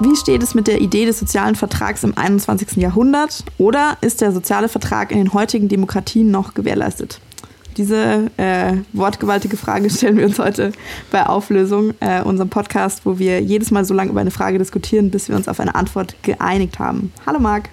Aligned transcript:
Wie 0.00 0.16
steht 0.16 0.42
es 0.42 0.54
mit 0.54 0.66
der 0.66 0.82
Idee 0.82 1.06
des 1.06 1.18
sozialen 1.18 1.54
Vertrags 1.54 2.04
im 2.04 2.16
21. 2.16 2.76
Jahrhundert? 2.76 3.42
Oder 3.56 3.96
ist 4.02 4.20
der 4.20 4.32
soziale 4.32 4.68
Vertrag 4.68 5.10
in 5.10 5.18
den 5.18 5.32
heutigen 5.32 5.68
Demokratien 5.68 6.30
noch 6.30 6.52
gewährleistet? 6.52 7.20
Diese 7.78 8.30
äh, 8.36 8.74
wortgewaltige 8.92 9.56
Frage 9.56 9.88
stellen 9.90 10.18
wir 10.18 10.26
uns 10.26 10.38
heute 10.38 10.72
bei 11.10 11.26
Auflösung, 11.26 11.94
äh, 12.00 12.22
unserem 12.22 12.50
Podcast, 12.50 13.06
wo 13.06 13.18
wir 13.18 13.40
jedes 13.40 13.70
Mal 13.70 13.84
so 13.84 13.94
lange 13.94 14.10
über 14.10 14.20
eine 14.20 14.30
Frage 14.30 14.58
diskutieren, 14.58 15.10
bis 15.10 15.28
wir 15.28 15.36
uns 15.36 15.48
auf 15.48 15.58
eine 15.58 15.74
Antwort 15.74 16.16
geeinigt 16.22 16.78
haben. 16.78 17.12
Hallo 17.24 17.40
Marc. 17.40 17.70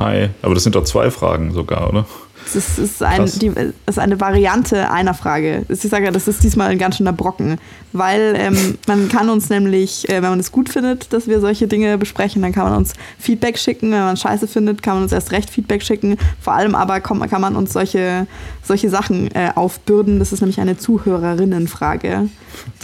Hi, 0.00 0.30
aber 0.42 0.54
das 0.54 0.64
sind 0.64 0.74
doch 0.74 0.84
zwei 0.84 1.10
Fragen 1.10 1.52
sogar, 1.52 1.88
oder? 1.88 2.06
Das 2.52 2.78
ist, 2.78 3.02
ein, 3.02 3.26
die, 3.26 3.52
ist 3.86 3.98
eine 3.98 4.20
Variante 4.20 4.90
einer 4.90 5.14
Frage. 5.14 5.64
Ich 5.68 5.80
sage 5.80 6.06
ja, 6.06 6.10
das 6.10 6.28
ist 6.28 6.42
diesmal 6.44 6.70
ein 6.70 6.78
ganz 6.78 6.96
schöner 6.96 7.12
Brocken, 7.12 7.58
weil 7.92 8.34
ähm, 8.36 8.78
man 8.86 9.08
kann 9.08 9.30
uns 9.30 9.48
nämlich, 9.48 10.08
äh, 10.08 10.22
wenn 10.22 10.30
man 10.30 10.40
es 10.40 10.52
gut 10.52 10.68
findet, 10.68 11.12
dass 11.12 11.28
wir 11.28 11.40
solche 11.40 11.66
Dinge 11.66 11.98
besprechen, 11.98 12.42
dann 12.42 12.52
kann 12.52 12.64
man 12.64 12.76
uns 12.76 12.92
Feedback 13.18 13.58
schicken. 13.58 13.92
Wenn 13.92 14.00
man 14.00 14.16
scheiße 14.16 14.48
findet, 14.48 14.82
kann 14.82 14.94
man 14.94 15.04
uns 15.04 15.12
erst 15.12 15.32
recht 15.32 15.50
Feedback 15.50 15.82
schicken. 15.82 16.16
Vor 16.40 16.52
allem 16.54 16.74
aber 16.74 17.00
kann, 17.00 17.20
kann 17.28 17.40
man 17.40 17.56
uns 17.56 17.72
solche, 17.72 18.26
solche 18.62 18.90
Sachen 18.90 19.30
äh, 19.34 19.50
aufbürden. 19.54 20.18
Das 20.18 20.32
ist 20.32 20.40
nämlich 20.40 20.60
eine 20.60 20.76
Zuhörerinnenfrage, 20.76 22.28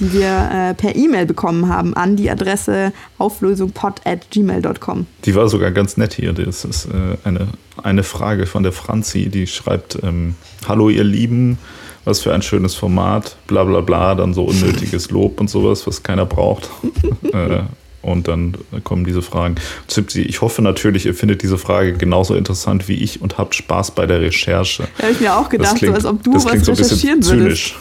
die 0.00 0.12
wir 0.12 0.50
äh, 0.52 0.74
per 0.74 0.96
E-Mail 0.96 1.26
bekommen 1.26 1.68
haben 1.68 1.94
an 1.94 2.16
die 2.16 2.30
Adresse 2.30 2.92
auflösungpod.gmail.com. 3.18 5.06
Die 5.24 5.34
war 5.34 5.48
sogar 5.48 5.70
ganz 5.72 5.96
nett 5.96 6.14
hier. 6.14 6.32
Das 6.32 6.64
ist 6.64 6.86
äh, 6.86 7.16
eine 7.24 7.48
eine 7.82 8.02
Frage 8.02 8.46
von 8.46 8.62
der 8.62 8.72
Franzi, 8.72 9.28
die 9.28 9.46
schreibt, 9.46 9.98
ähm, 10.02 10.34
Hallo 10.66 10.88
ihr 10.88 11.04
Lieben, 11.04 11.58
was 12.04 12.20
für 12.20 12.32
ein 12.32 12.42
schönes 12.42 12.74
Format, 12.74 13.36
bla 13.46 13.64
bla 13.64 13.80
bla, 13.80 14.14
dann 14.14 14.34
so 14.34 14.44
unnötiges 14.44 15.10
Lob 15.10 15.40
und 15.40 15.48
sowas, 15.48 15.86
was 15.86 16.02
keiner 16.02 16.26
braucht. 16.26 16.70
äh, 17.32 17.62
und 18.00 18.28
dann 18.28 18.56
kommen 18.84 19.04
diese 19.04 19.22
Fragen. 19.22 19.56
Zipsi, 19.88 20.22
ich 20.22 20.40
hoffe 20.40 20.62
natürlich, 20.62 21.06
ihr 21.06 21.14
findet 21.14 21.42
diese 21.42 21.58
Frage 21.58 21.92
genauso 21.94 22.34
interessant 22.34 22.88
wie 22.88 22.94
ich 22.94 23.20
und 23.20 23.38
habt 23.38 23.54
Spaß 23.54 23.90
bei 23.90 24.06
der 24.06 24.20
Recherche. 24.20 24.88
Da 24.96 25.02
habe 25.04 25.12
ich 25.12 25.20
mir 25.20 25.36
auch 25.36 25.48
gedacht, 25.48 25.76
klingt, 25.76 25.92
so, 25.92 25.96
als 25.96 26.04
ob 26.06 26.22
du 26.22 26.34
was 26.34 26.44
so 26.64 26.72
recherchieren 26.72 27.24
würdest. 27.24 27.74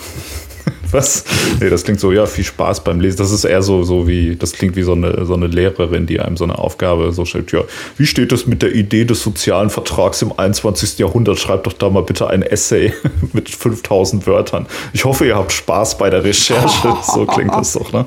Was? 0.91 1.25
Nee, 1.59 1.69
das 1.69 1.83
klingt 1.83 1.99
so, 1.99 2.11
ja, 2.11 2.25
viel 2.25 2.43
Spaß 2.43 2.83
beim 2.83 2.99
Lesen. 2.99 3.17
Das 3.17 3.31
ist 3.31 3.43
eher 3.43 3.61
so, 3.61 3.83
so 3.83 4.07
wie, 4.07 4.35
das 4.35 4.53
klingt 4.53 4.75
wie 4.75 4.83
so 4.83 4.93
eine, 4.93 5.25
so 5.25 5.33
eine 5.33 5.47
Lehrerin, 5.47 6.05
die 6.05 6.19
einem 6.19 6.37
so 6.37 6.43
eine 6.43 6.57
Aufgabe 6.57 7.11
so 7.11 7.25
stellt, 7.25 7.51
ja, 7.51 7.61
wie 7.97 8.05
steht 8.05 8.31
es 8.31 8.47
mit 8.47 8.61
der 8.61 8.73
Idee 8.73 9.05
des 9.05 9.21
sozialen 9.21 9.69
Vertrags 9.69 10.21
im 10.21 10.37
21. 10.37 10.97
Jahrhundert? 10.97 11.39
Schreibt 11.39 11.67
doch 11.67 11.73
da 11.73 11.89
mal 11.89 12.03
bitte 12.03 12.29
ein 12.29 12.41
Essay 12.41 12.93
mit 13.33 13.49
5000 13.49 14.27
Wörtern. 14.27 14.67
Ich 14.93 15.05
hoffe, 15.05 15.25
ihr 15.25 15.35
habt 15.35 15.51
Spaß 15.51 15.97
bei 15.97 16.09
der 16.09 16.23
Recherche. 16.23 16.95
So 17.07 17.25
klingt 17.25 17.53
das 17.53 17.73
doch, 17.73 17.93
ne? 17.93 18.05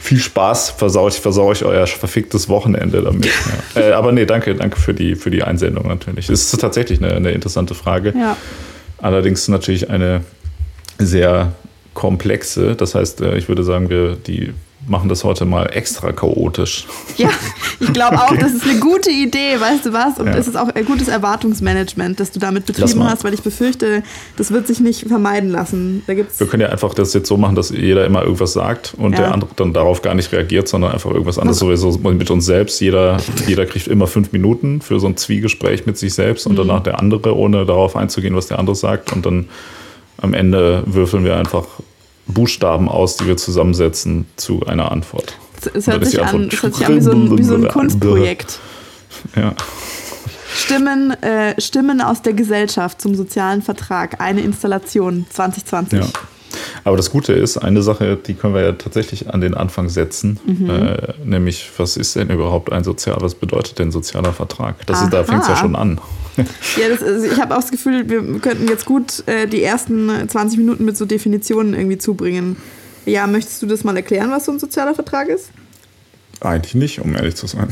Viel 0.00 0.18
Spaß, 0.18 0.70
versau 0.70 1.08
ich, 1.08 1.14
versau 1.14 1.52
ich 1.52 1.64
euer 1.64 1.86
verficktes 1.86 2.48
Wochenende 2.48 3.02
damit. 3.02 3.26
Ja. 3.26 3.32
Äh, 3.76 3.92
aber 3.92 4.10
nee, 4.12 4.24
danke, 4.24 4.54
danke 4.54 4.78
für 4.80 4.94
die, 4.94 5.16
für 5.16 5.30
die 5.30 5.42
Einsendung 5.42 5.86
natürlich. 5.86 6.30
Es 6.30 6.52
ist 6.52 6.60
tatsächlich 6.60 7.02
eine, 7.02 7.14
eine 7.14 7.32
interessante 7.32 7.74
Frage. 7.74 8.14
Ja. 8.16 8.36
Allerdings 8.98 9.48
natürlich 9.48 9.90
eine 9.90 10.22
sehr 10.98 11.52
komplexe. 11.96 12.76
Das 12.76 12.94
heißt, 12.94 13.22
äh, 13.22 13.36
ich 13.36 13.48
würde 13.48 13.64
sagen, 13.64 13.90
wir 13.90 14.14
die 14.14 14.52
machen 14.88 15.08
das 15.08 15.24
heute 15.24 15.44
mal 15.44 15.66
extra 15.72 16.12
chaotisch. 16.12 16.86
Ja, 17.16 17.30
ich 17.80 17.92
glaube 17.92 18.18
auch, 18.18 18.30
okay. 18.30 18.38
das 18.40 18.52
ist 18.52 18.64
eine 18.64 18.78
gute 18.78 19.10
Idee, 19.10 19.58
weißt 19.58 19.86
du 19.86 19.92
was? 19.92 20.18
Und 20.18 20.26
ja. 20.26 20.36
es 20.36 20.46
ist 20.46 20.56
auch 20.56 20.68
ein 20.68 20.84
gutes 20.84 21.08
Erwartungsmanagement, 21.08 22.20
das 22.20 22.30
du 22.30 22.38
damit 22.38 22.66
betrieben 22.66 23.02
hast, 23.02 23.24
weil 23.24 23.34
ich 23.34 23.42
befürchte, 23.42 24.02
das 24.36 24.52
wird 24.52 24.66
sich 24.66 24.78
nicht 24.78 25.08
vermeiden 25.08 25.50
lassen. 25.50 26.02
Da 26.06 26.14
gibt's 26.14 26.38
Wir 26.38 26.46
können 26.46 26.62
ja 26.62 26.68
einfach 26.68 26.94
das 26.94 27.14
jetzt 27.14 27.26
so 27.26 27.36
machen, 27.36 27.56
dass 27.56 27.70
jeder 27.70 28.04
immer 28.04 28.22
irgendwas 28.22 28.52
sagt 28.52 28.94
und 28.96 29.12
ja. 29.12 29.18
der 29.18 29.32
andere 29.32 29.50
dann 29.56 29.72
darauf 29.72 30.02
gar 30.02 30.14
nicht 30.14 30.30
reagiert, 30.30 30.68
sondern 30.68 30.92
einfach 30.92 31.10
irgendwas 31.10 31.38
anderes 31.38 31.58
sowieso 31.58 31.98
mit 31.98 32.30
uns 32.30 32.46
selbst. 32.46 32.80
Jeder, 32.80 33.16
jeder 33.48 33.66
kriegt 33.66 33.88
immer 33.88 34.06
fünf 34.06 34.30
Minuten 34.30 34.82
für 34.82 35.00
so 35.00 35.08
ein 35.08 35.16
Zwiegespräch 35.16 35.86
mit 35.86 35.98
sich 35.98 36.14
selbst 36.14 36.46
und 36.46 36.52
mhm. 36.52 36.58
danach 36.58 36.82
der 36.82 37.00
andere, 37.00 37.36
ohne 37.36 37.66
darauf 37.66 37.96
einzugehen, 37.96 38.36
was 38.36 38.46
der 38.46 38.58
andere 38.58 38.76
sagt. 38.76 39.12
Und 39.12 39.26
dann 39.26 39.48
am 40.18 40.34
Ende 40.34 40.82
würfeln 40.86 41.24
wir 41.24 41.36
einfach 41.36 41.66
Buchstaben 42.26 42.88
aus, 42.88 43.16
die 43.16 43.26
wir 43.26 43.36
zusammensetzen 43.36 44.26
zu 44.36 44.64
einer 44.66 44.90
Antwort. 44.90 45.38
Es 45.74 45.86
hört, 45.86 46.04
sich 46.04 46.22
an, 46.22 46.48
es 46.52 46.62
hört 46.62 46.74
sich 46.74 46.86
an 46.86 46.96
wie 46.96 47.00
so 47.00 47.12
ein, 47.12 47.38
wie 47.38 47.42
so 47.42 47.54
ein 47.54 47.68
Kunstprojekt. 47.68 48.58
Ja. 49.34 49.54
Stimmen, 50.54 51.10
äh, 51.22 51.60
Stimmen 51.60 52.00
aus 52.00 52.22
der 52.22 52.32
Gesellschaft 52.32 53.00
zum 53.00 53.14
sozialen 53.14 53.62
Vertrag, 53.62 54.20
eine 54.20 54.40
Installation 54.40 55.26
2020. 55.30 56.00
Ja. 56.00 56.06
Aber 56.84 56.96
das 56.96 57.10
Gute 57.10 57.32
ist, 57.32 57.58
eine 57.58 57.82
Sache, 57.82 58.16
die 58.16 58.34
können 58.34 58.54
wir 58.54 58.62
ja 58.62 58.72
tatsächlich 58.72 59.32
an 59.32 59.40
den 59.40 59.54
Anfang 59.54 59.88
setzen, 59.88 60.38
mhm. 60.46 60.70
äh, 60.70 61.14
nämlich 61.24 61.70
was 61.76 61.96
ist 61.96 62.16
denn 62.16 62.30
überhaupt 62.30 62.72
ein 62.72 62.84
sozial, 62.84 63.16
was 63.20 63.34
bedeutet 63.34 63.78
denn 63.78 63.90
sozialer 63.90 64.32
Vertrag? 64.32 64.86
Das 64.86 65.02
ist, 65.02 65.12
da 65.12 65.24
fängt 65.24 65.42
es 65.42 65.48
ja 65.48 65.56
schon 65.56 65.76
an. 65.76 66.00
Ja, 66.36 66.88
das, 66.88 67.02
also 67.02 67.26
ich 67.26 67.40
habe 67.40 67.54
auch 67.54 67.60
das 67.60 67.70
Gefühl, 67.70 68.08
wir 68.08 68.22
könnten 68.40 68.68
jetzt 68.68 68.84
gut 68.84 69.26
äh, 69.26 69.46
die 69.46 69.62
ersten 69.62 70.28
20 70.28 70.58
Minuten 70.58 70.84
mit 70.84 70.96
so 70.96 71.04
Definitionen 71.04 71.74
irgendwie 71.74 71.98
zubringen. 71.98 72.56
Ja, 73.04 73.26
möchtest 73.26 73.62
du 73.62 73.66
das 73.66 73.84
mal 73.84 73.96
erklären, 73.96 74.30
was 74.30 74.46
so 74.46 74.52
ein 74.52 74.58
sozialer 74.58 74.94
Vertrag 74.94 75.28
ist? 75.28 75.50
Eigentlich 76.40 76.74
nicht, 76.74 77.00
um 77.00 77.14
ehrlich 77.14 77.36
zu 77.36 77.46
sein. 77.46 77.68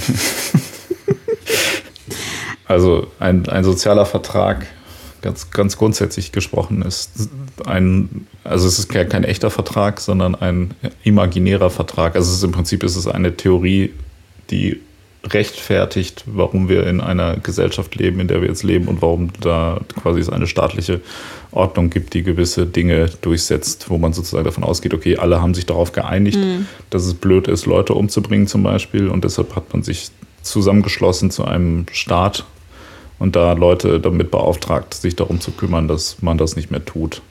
also 2.66 3.08
ein, 3.18 3.48
ein 3.48 3.64
sozialer 3.64 4.06
Vertrag 4.06 4.66
ganz, 5.24 5.50
ganz 5.50 5.78
grundsätzlich 5.78 6.32
gesprochen 6.32 6.82
ist 6.82 7.30
ein, 7.64 8.26
also 8.44 8.68
es 8.68 8.78
ist 8.78 8.90
kein 8.90 9.24
echter 9.24 9.50
Vertrag, 9.50 10.00
sondern 10.00 10.34
ein 10.34 10.74
imaginärer 11.02 11.70
Vertrag. 11.70 12.14
Also 12.14 12.32
ist, 12.32 12.44
im 12.44 12.52
Prinzip 12.52 12.82
ist 12.84 12.94
es 12.94 13.06
eine 13.06 13.34
Theorie, 13.34 13.94
die 14.50 14.80
rechtfertigt, 15.32 16.24
warum 16.26 16.68
wir 16.68 16.86
in 16.86 17.00
einer 17.00 17.36
Gesellschaft 17.38 17.94
leben, 17.94 18.20
in 18.20 18.28
der 18.28 18.40
wir 18.40 18.48
jetzt 18.48 18.62
leben 18.62 18.88
und 18.88 19.00
warum 19.02 19.30
da 19.40 19.80
quasi 20.02 20.20
es 20.20 20.28
eine 20.28 20.46
staatliche 20.46 21.00
Ordnung 21.50 21.90
gibt, 21.90 22.14
die 22.14 22.22
gewisse 22.22 22.66
Dinge 22.66 23.10
durchsetzt, 23.22 23.88
wo 23.88 23.98
man 23.98 24.12
sozusagen 24.12 24.44
davon 24.44 24.64
ausgeht, 24.64 24.92
okay, 24.92 25.16
alle 25.16 25.40
haben 25.40 25.54
sich 25.54 25.66
darauf 25.66 25.92
geeinigt, 25.92 26.38
mhm. 26.38 26.66
dass 26.90 27.06
es 27.06 27.14
blöd 27.14 27.48
ist, 27.48 27.66
Leute 27.66 27.94
umzubringen 27.94 28.46
zum 28.46 28.62
Beispiel 28.62 29.08
und 29.08 29.24
deshalb 29.24 29.54
hat 29.56 29.72
man 29.72 29.82
sich 29.82 30.10
zusammengeschlossen 30.42 31.30
zu 31.30 31.44
einem 31.44 31.86
Staat, 31.92 32.44
und 33.18 33.36
da 33.36 33.52
Leute 33.52 34.00
damit 34.00 34.30
beauftragt, 34.30 34.94
sich 34.94 35.16
darum 35.16 35.40
zu 35.40 35.52
kümmern, 35.52 35.88
dass 35.88 36.22
man 36.22 36.38
das 36.38 36.56
nicht 36.56 36.70
mehr 36.70 36.84
tut, 36.84 37.22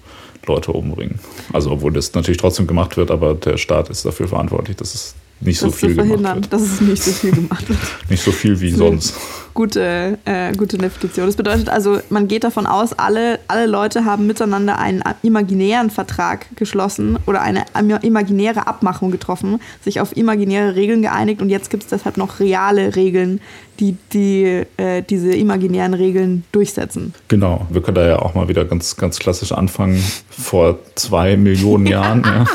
Leute 0.47 0.71
umbringen. 0.71 1.19
Also 1.51 1.71
obwohl 1.71 1.93
das 1.93 2.13
natürlich 2.13 2.39
trotzdem 2.39 2.67
gemacht 2.67 2.97
wird, 2.97 3.11
aber 3.11 3.33
der 3.33 3.57
Staat 3.57 3.89
ist 3.89 4.05
dafür 4.05 4.27
verantwortlich, 4.27 4.77
dass 4.77 4.95
es 4.95 5.15
nicht 5.41 5.59
so 5.59 5.71
viel 5.71 5.95
gemacht 5.95 6.35
wird. 6.35 6.53
Dass 6.53 6.61
es 6.61 6.81
nicht 6.81 7.03
so 7.03 7.11
viel 7.11 7.31
gemacht 7.31 7.67
wird. 7.67 7.79
nicht 8.09 8.23
so 8.23 8.31
viel 8.31 8.59
wie 8.59 8.71
sonst. 8.71 9.15
Gute, 9.53 10.17
äh, 10.25 10.51
gute 10.53 10.77
Definition. 10.79 11.27
Das 11.27 11.35
bedeutet 11.35 11.69
also, 11.69 11.99
man 12.09 12.27
geht 12.27 12.43
davon 12.43 12.65
aus, 12.65 12.93
alle, 12.93 13.39
alle 13.47 13.67
Leute 13.67 14.03
haben 14.03 14.25
miteinander 14.25 14.79
einen 14.79 15.03
imaginären 15.21 15.91
Vertrag 15.91 16.47
geschlossen 16.55 17.19
oder 17.27 17.41
eine 17.41 17.65
imaginäre 18.01 18.65
Abmachung 18.65 19.11
getroffen, 19.11 19.59
sich 19.83 19.99
auf 19.99 20.17
imaginäre 20.17 20.75
Regeln 20.75 21.03
geeinigt 21.03 21.41
und 21.41 21.49
jetzt 21.49 21.69
gibt 21.69 21.83
es 21.83 21.89
deshalb 21.89 22.17
noch 22.17 22.39
reale 22.39 22.95
Regeln, 22.95 23.41
die, 23.79 23.95
die 24.11 24.63
äh, 24.77 25.03
diese 25.07 25.35
imaginären 25.35 25.93
Regeln 25.93 26.45
durchsetzen. 26.51 27.13
Genau, 27.27 27.67
wir 27.69 27.81
können 27.81 27.95
da 27.95 28.07
ja 28.07 28.19
auch 28.19 28.33
mal 28.33 28.47
wieder 28.47 28.65
ganz, 28.65 28.95
ganz 28.95 29.19
klassisch 29.19 29.51
anfangen, 29.51 30.03
vor 30.29 30.79
zwei 30.95 31.37
Millionen 31.37 31.85
Jahren. 31.87 32.23
ja. 32.25 32.45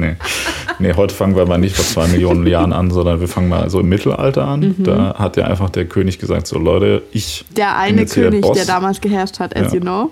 Nee. 0.00 0.16
nee, 0.78 0.94
heute 0.94 1.14
fangen 1.14 1.36
wir 1.36 1.46
mal 1.46 1.58
nicht 1.58 1.76
vor 1.76 1.84
zwei 1.84 2.08
Millionen 2.08 2.46
Jahren 2.46 2.72
an, 2.72 2.90
sondern 2.90 3.20
wir 3.20 3.28
fangen 3.28 3.48
mal 3.48 3.70
so 3.70 3.80
im 3.80 3.88
Mittelalter 3.88 4.46
an. 4.46 4.60
Mhm. 4.60 4.84
Da 4.84 5.14
hat 5.18 5.36
ja 5.36 5.44
einfach 5.44 5.70
der 5.70 5.84
König 5.84 6.18
gesagt: 6.18 6.46
So, 6.46 6.58
Leute, 6.58 7.02
ich. 7.12 7.44
Der 7.56 7.76
eine 7.76 8.06
König, 8.06 8.42
der, 8.42 8.52
der, 8.52 8.64
damals 8.64 9.00
geherrscht 9.00 9.38
hat, 9.38 9.56
as 9.56 9.72
ja. 9.72 9.78
you 9.78 9.80
know. 9.80 10.10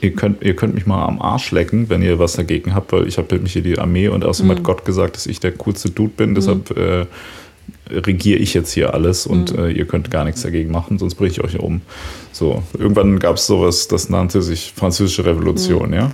Ihr 0.00 0.12
könnt, 0.12 0.42
ihr 0.42 0.54
könnt 0.54 0.74
mich 0.74 0.86
mal 0.86 1.06
am 1.06 1.20
Arsch 1.22 1.52
lecken, 1.52 1.88
wenn 1.88 2.02
ihr 2.02 2.18
was 2.18 2.34
dagegen 2.34 2.74
habt, 2.74 2.92
weil 2.92 3.06
ich 3.08 3.16
habe 3.16 3.38
mich 3.38 3.54
hier 3.54 3.62
die 3.62 3.78
Armee 3.78 4.08
und 4.08 4.24
außerdem 4.24 4.52
mhm. 4.52 4.56
hat 4.56 4.62
Gott 4.62 4.84
gesagt, 4.84 5.16
dass 5.16 5.26
ich 5.26 5.40
der 5.40 5.52
coolste 5.52 5.90
Dude 5.90 6.12
bin. 6.16 6.34
Deshalb 6.34 6.76
mhm. 6.76 6.82
äh, 6.82 7.06
regiere 7.98 8.38
ich 8.38 8.52
jetzt 8.52 8.72
hier 8.72 8.94
alles 8.94 9.26
und 9.26 9.56
mhm. 9.56 9.64
äh, 9.64 9.70
ihr 9.70 9.86
könnt 9.86 10.10
gar 10.10 10.24
nichts 10.24 10.42
dagegen 10.42 10.70
machen, 10.70 10.98
sonst 10.98 11.14
bringe 11.14 11.30
ich 11.30 11.42
euch 11.42 11.58
um. 11.58 11.80
So, 12.30 12.62
irgendwann 12.78 13.18
gab 13.18 13.36
es 13.36 13.46
sowas, 13.46 13.88
das 13.88 14.10
nannte 14.10 14.42
sich 14.42 14.72
Französische 14.76 15.24
Revolution, 15.24 15.88
mhm. 15.88 15.94
ja 15.94 16.10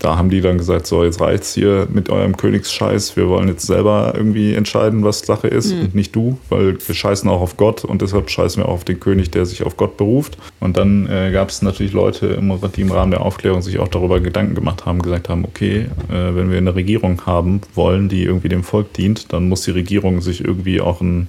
da 0.00 0.16
haben 0.16 0.30
die 0.30 0.40
dann 0.40 0.58
gesagt, 0.58 0.86
so 0.86 1.04
jetzt 1.04 1.20
reicht's 1.20 1.54
hier 1.54 1.86
mit 1.92 2.08
eurem 2.08 2.36
Königsscheiß, 2.36 3.16
wir 3.16 3.28
wollen 3.28 3.48
jetzt 3.48 3.66
selber 3.66 4.14
irgendwie 4.16 4.54
entscheiden, 4.54 5.04
was 5.04 5.20
Sache 5.20 5.48
ist 5.48 5.74
mhm. 5.74 5.80
und 5.82 5.94
nicht 5.94 6.16
du, 6.16 6.38
weil 6.48 6.78
wir 6.84 6.94
scheißen 6.94 7.28
auch 7.28 7.42
auf 7.42 7.58
Gott 7.58 7.84
und 7.84 8.00
deshalb 8.02 8.30
scheißen 8.30 8.62
wir 8.62 8.68
auch 8.68 8.74
auf 8.74 8.84
den 8.84 8.98
König, 8.98 9.30
der 9.30 9.44
sich 9.44 9.62
auf 9.62 9.76
Gott 9.76 9.98
beruft. 9.98 10.38
Und 10.58 10.78
dann 10.78 11.06
äh, 11.06 11.30
gab 11.32 11.50
es 11.50 11.60
natürlich 11.60 11.92
Leute, 11.92 12.38
die 12.76 12.80
im 12.80 12.90
Rahmen 12.90 13.10
der 13.10 13.20
Aufklärung 13.20 13.60
sich 13.60 13.78
auch 13.78 13.88
darüber 13.88 14.20
Gedanken 14.20 14.54
gemacht 14.54 14.86
haben, 14.86 15.02
gesagt 15.02 15.28
haben, 15.28 15.44
okay, 15.44 15.86
äh, 16.08 16.34
wenn 16.34 16.50
wir 16.50 16.56
eine 16.56 16.74
Regierung 16.74 17.26
haben 17.26 17.60
wollen, 17.74 18.08
die 18.08 18.24
irgendwie 18.24 18.48
dem 18.48 18.64
Volk 18.64 18.94
dient, 18.94 19.32
dann 19.34 19.48
muss 19.50 19.62
die 19.62 19.72
Regierung 19.72 20.22
sich 20.22 20.42
irgendwie 20.42 20.80
auch 20.80 21.02
ein 21.02 21.28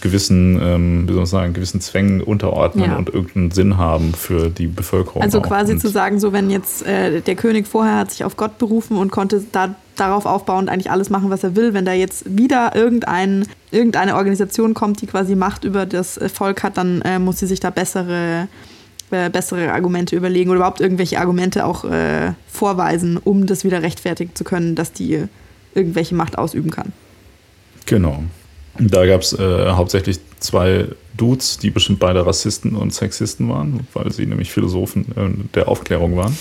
gewissen, 0.00 0.60
ähm, 0.60 1.02
wie 1.04 1.12
soll 1.12 1.20
man 1.20 1.26
sagen, 1.26 1.52
gewissen 1.52 1.80
Zwängen 1.80 2.20
unterordnen 2.20 2.90
ja. 2.90 2.96
und 2.96 3.08
irgendeinen 3.08 3.50
Sinn 3.50 3.76
haben 3.76 4.14
für 4.14 4.50
die 4.50 4.66
Bevölkerung. 4.66 5.22
Also 5.22 5.40
quasi 5.40 5.78
zu 5.78 5.88
sagen, 5.88 6.20
so 6.20 6.32
wenn 6.32 6.50
jetzt 6.50 6.86
äh, 6.86 7.20
der 7.20 7.34
König 7.34 7.66
vorher 7.66 7.98
hat 7.98 8.10
sich 8.10 8.24
auf 8.24 8.36
Gott 8.36 8.58
berufen 8.58 8.96
und 8.96 9.10
konnte 9.10 9.44
da 9.52 9.74
darauf 9.96 10.26
aufbauend 10.26 10.68
eigentlich 10.68 10.90
alles 10.90 11.10
machen, 11.10 11.30
was 11.30 11.42
er 11.42 11.56
will. 11.56 11.74
Wenn 11.74 11.84
da 11.84 11.92
jetzt 11.92 12.36
wieder 12.36 12.74
irgendein, 12.74 13.46
irgendeine 13.70 14.16
Organisation 14.16 14.74
kommt, 14.74 15.00
die 15.00 15.06
quasi 15.06 15.34
Macht 15.34 15.64
über 15.64 15.86
das 15.86 16.20
Volk 16.32 16.62
hat, 16.62 16.76
dann 16.76 17.02
äh, 17.02 17.18
muss 17.18 17.38
sie 17.38 17.46
sich 17.46 17.60
da 17.60 17.70
bessere, 17.70 18.48
äh, 19.10 19.30
bessere 19.30 19.72
Argumente 19.72 20.14
überlegen 20.14 20.50
oder 20.50 20.58
überhaupt 20.58 20.80
irgendwelche 20.80 21.18
Argumente 21.18 21.64
auch 21.64 21.84
äh, 21.84 22.32
vorweisen, 22.46 23.16
um 23.16 23.46
das 23.46 23.64
wieder 23.64 23.82
rechtfertigen 23.82 24.34
zu 24.34 24.44
können, 24.44 24.74
dass 24.74 24.92
die 24.92 25.24
irgendwelche 25.74 26.14
Macht 26.14 26.38
ausüben 26.38 26.70
kann. 26.70 26.92
Genau. 27.86 28.24
Da 28.78 29.06
gab 29.06 29.22
es 29.22 29.32
äh, 29.32 29.70
hauptsächlich 29.70 30.18
zwei 30.40 30.86
Dudes, 31.16 31.58
die 31.58 31.70
bestimmt 31.70 31.98
beide 31.98 32.26
Rassisten 32.26 32.76
und 32.76 32.92
Sexisten 32.92 33.48
waren, 33.48 33.86
weil 33.94 34.12
sie 34.12 34.26
nämlich 34.26 34.50
Philosophen 34.50 35.06
äh, 35.16 35.54
der 35.54 35.68
Aufklärung 35.68 36.16
waren. 36.16 36.36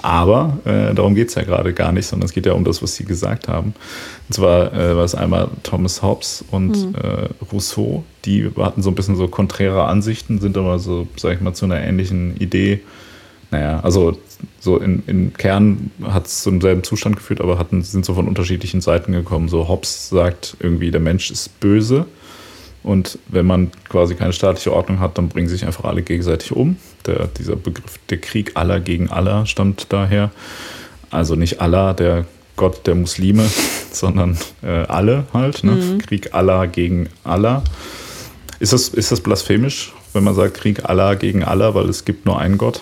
Aber 0.00 0.58
äh, 0.64 0.94
darum 0.94 1.14
geht 1.14 1.28
es 1.28 1.34
ja 1.34 1.42
gerade 1.42 1.72
gar 1.72 1.92
nicht, 1.92 2.06
sondern 2.06 2.26
es 2.26 2.32
geht 2.32 2.46
ja 2.46 2.52
um 2.52 2.64
das, 2.64 2.82
was 2.82 2.96
sie 2.96 3.04
gesagt 3.04 3.48
haben. 3.48 3.74
Und 4.28 4.34
zwar 4.34 4.72
äh, 4.72 4.96
war 4.96 5.04
es 5.04 5.14
einmal 5.14 5.48
Thomas 5.62 6.02
Hobbes 6.02 6.44
und 6.50 6.70
mhm. 6.70 6.94
Rousseau, 7.52 8.04
die 8.24 8.50
hatten 8.56 8.82
so 8.82 8.90
ein 8.90 8.94
bisschen 8.94 9.16
so 9.16 9.28
konträre 9.28 9.84
Ansichten, 9.84 10.40
sind 10.40 10.56
aber 10.56 10.78
so, 10.78 11.06
sag 11.16 11.34
ich 11.34 11.40
mal, 11.40 11.54
zu 11.54 11.64
einer 11.64 11.80
ähnlichen 11.80 12.36
Idee. 12.36 12.80
Naja, 13.52 13.80
also 13.80 14.18
so 14.60 14.78
in, 14.78 15.02
im 15.06 15.34
Kern 15.34 15.90
hat 16.02 16.26
es 16.26 16.42
zu 16.42 16.50
demselben 16.50 16.82
Zustand 16.82 17.16
geführt, 17.16 17.40
aber 17.40 17.58
hatten, 17.58 17.82
sind 17.82 18.04
so 18.04 18.14
von 18.14 18.26
unterschiedlichen 18.26 18.80
Seiten 18.80 19.12
gekommen. 19.12 19.48
So 19.48 19.68
Hobbes 19.68 20.08
sagt 20.08 20.56
irgendwie, 20.58 20.90
der 20.90 21.00
Mensch 21.00 21.30
ist 21.30 21.60
böse 21.60 22.06
und 22.82 23.18
wenn 23.28 23.46
man 23.46 23.70
quasi 23.88 24.14
keine 24.14 24.32
staatliche 24.32 24.72
Ordnung 24.72 25.00
hat, 25.00 25.18
dann 25.18 25.28
bringen 25.28 25.48
sich 25.48 25.66
einfach 25.66 25.84
alle 25.84 26.02
gegenseitig 26.02 26.52
um. 26.52 26.76
Der, 27.06 27.28
dieser 27.28 27.54
Begriff, 27.56 27.98
der 28.08 28.18
Krieg 28.18 28.52
aller 28.54 28.80
gegen 28.80 29.10
aller, 29.10 29.44
stammt 29.44 29.92
daher. 29.92 30.30
Also 31.10 31.36
nicht 31.36 31.60
Allah, 31.60 31.92
der 31.92 32.24
Gott 32.56 32.86
der 32.86 32.94
Muslime, 32.94 33.44
sondern 33.92 34.38
äh, 34.62 34.68
alle 34.68 35.26
halt. 35.34 35.62
Ne? 35.62 35.72
Mhm. 35.72 35.98
Krieg 35.98 36.34
aller 36.34 36.66
gegen 36.66 37.08
Allah. 37.22 37.62
Ist 38.60 38.72
das, 38.72 38.88
ist 38.88 39.12
das 39.12 39.20
blasphemisch, 39.20 39.92
wenn 40.12 40.24
man 40.24 40.34
sagt 40.34 40.54
Krieg 40.54 40.88
aller 40.88 41.16
gegen 41.16 41.44
Allah, 41.44 41.74
weil 41.74 41.88
es 41.88 42.04
gibt 42.04 42.24
nur 42.24 42.38
einen 42.38 42.56
Gott? 42.56 42.80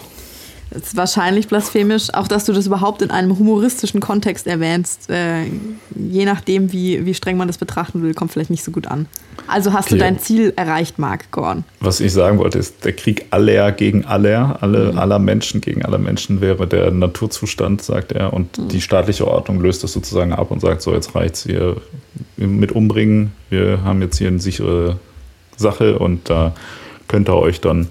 Das 0.70 0.82
ist 0.82 0.96
wahrscheinlich 0.96 1.48
blasphemisch, 1.48 2.14
auch 2.14 2.28
dass 2.28 2.44
du 2.44 2.52
das 2.52 2.66
überhaupt 2.66 3.02
in 3.02 3.10
einem 3.10 3.36
humoristischen 3.36 4.00
Kontext 4.00 4.46
erwähnst. 4.46 5.10
Äh, 5.10 5.46
je 5.96 6.24
nachdem, 6.24 6.72
wie, 6.72 7.04
wie 7.04 7.14
streng 7.14 7.36
man 7.36 7.48
das 7.48 7.58
betrachten 7.58 8.02
will, 8.02 8.14
kommt 8.14 8.32
vielleicht 8.32 8.50
nicht 8.50 8.62
so 8.62 8.70
gut 8.70 8.86
an. 8.86 9.06
Also 9.48 9.72
hast 9.72 9.86
okay. 9.86 9.94
du 9.94 10.00
dein 10.00 10.20
Ziel 10.20 10.52
erreicht, 10.54 10.98
Marc 10.98 11.32
Gorn. 11.32 11.64
Was 11.80 11.98
ich 11.98 12.12
sagen 12.12 12.38
wollte, 12.38 12.58
ist, 12.58 12.84
der 12.84 12.92
Krieg 12.92 13.26
aller 13.30 13.72
gegen 13.72 14.04
aller, 14.04 14.58
alle, 14.60 14.92
mhm. 14.92 14.98
aller 14.98 15.18
Menschen 15.18 15.60
gegen 15.60 15.84
aller 15.84 15.98
Menschen 15.98 16.40
wäre 16.40 16.68
der 16.68 16.92
Naturzustand, 16.92 17.82
sagt 17.82 18.12
er. 18.12 18.32
Und 18.32 18.56
mhm. 18.56 18.68
die 18.68 18.80
staatliche 18.80 19.26
Ordnung 19.26 19.60
löst 19.60 19.82
das 19.82 19.92
sozusagen 19.92 20.32
ab 20.32 20.52
und 20.52 20.60
sagt, 20.60 20.82
so 20.82 20.94
jetzt 20.94 21.16
reicht 21.16 21.34
es 21.34 21.42
hier 21.42 21.76
mit 22.36 22.70
umbringen. 22.70 23.32
Wir 23.48 23.82
haben 23.82 24.02
jetzt 24.02 24.18
hier 24.18 24.28
eine 24.28 24.38
sichere 24.38 25.00
Sache 25.56 25.98
und 25.98 26.30
da 26.30 26.54
könnt 27.08 27.28
ihr 27.28 27.36
euch 27.36 27.60
dann 27.60 27.88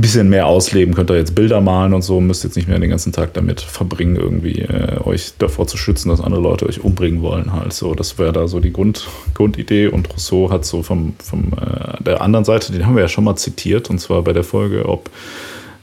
bisschen 0.00 0.28
mehr 0.28 0.46
ausleben, 0.46 0.94
könnt 0.94 1.10
ihr 1.10 1.16
jetzt 1.16 1.34
Bilder 1.34 1.60
malen 1.60 1.92
und 1.92 2.02
so, 2.02 2.20
müsst 2.20 2.44
jetzt 2.44 2.56
nicht 2.56 2.68
mehr 2.68 2.78
den 2.78 2.90
ganzen 2.90 3.12
Tag 3.12 3.34
damit 3.34 3.60
verbringen, 3.60 4.16
irgendwie 4.16 4.60
äh, 4.60 5.00
euch 5.02 5.32
davor 5.38 5.66
zu 5.66 5.76
schützen, 5.76 6.08
dass 6.08 6.20
andere 6.20 6.40
Leute 6.40 6.66
euch 6.66 6.82
umbringen 6.84 7.22
wollen 7.22 7.52
halt. 7.52 7.72
So, 7.72 7.94
das 7.94 8.18
wäre 8.18 8.32
da 8.32 8.48
so 8.48 8.60
die 8.60 8.72
Grund, 8.72 9.06
Grundidee 9.34 9.88
und 9.88 10.08
Rousseau 10.12 10.50
hat 10.50 10.64
so 10.64 10.82
vom, 10.82 11.14
vom 11.18 11.52
äh, 11.60 12.02
der 12.02 12.20
anderen 12.20 12.44
Seite, 12.44 12.72
den 12.72 12.86
haben 12.86 12.94
wir 12.94 13.02
ja 13.02 13.08
schon 13.08 13.24
mal 13.24 13.36
zitiert 13.36 13.90
und 13.90 13.98
zwar 13.98 14.22
bei 14.22 14.32
der 14.32 14.44
Folge, 14.44 14.88
ob 14.88 15.10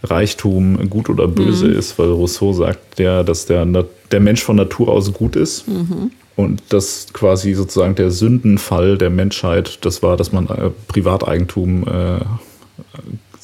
Reichtum 0.03 0.89
gut 0.89 1.09
oder 1.09 1.27
böse 1.27 1.67
mhm. 1.67 1.77
ist, 1.77 1.97
weil 1.99 2.09
Rousseau 2.09 2.53
sagt 2.53 2.99
ja, 2.99 3.23
dass 3.23 3.45
der, 3.45 3.65
der 4.11 4.19
Mensch 4.19 4.43
von 4.43 4.55
Natur 4.55 4.89
aus 4.89 5.11
gut 5.13 5.35
ist. 5.35 5.67
Mhm. 5.67 6.11
Und 6.35 6.61
dass 6.69 7.07
quasi 7.13 7.53
sozusagen 7.53 7.95
der 7.95 8.11
Sündenfall 8.11 8.97
der 8.97 9.09
Menschheit, 9.09 9.79
das 9.85 10.03
war, 10.03 10.17
dass 10.17 10.33
man 10.33 10.47
äh, 10.47 10.69
Privateigentum 10.87 11.87
äh, 11.87 12.19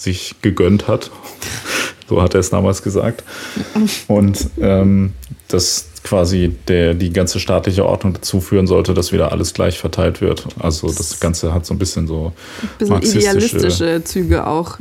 sich 0.02 0.36
gegönnt 0.42 0.88
hat. 0.88 1.12
so 2.10 2.22
hat 2.22 2.34
er 2.34 2.40
es 2.40 2.50
damals 2.50 2.82
gesagt. 2.82 3.24
Und 4.08 4.50
ähm, 4.60 5.14
dass 5.48 5.88
quasi 6.04 6.56
der, 6.68 6.94
die 6.94 7.14
ganze 7.14 7.40
staatliche 7.40 7.86
Ordnung 7.86 8.14
dazu 8.14 8.42
führen 8.42 8.68
sollte, 8.68 8.94
dass 8.94 9.12
wieder 9.12 9.32
alles 9.32 9.54
gleich 9.54 9.78
verteilt 9.78 10.20
wird. 10.20 10.48
Also 10.60 10.88
das 10.88 11.20
Ganze 11.20 11.54
hat 11.54 11.66
so 11.66 11.74
ein 11.74 11.78
bisschen 11.78 12.08
so 12.08 12.34
ein 12.80 13.00
bisschen 13.00 13.22
idealistische 13.22 14.04
Züge 14.04 14.48
auch. 14.48 14.80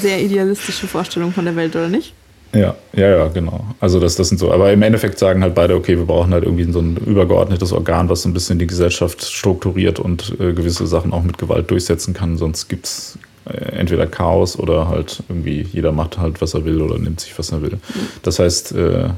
Sehr 0.00 0.22
idealistische 0.22 0.86
Vorstellungen 0.86 1.32
von 1.32 1.44
der 1.44 1.56
Welt, 1.56 1.74
oder 1.74 1.88
nicht? 1.88 2.14
Ja, 2.54 2.74
ja, 2.92 3.08
ja, 3.08 3.28
genau. 3.28 3.64
Also 3.80 3.98
das, 3.98 4.14
das 4.16 4.28
sind 4.28 4.38
so, 4.38 4.52
aber 4.52 4.72
im 4.72 4.82
Endeffekt 4.82 5.18
sagen 5.18 5.42
halt 5.42 5.54
beide, 5.54 5.74
okay, 5.74 5.96
wir 5.96 6.04
brauchen 6.04 6.34
halt 6.34 6.44
irgendwie 6.44 6.70
so 6.70 6.80
ein 6.80 6.98
übergeordnetes 6.98 7.72
Organ, 7.72 8.10
was 8.10 8.22
so 8.22 8.28
ein 8.28 8.34
bisschen 8.34 8.58
die 8.58 8.66
Gesellschaft 8.66 9.24
strukturiert 9.24 9.98
und 9.98 10.36
äh, 10.38 10.52
gewisse 10.52 10.86
Sachen 10.86 11.14
auch 11.14 11.22
mit 11.22 11.38
Gewalt 11.38 11.70
durchsetzen 11.70 12.12
kann, 12.12 12.36
sonst 12.36 12.68
gibt 12.68 12.86
es 12.86 13.18
entweder 13.44 14.06
Chaos 14.06 14.58
oder 14.58 14.88
halt 14.88 15.22
irgendwie 15.28 15.66
jeder 15.72 15.92
macht 15.92 16.18
halt, 16.18 16.40
was 16.40 16.54
er 16.54 16.64
will 16.64 16.80
oder 16.80 16.98
nimmt 16.98 17.20
sich, 17.20 17.38
was 17.38 17.52
er 17.52 17.62
will. 17.62 17.78
Das 18.22 18.38
heißt, 18.38 18.72
äh, 18.72 19.10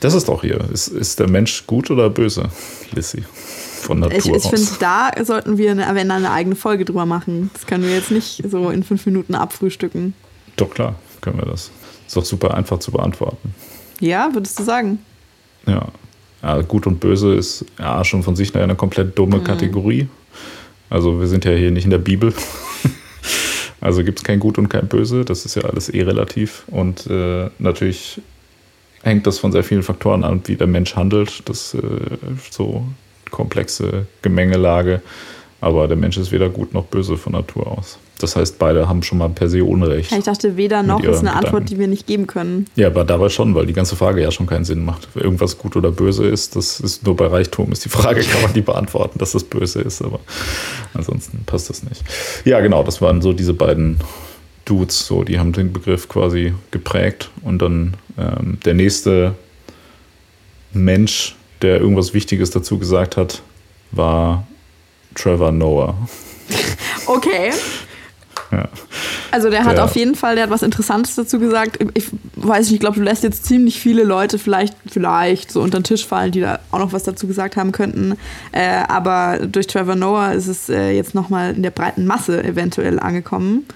das 0.00 0.14
ist 0.14 0.28
doch 0.28 0.42
hier. 0.42 0.60
Ist, 0.72 0.88
ist 0.88 1.18
der 1.18 1.28
Mensch 1.28 1.66
gut 1.66 1.90
oder 1.90 2.10
böse, 2.10 2.50
Lissy? 2.92 3.24
Von 3.80 4.00
Natur 4.00 4.18
ich, 4.18 4.44
ich 4.44 4.50
finde, 4.50 4.70
da 4.78 5.10
sollten 5.24 5.58
wir 5.58 5.70
eine, 5.70 5.86
eine 5.86 6.30
eigene 6.30 6.56
Folge 6.56 6.84
drüber 6.84 7.06
machen. 7.06 7.50
Das 7.52 7.66
können 7.66 7.84
wir 7.84 7.94
jetzt 7.94 8.10
nicht 8.10 8.42
so 8.50 8.70
in 8.70 8.82
fünf 8.82 9.04
Minuten 9.06 9.34
abfrühstücken. 9.34 10.14
Doch, 10.56 10.70
klar, 10.70 10.94
können 11.20 11.38
wir 11.38 11.46
das. 11.46 11.70
Ist 12.06 12.16
doch 12.16 12.24
super 12.24 12.54
einfach 12.54 12.78
zu 12.78 12.92
beantworten. 12.92 13.54
Ja, 14.00 14.30
würdest 14.32 14.58
du 14.58 14.62
sagen? 14.62 14.98
Ja. 15.66 15.88
ja 16.42 16.60
gut 16.62 16.86
und 16.86 17.00
böse 17.00 17.34
ist 17.34 17.64
ja 17.78 18.04
schon 18.04 18.22
von 18.22 18.36
sich 18.36 18.54
eine 18.54 18.74
komplett 18.74 19.18
dumme 19.18 19.38
mhm. 19.38 19.44
Kategorie. 19.44 20.08
Also 20.90 21.18
wir 21.18 21.26
sind 21.26 21.44
ja 21.44 21.52
hier 21.52 21.70
nicht 21.70 21.84
in 21.84 21.90
der 21.90 21.98
Bibel. 21.98 22.32
Also 23.84 24.02
gibt 24.02 24.18
es 24.20 24.24
kein 24.24 24.40
Gut 24.40 24.56
und 24.56 24.70
kein 24.70 24.88
Böse, 24.88 25.26
das 25.26 25.44
ist 25.44 25.56
ja 25.56 25.64
alles 25.64 25.90
eh 25.90 26.00
relativ. 26.00 26.64
Und 26.68 27.06
äh, 27.06 27.50
natürlich 27.58 28.18
hängt 29.02 29.26
das 29.26 29.38
von 29.38 29.52
sehr 29.52 29.62
vielen 29.62 29.82
Faktoren 29.82 30.24
an, 30.24 30.40
wie 30.46 30.56
der 30.56 30.66
Mensch 30.66 30.96
handelt. 30.96 31.46
Das 31.50 31.74
äh, 31.74 31.80
so 32.50 32.86
komplexe 33.30 34.06
Gemengelage. 34.22 35.02
Aber 35.60 35.86
der 35.86 35.98
Mensch 35.98 36.16
ist 36.16 36.32
weder 36.32 36.48
gut 36.48 36.72
noch 36.72 36.86
böse 36.86 37.18
von 37.18 37.34
Natur 37.34 37.66
aus. 37.66 37.98
Das 38.18 38.36
heißt, 38.36 38.58
beide 38.58 38.88
haben 38.88 39.02
schon 39.02 39.18
mal 39.18 39.28
per 39.28 39.48
se 39.48 39.64
Unrecht. 39.64 40.12
Ich 40.12 40.24
dachte, 40.24 40.56
weder 40.56 40.82
noch 40.82 41.00
ist 41.00 41.18
eine 41.18 41.30
Gedanken. 41.30 41.46
Antwort, 41.46 41.70
die 41.70 41.78
wir 41.78 41.88
nicht 41.88 42.06
geben 42.06 42.26
können. 42.26 42.66
Ja, 42.76 42.86
aber 42.86 43.04
dabei 43.04 43.28
schon, 43.28 43.54
weil 43.54 43.66
die 43.66 43.72
ganze 43.72 43.96
Frage 43.96 44.22
ja 44.22 44.30
schon 44.30 44.46
keinen 44.46 44.64
Sinn 44.64 44.84
macht. 44.84 45.08
Irgendwas 45.14 45.58
gut 45.58 45.74
oder 45.74 45.90
böse 45.90 46.26
ist, 46.26 46.54
das 46.54 46.78
ist 46.78 47.04
nur 47.04 47.16
bei 47.16 47.26
Reichtum, 47.26 47.72
ist 47.72 47.84
die 47.84 47.88
Frage, 47.88 48.22
kann 48.22 48.42
man 48.42 48.52
die 48.52 48.60
beantworten, 48.60 49.18
dass 49.18 49.32
das 49.32 49.44
böse 49.44 49.80
ist, 49.80 50.00
aber 50.00 50.20
ansonsten 50.94 51.42
passt 51.44 51.70
das 51.70 51.82
nicht. 51.82 52.02
Ja, 52.44 52.60
genau, 52.60 52.84
das 52.84 53.02
waren 53.02 53.20
so 53.20 53.32
diese 53.32 53.52
beiden 53.52 53.98
Dudes, 54.64 55.06
so, 55.06 55.24
die 55.24 55.38
haben 55.38 55.52
den 55.52 55.72
Begriff 55.72 56.08
quasi 56.08 56.54
geprägt 56.70 57.30
und 57.42 57.60
dann 57.60 57.94
ähm, 58.16 58.58
der 58.64 58.74
nächste 58.74 59.34
Mensch, 60.72 61.36
der 61.62 61.80
irgendwas 61.80 62.14
Wichtiges 62.14 62.50
dazu 62.50 62.78
gesagt 62.78 63.16
hat, 63.16 63.42
war 63.90 64.46
Trevor 65.14 65.52
Noah. 65.52 65.96
Okay. 67.06 67.50
Ja. 68.54 68.68
Also 69.30 69.50
der 69.50 69.64
hat 69.64 69.78
der, 69.78 69.84
auf 69.84 69.96
jeden 69.96 70.14
Fall, 70.14 70.36
der 70.36 70.44
hat 70.44 70.50
was 70.50 70.62
Interessantes 70.62 71.14
dazu 71.14 71.38
gesagt. 71.38 71.78
Ich 71.94 72.06
weiß 72.36 72.66
nicht, 72.66 72.74
ich 72.74 72.80
glaube, 72.80 72.96
du 72.96 73.02
lässt 73.02 73.22
jetzt 73.22 73.44
ziemlich 73.44 73.80
viele 73.80 74.04
Leute 74.04 74.38
vielleicht, 74.38 74.76
vielleicht 74.86 75.50
so 75.50 75.60
unter 75.60 75.78
den 75.80 75.84
Tisch 75.84 76.06
fallen, 76.06 76.32
die 76.32 76.40
da 76.40 76.60
auch 76.70 76.78
noch 76.78 76.92
was 76.92 77.02
dazu 77.02 77.26
gesagt 77.26 77.56
haben 77.56 77.72
könnten. 77.72 78.16
Äh, 78.52 78.82
aber 78.88 79.40
durch 79.46 79.66
Trevor 79.66 79.96
Noah 79.96 80.32
ist 80.32 80.46
es 80.46 80.68
äh, 80.68 80.90
jetzt 80.90 81.14
nochmal 81.14 81.54
in 81.54 81.62
der 81.62 81.70
breiten 81.70 82.06
Masse 82.06 82.42
eventuell 82.44 83.00
angekommen. 83.00 83.66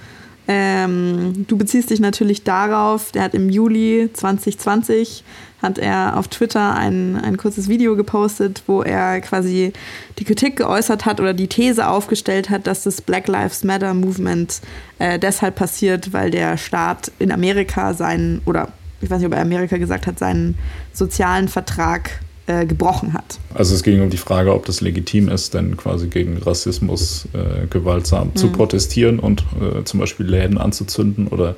Ähm, 0.50 1.44
du 1.46 1.58
beziehst 1.58 1.90
dich 1.90 2.00
natürlich 2.00 2.42
darauf, 2.42 3.12
der 3.12 3.22
hat 3.22 3.34
im 3.34 3.50
Juli 3.50 4.08
2020 4.12 5.22
hat 5.60 5.76
er 5.76 6.16
auf 6.16 6.28
Twitter 6.28 6.74
ein, 6.74 7.16
ein 7.16 7.36
kurzes 7.36 7.68
Video 7.68 7.96
gepostet, 7.96 8.62
wo 8.66 8.82
er 8.82 9.20
quasi 9.20 9.72
die 10.18 10.24
Kritik 10.24 10.56
geäußert 10.56 11.04
hat 11.04 11.20
oder 11.20 11.34
die 11.34 11.48
These 11.48 11.86
aufgestellt 11.86 12.48
hat, 12.48 12.66
dass 12.66 12.84
das 12.84 13.02
Black 13.02 13.26
Lives 13.28 13.64
Matter 13.64 13.92
Movement 13.92 14.60
äh, 14.98 15.18
deshalb 15.18 15.56
passiert, 15.56 16.12
weil 16.12 16.30
der 16.30 16.56
Staat 16.56 17.12
in 17.18 17.32
Amerika 17.32 17.92
seinen, 17.92 18.40
oder 18.46 18.68
ich 19.00 19.10
weiß 19.10 19.18
nicht, 19.18 19.26
ob 19.26 19.34
er 19.34 19.42
Amerika 19.42 19.76
gesagt 19.76 20.06
hat, 20.06 20.18
seinen 20.18 20.56
sozialen 20.92 21.48
Vertrag 21.48 22.20
äh, 22.48 22.66
gebrochen 22.66 23.12
hat. 23.12 23.38
Also 23.54 23.74
es 23.74 23.82
ging 23.82 24.00
um 24.00 24.10
die 24.10 24.16
Frage, 24.16 24.54
ob 24.54 24.64
das 24.64 24.80
legitim 24.80 25.28
ist, 25.28 25.54
denn 25.54 25.76
quasi 25.76 26.08
gegen 26.08 26.38
Rassismus 26.38 27.28
äh, 27.34 27.66
gewaltsam 27.66 28.28
mhm. 28.28 28.36
zu 28.36 28.48
protestieren 28.48 29.18
und 29.18 29.44
äh, 29.60 29.84
zum 29.84 30.00
Beispiel 30.00 30.26
Läden 30.26 30.58
anzuzünden 30.58 31.28
oder 31.28 31.56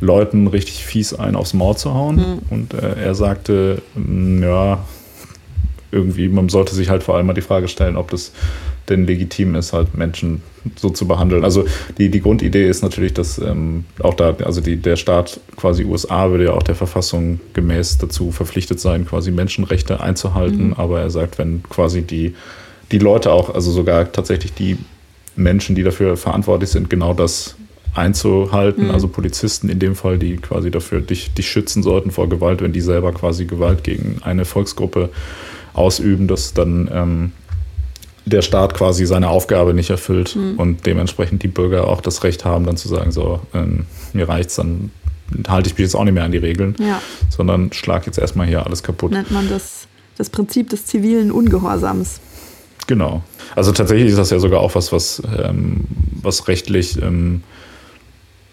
Leuten 0.00 0.46
richtig 0.46 0.84
fies 0.84 1.12
ein 1.12 1.36
aufs 1.36 1.52
Maul 1.52 1.76
zu 1.76 1.92
hauen. 1.92 2.16
Mhm. 2.16 2.38
Und 2.48 2.74
äh, 2.74 3.02
er 3.02 3.14
sagte, 3.14 3.82
mm, 3.94 4.42
ja, 4.42 4.82
irgendwie, 5.92 6.28
man 6.28 6.48
sollte 6.48 6.74
sich 6.74 6.88
halt 6.88 7.02
vor 7.02 7.16
allem 7.16 7.26
mal 7.26 7.34
die 7.34 7.40
Frage 7.40 7.68
stellen, 7.68 7.96
ob 7.96 8.10
das 8.10 8.32
denn 8.88 9.06
legitim 9.06 9.54
ist, 9.54 9.72
halt 9.72 9.96
Menschen 9.96 10.42
so 10.76 10.90
zu 10.90 11.06
behandeln. 11.06 11.44
Also 11.44 11.64
die, 11.98 12.10
die 12.10 12.20
Grundidee 12.20 12.68
ist 12.68 12.82
natürlich, 12.82 13.14
dass 13.14 13.38
ähm, 13.38 13.84
auch 14.00 14.14
da, 14.14 14.36
also 14.44 14.60
die, 14.60 14.76
der 14.76 14.96
Staat 14.96 15.40
quasi 15.56 15.84
USA 15.84 16.30
würde 16.30 16.44
ja 16.44 16.52
auch 16.52 16.62
der 16.62 16.74
Verfassung 16.74 17.40
gemäß 17.54 17.98
dazu 17.98 18.32
verpflichtet 18.32 18.80
sein, 18.80 19.06
quasi 19.06 19.30
Menschenrechte 19.30 20.00
einzuhalten. 20.00 20.68
Mhm. 20.68 20.74
Aber 20.74 21.00
er 21.00 21.10
sagt, 21.10 21.38
wenn 21.38 21.62
quasi 21.62 22.02
die, 22.02 22.34
die 22.92 22.98
Leute 22.98 23.32
auch, 23.32 23.54
also 23.54 23.70
sogar 23.70 24.10
tatsächlich 24.12 24.52
die 24.52 24.76
Menschen, 25.36 25.74
die 25.74 25.82
dafür 25.82 26.16
verantwortlich 26.16 26.70
sind, 26.70 26.90
genau 26.90 27.14
das 27.14 27.56
einzuhalten, 27.94 28.84
mhm. 28.84 28.90
also 28.90 29.08
Polizisten 29.08 29.68
in 29.68 29.78
dem 29.78 29.96
Fall, 29.96 30.18
die 30.18 30.36
quasi 30.36 30.70
dafür 30.70 31.00
dich, 31.00 31.32
dich 31.34 31.48
schützen 31.48 31.82
sollten 31.82 32.10
vor 32.10 32.28
Gewalt, 32.28 32.60
wenn 32.60 32.72
die 32.72 32.80
selber 32.80 33.12
quasi 33.12 33.46
Gewalt 33.46 33.82
gegen 33.84 34.18
eine 34.22 34.44
Volksgruppe 34.44 35.10
ausüben, 35.72 36.28
dass 36.28 36.54
dann 36.54 36.90
ähm, 36.92 37.32
der 38.26 38.42
Staat 38.42 38.74
quasi 38.74 39.06
seine 39.06 39.28
Aufgabe 39.28 39.74
nicht 39.74 39.90
erfüllt 39.90 40.36
mhm. 40.36 40.58
und 40.58 40.86
dementsprechend 40.86 41.42
die 41.42 41.48
Bürger 41.48 41.88
auch 41.88 42.00
das 42.00 42.22
Recht 42.22 42.44
haben, 42.44 42.64
dann 42.64 42.76
zu 42.76 42.88
sagen, 42.88 43.12
so, 43.12 43.40
ähm, 43.54 43.86
mir 44.12 44.28
reicht's, 44.28 44.56
dann 44.56 44.90
halte 45.48 45.68
ich 45.68 45.74
mich 45.74 45.84
jetzt 45.84 45.94
auch 45.94 46.04
nicht 46.04 46.14
mehr 46.14 46.24
an 46.24 46.32
die 46.32 46.38
Regeln, 46.38 46.74
ja. 46.78 47.00
sondern 47.28 47.72
schlag 47.72 48.06
jetzt 48.06 48.18
erstmal 48.18 48.46
hier 48.46 48.66
alles 48.66 48.82
kaputt. 48.82 49.12
Nennt 49.12 49.30
man 49.30 49.48
das 49.48 49.86
das 50.20 50.28
Prinzip 50.28 50.68
des 50.68 50.84
zivilen 50.84 51.32
Ungehorsams. 51.32 52.20
Genau. 52.86 53.22
Also 53.56 53.72
tatsächlich 53.72 54.10
ist 54.10 54.18
das 54.18 54.28
ja 54.28 54.38
sogar 54.38 54.60
auch 54.60 54.74
was, 54.74 54.92
was, 54.92 55.22
ähm, 55.42 55.84
was 56.22 56.46
rechtlich, 56.46 57.00
ähm, 57.00 57.42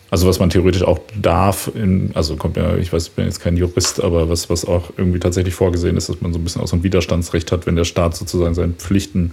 also 0.09 0.27
was 0.27 0.39
man 0.39 0.49
theoretisch 0.49 0.83
auch 0.83 0.99
darf, 1.21 1.69
in, 1.73 2.11
also 2.13 2.37
kommt 2.37 2.55
ja, 2.55 2.77
ich 2.77 2.93
weiß, 2.93 3.07
ich 3.07 3.11
bin 3.11 3.25
jetzt 3.25 3.41
kein 3.41 3.57
Jurist, 3.57 4.01
aber 4.01 4.29
was, 4.29 4.49
was 4.49 4.63
auch 4.63 4.91
irgendwie 4.95 5.19
tatsächlich 5.19 5.53
vorgesehen 5.53 5.97
ist, 5.97 6.07
dass 6.07 6.21
man 6.21 6.31
so 6.31 6.39
ein 6.39 6.43
bisschen 6.43 6.61
auch 6.61 6.67
so 6.67 6.77
ein 6.77 6.83
Widerstandsrecht 6.83 7.51
hat, 7.51 7.65
wenn 7.65 7.75
der 7.75 7.83
Staat 7.83 8.15
sozusagen 8.15 8.55
seinen 8.55 8.75
Pflichten 8.75 9.31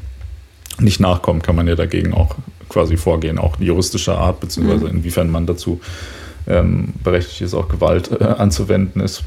nicht 0.80 0.98
nachkommt, 0.98 1.44
kann 1.44 1.54
man 1.54 1.68
ja 1.68 1.76
dagegen 1.76 2.12
auch 2.12 2.34
quasi 2.68 2.96
vorgehen, 2.96 3.38
auch 3.38 3.60
juristischer 3.60 4.18
Art, 4.18 4.40
beziehungsweise 4.40 4.86
mhm. 4.86 4.98
inwiefern 4.98 5.30
man 5.30 5.46
dazu 5.46 5.80
ähm, 6.48 6.92
berechtigt 7.04 7.42
ist, 7.42 7.54
auch 7.54 7.68
Gewalt 7.68 8.10
äh, 8.10 8.24
anzuwenden, 8.24 9.00
ist, 9.00 9.22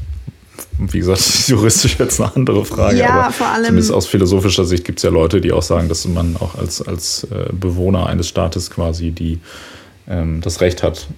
wie 0.78 0.98
gesagt, 0.98 1.20
juristisch 1.46 1.98
jetzt 1.98 2.20
eine 2.20 2.34
andere 2.36 2.66
Frage. 2.66 2.98
Ja, 2.98 3.22
aber 3.22 3.32
vor 3.32 3.48
allem. 3.48 3.64
Zumindest 3.64 3.92
aus 3.92 4.06
philosophischer 4.06 4.66
Sicht 4.66 4.84
gibt 4.84 4.98
es 4.98 5.02
ja 5.02 5.10
Leute, 5.10 5.40
die 5.40 5.52
auch 5.52 5.62
sagen, 5.62 5.88
dass 5.88 6.06
man 6.06 6.36
auch 6.36 6.56
als, 6.56 6.86
als 6.86 7.24
äh, 7.24 7.48
Bewohner 7.52 8.06
eines 8.06 8.28
Staates 8.28 8.70
quasi 8.70 9.12
die, 9.12 9.40
ähm, 10.06 10.42
das 10.42 10.60
Recht 10.60 10.82
hat, 10.82 11.08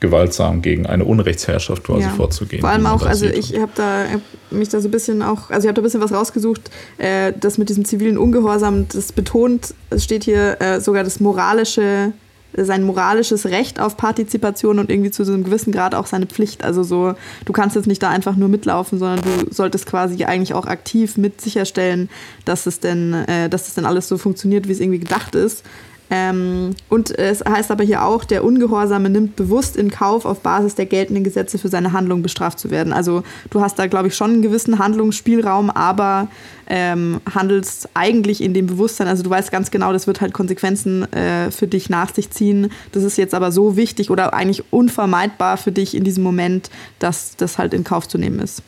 gewaltsam 0.00 0.60
gegen 0.60 0.86
eine 0.86 1.04
Unrechtsherrschaft 1.04 1.84
quasi 1.84 2.02
ja. 2.02 2.10
vorzugehen. 2.10 2.60
Vor 2.60 2.70
allem 2.70 2.86
auch, 2.86 3.04
also 3.04 3.26
ich 3.26 3.58
habe 3.58 3.72
da 3.74 4.04
mich 4.50 4.68
da 4.68 4.80
so 4.80 4.88
ein 4.88 4.90
bisschen 4.90 5.22
auch, 5.22 5.50
also 5.50 5.66
ich 5.66 5.68
habe 5.68 5.74
da 5.74 5.80
ein 5.80 5.84
bisschen 5.84 6.02
was 6.02 6.12
rausgesucht, 6.12 6.70
äh, 6.98 7.32
das 7.38 7.56
mit 7.56 7.68
diesem 7.68 7.84
zivilen 7.84 8.18
Ungehorsam, 8.18 8.86
das 8.88 9.12
betont, 9.12 9.74
es 9.90 10.04
steht 10.04 10.24
hier 10.24 10.60
äh, 10.60 10.80
sogar 10.80 11.02
das 11.02 11.18
moralische, 11.18 12.12
sein 12.52 12.84
moralisches 12.84 13.46
Recht 13.46 13.80
auf 13.80 13.96
Partizipation 13.96 14.78
und 14.78 14.90
irgendwie 14.90 15.10
zu 15.10 15.24
so 15.24 15.32
einem 15.32 15.44
gewissen 15.44 15.72
Grad 15.72 15.94
auch 15.94 16.06
seine 16.06 16.26
Pflicht. 16.26 16.64
Also 16.64 16.82
so, 16.82 17.14
du 17.44 17.52
kannst 17.52 17.76
jetzt 17.76 17.86
nicht 17.86 18.02
da 18.02 18.10
einfach 18.10 18.36
nur 18.36 18.48
mitlaufen, 18.48 18.98
sondern 18.98 19.20
du 19.22 19.52
solltest 19.52 19.86
quasi 19.86 20.24
eigentlich 20.24 20.54
auch 20.54 20.66
aktiv 20.66 21.16
mit 21.16 21.40
sicherstellen, 21.40 22.08
dass 22.44 22.66
es 22.66 22.80
denn, 22.80 23.12
äh, 23.12 23.48
dass 23.48 23.68
es 23.68 23.74
denn 23.74 23.86
alles 23.86 24.08
so 24.08 24.18
funktioniert, 24.18 24.68
wie 24.68 24.72
es 24.72 24.80
irgendwie 24.80 25.00
gedacht 25.00 25.34
ist. 25.34 25.64
Ähm, 26.08 26.74
und 26.88 27.10
es 27.18 27.44
heißt 27.44 27.70
aber 27.70 27.82
hier 27.82 28.04
auch, 28.04 28.24
der 28.24 28.44
Ungehorsame 28.44 29.10
nimmt 29.10 29.34
bewusst 29.34 29.76
in 29.76 29.90
Kauf, 29.90 30.24
auf 30.24 30.40
Basis 30.40 30.76
der 30.76 30.86
geltenden 30.86 31.24
Gesetze 31.24 31.58
für 31.58 31.68
seine 31.68 31.92
Handlung 31.92 32.22
bestraft 32.22 32.60
zu 32.60 32.70
werden. 32.70 32.92
Also 32.92 33.22
du 33.50 33.60
hast 33.60 33.78
da, 33.78 33.86
glaube 33.86 34.08
ich, 34.08 34.14
schon 34.14 34.30
einen 34.30 34.42
gewissen 34.42 34.78
Handlungsspielraum, 34.78 35.70
aber 35.70 36.28
ähm, 36.68 37.20
handelst 37.32 37.88
eigentlich 37.94 38.40
in 38.40 38.54
dem 38.54 38.66
Bewusstsein, 38.66 39.08
also 39.08 39.22
du 39.22 39.30
weißt 39.30 39.50
ganz 39.50 39.70
genau, 39.70 39.92
das 39.92 40.06
wird 40.06 40.20
halt 40.20 40.32
Konsequenzen 40.32 41.10
äh, 41.12 41.50
für 41.50 41.66
dich 41.66 41.90
nach 41.90 42.14
sich 42.14 42.30
ziehen. 42.30 42.70
Das 42.92 43.02
ist 43.02 43.18
jetzt 43.18 43.34
aber 43.34 43.50
so 43.50 43.76
wichtig 43.76 44.10
oder 44.10 44.32
eigentlich 44.32 44.72
unvermeidbar 44.72 45.56
für 45.56 45.72
dich 45.72 45.96
in 45.96 46.04
diesem 46.04 46.22
Moment, 46.22 46.70
dass 46.98 47.36
das 47.36 47.58
halt 47.58 47.74
in 47.74 47.82
Kauf 47.84 48.06
zu 48.06 48.18
nehmen 48.18 48.38
ist. 48.38 48.62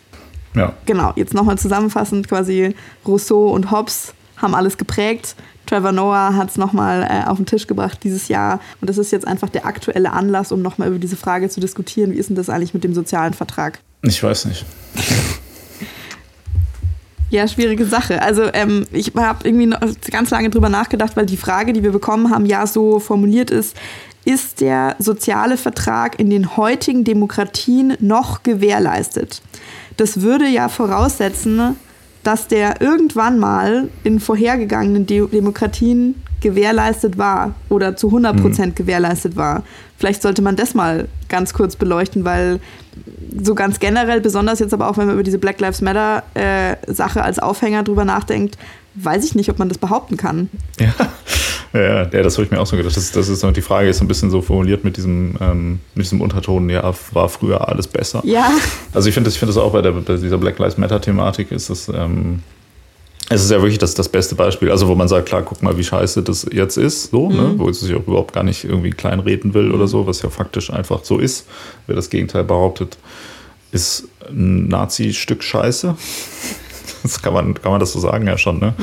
Ja. 0.54 0.73
Genau, 0.87 1.12
jetzt 1.14 1.35
nochmal 1.35 1.59
zusammenfassend 1.59 2.28
quasi 2.28 2.75
Rousseau 3.07 3.49
und 3.50 3.71
Hobbes 3.71 4.14
haben 4.38 4.54
alles 4.54 4.78
geprägt. 4.78 5.35
Trevor 5.66 5.92
Noah 5.92 6.35
hat 6.35 6.50
es 6.50 6.57
nochmal 6.57 7.02
äh, 7.02 7.28
auf 7.28 7.37
den 7.37 7.47
Tisch 7.47 7.66
gebracht 7.66 8.00
dieses 8.02 8.28
Jahr. 8.28 8.61
Und 8.80 8.88
das 8.88 8.97
ist 8.97 9.12
jetzt 9.12 9.26
einfach 9.26 9.50
der 9.50 9.66
aktuelle 9.66 10.12
Anlass, 10.12 10.50
um 10.50 10.62
nochmal 10.62 10.88
über 10.88 10.99
diese 10.99 11.16
Frage 11.16 11.50
zu 11.50 11.61
diskutieren. 11.61 12.12
Wie 12.12 12.16
ist 12.16 12.30
denn 12.30 12.37
das 12.37 12.49
eigentlich 12.49 12.75
mit 12.75 12.85
dem 12.85 12.95
sozialen 12.95 13.35
Vertrag? 13.35 13.80
Ich 14.02 14.23
weiß 14.23 14.47
nicht. 14.47 14.64
Ja, 17.30 17.47
schwierige 17.47 17.85
Sache. 17.85 18.23
Also 18.23 18.45
ähm, 18.54 18.87
ich 18.90 19.12
habe 19.14 19.47
irgendwie 19.47 19.75
ganz 20.11 20.30
lange 20.30 20.49
drüber 20.49 20.71
nachgedacht, 20.71 21.14
weil 21.14 21.26
die 21.26 21.37
Frage, 21.37 21.75
die 21.75 21.83
wir 21.83 21.92
bekommen 21.92 22.30
haben, 22.30 22.47
ja 22.47 22.66
so 22.66 23.00
formuliert 23.00 23.50
ist, 23.50 23.76
ist 24.25 24.61
der 24.61 24.97
soziale 24.99 25.57
Vertrag 25.57 26.18
in 26.18 26.30
den 26.30 26.57
heutigen 26.57 27.04
Demokratien 27.04 27.97
noch 28.00 28.42
gewährleistet? 28.42 29.42
Das 29.99 30.23
würde 30.23 30.47
ja 30.47 30.68
voraussetzen, 30.68 31.76
dass 32.28 32.47
der 32.47 32.82
irgendwann 32.82 33.38
mal 33.38 33.88
in 34.04 34.20
vorhergegangenen 34.20 35.06
De 35.06 35.26
Demokratien 35.28 36.14
gewährleistet 36.42 37.16
war 37.16 37.54
oder 37.70 37.97
zu 37.97 38.08
100 38.08 38.37
Prozent 38.37 38.75
mhm. 38.75 38.75
gewährleistet 38.75 39.35
war. 39.35 39.62
Vielleicht 39.97 40.20
sollte 40.20 40.42
man 40.42 40.54
das 40.54 40.75
mal 40.75 41.08
ganz 41.30 41.54
kurz 41.54 41.75
beleuchten, 41.75 42.26
weil 42.26 42.61
so 43.42 43.54
ganz 43.54 43.80
generell, 43.80 44.20
besonders 44.20 44.58
jetzt 44.58 44.75
aber 44.75 44.90
auch, 44.90 44.99
wenn 44.99 45.06
man 45.06 45.14
über 45.14 45.23
diese 45.23 45.38
Black 45.38 45.58
Lives 45.58 45.80
Matter 45.80 46.23
äh, 46.35 46.76
Sache 46.87 47.23
als 47.23 47.38
Aufhänger 47.38 47.82
drüber 47.82 48.04
nachdenkt, 48.04 48.58
weiß 48.94 49.25
ich 49.25 49.35
nicht, 49.35 49.49
ob 49.49 49.58
man 49.58 49.70
das 49.70 49.78
behaupten 49.78 50.18
kann. 50.18 50.50
Ja, 50.78 50.92
ja, 51.73 51.81
ja 51.81 52.05
das 52.05 52.37
habe 52.37 52.45
ich 52.45 52.51
mir 52.51 52.61
auch 52.61 52.67
so 52.67 52.77
gedacht. 52.77 52.97
Das, 52.97 53.13
das 53.13 53.29
ist 53.29 53.45
die 53.45 53.63
Frage 53.63 53.89
ist 53.89 53.99
so 53.99 54.05
ein 54.05 54.09
bisschen 54.09 54.31
so 54.31 54.43
formuliert 54.43 54.85
mit 54.85 54.97
diesem, 54.97 55.37
ähm, 55.41 55.81
mit 55.95 56.07
diesem 56.07 56.21
Unterton, 56.21 56.69
ja, 56.71 56.93
war 57.13 57.29
früher 57.29 57.69
alles 57.69 57.87
besser. 57.87 58.23
Ja. 58.25 58.51
Also 58.93 59.09
ich 59.09 59.15
finde 59.15 59.29
das, 59.29 59.37
find 59.37 59.49
das 59.49 59.57
auch 59.57 59.73
bei, 59.73 59.83
der, 59.83 59.93
bei 59.93 60.17
dieser 60.17 60.39
Black 60.39 60.59
Lives 60.59 60.79
Matter-Thematik 60.79 61.53
ist 61.53 61.71
das, 61.71 61.89
ähm, 61.89 62.43
es 63.31 63.45
ist 63.45 63.51
ja 63.51 63.59
wirklich 63.59 63.79
das, 63.79 63.95
das 63.95 64.09
beste 64.09 64.35
Beispiel, 64.35 64.71
also 64.71 64.89
wo 64.89 64.95
man 64.95 65.09
sagt, 65.09 65.29
klar, 65.29 65.43
guck 65.43 65.63
mal, 65.63 65.77
wie 65.77 65.85
scheiße 65.85 66.23
das 66.23 66.47
jetzt 66.51 66.79
ist, 66.79 67.11
so, 67.11 67.29
ne? 67.29 67.35
mhm. 67.35 67.43
ne? 67.43 67.55
wo 67.59 67.69
es 67.69 67.81
sich 67.81 67.95
auch 67.95 68.07
überhaupt 68.07 68.33
gar 68.33 68.43
nicht 68.43 68.65
irgendwie 68.65 68.91
kleinreden 68.91 69.53
will 69.53 69.73
oder 69.73 69.87
so, 69.87 70.07
was 70.07 70.23
ja 70.23 70.31
faktisch 70.31 70.73
einfach 70.73 71.05
so 71.05 71.19
ist. 71.19 71.47
Wer 71.87 71.97
das 71.97 72.09
Gegenteil 72.09 72.45
behauptet, 72.45 72.97
ist 73.71 74.09
ein 74.29 74.69
Nazi-Stück 74.69 75.43
Scheiße. 75.43 75.97
Das 77.05 77.23
kann 77.23 77.33
man, 77.33 77.55
kann 77.55 77.71
man 77.71 77.79
das 77.79 77.93
so 77.93 78.01
sagen, 78.01 78.27
ja 78.27 78.37
schon, 78.37 78.59
ne? 78.59 78.75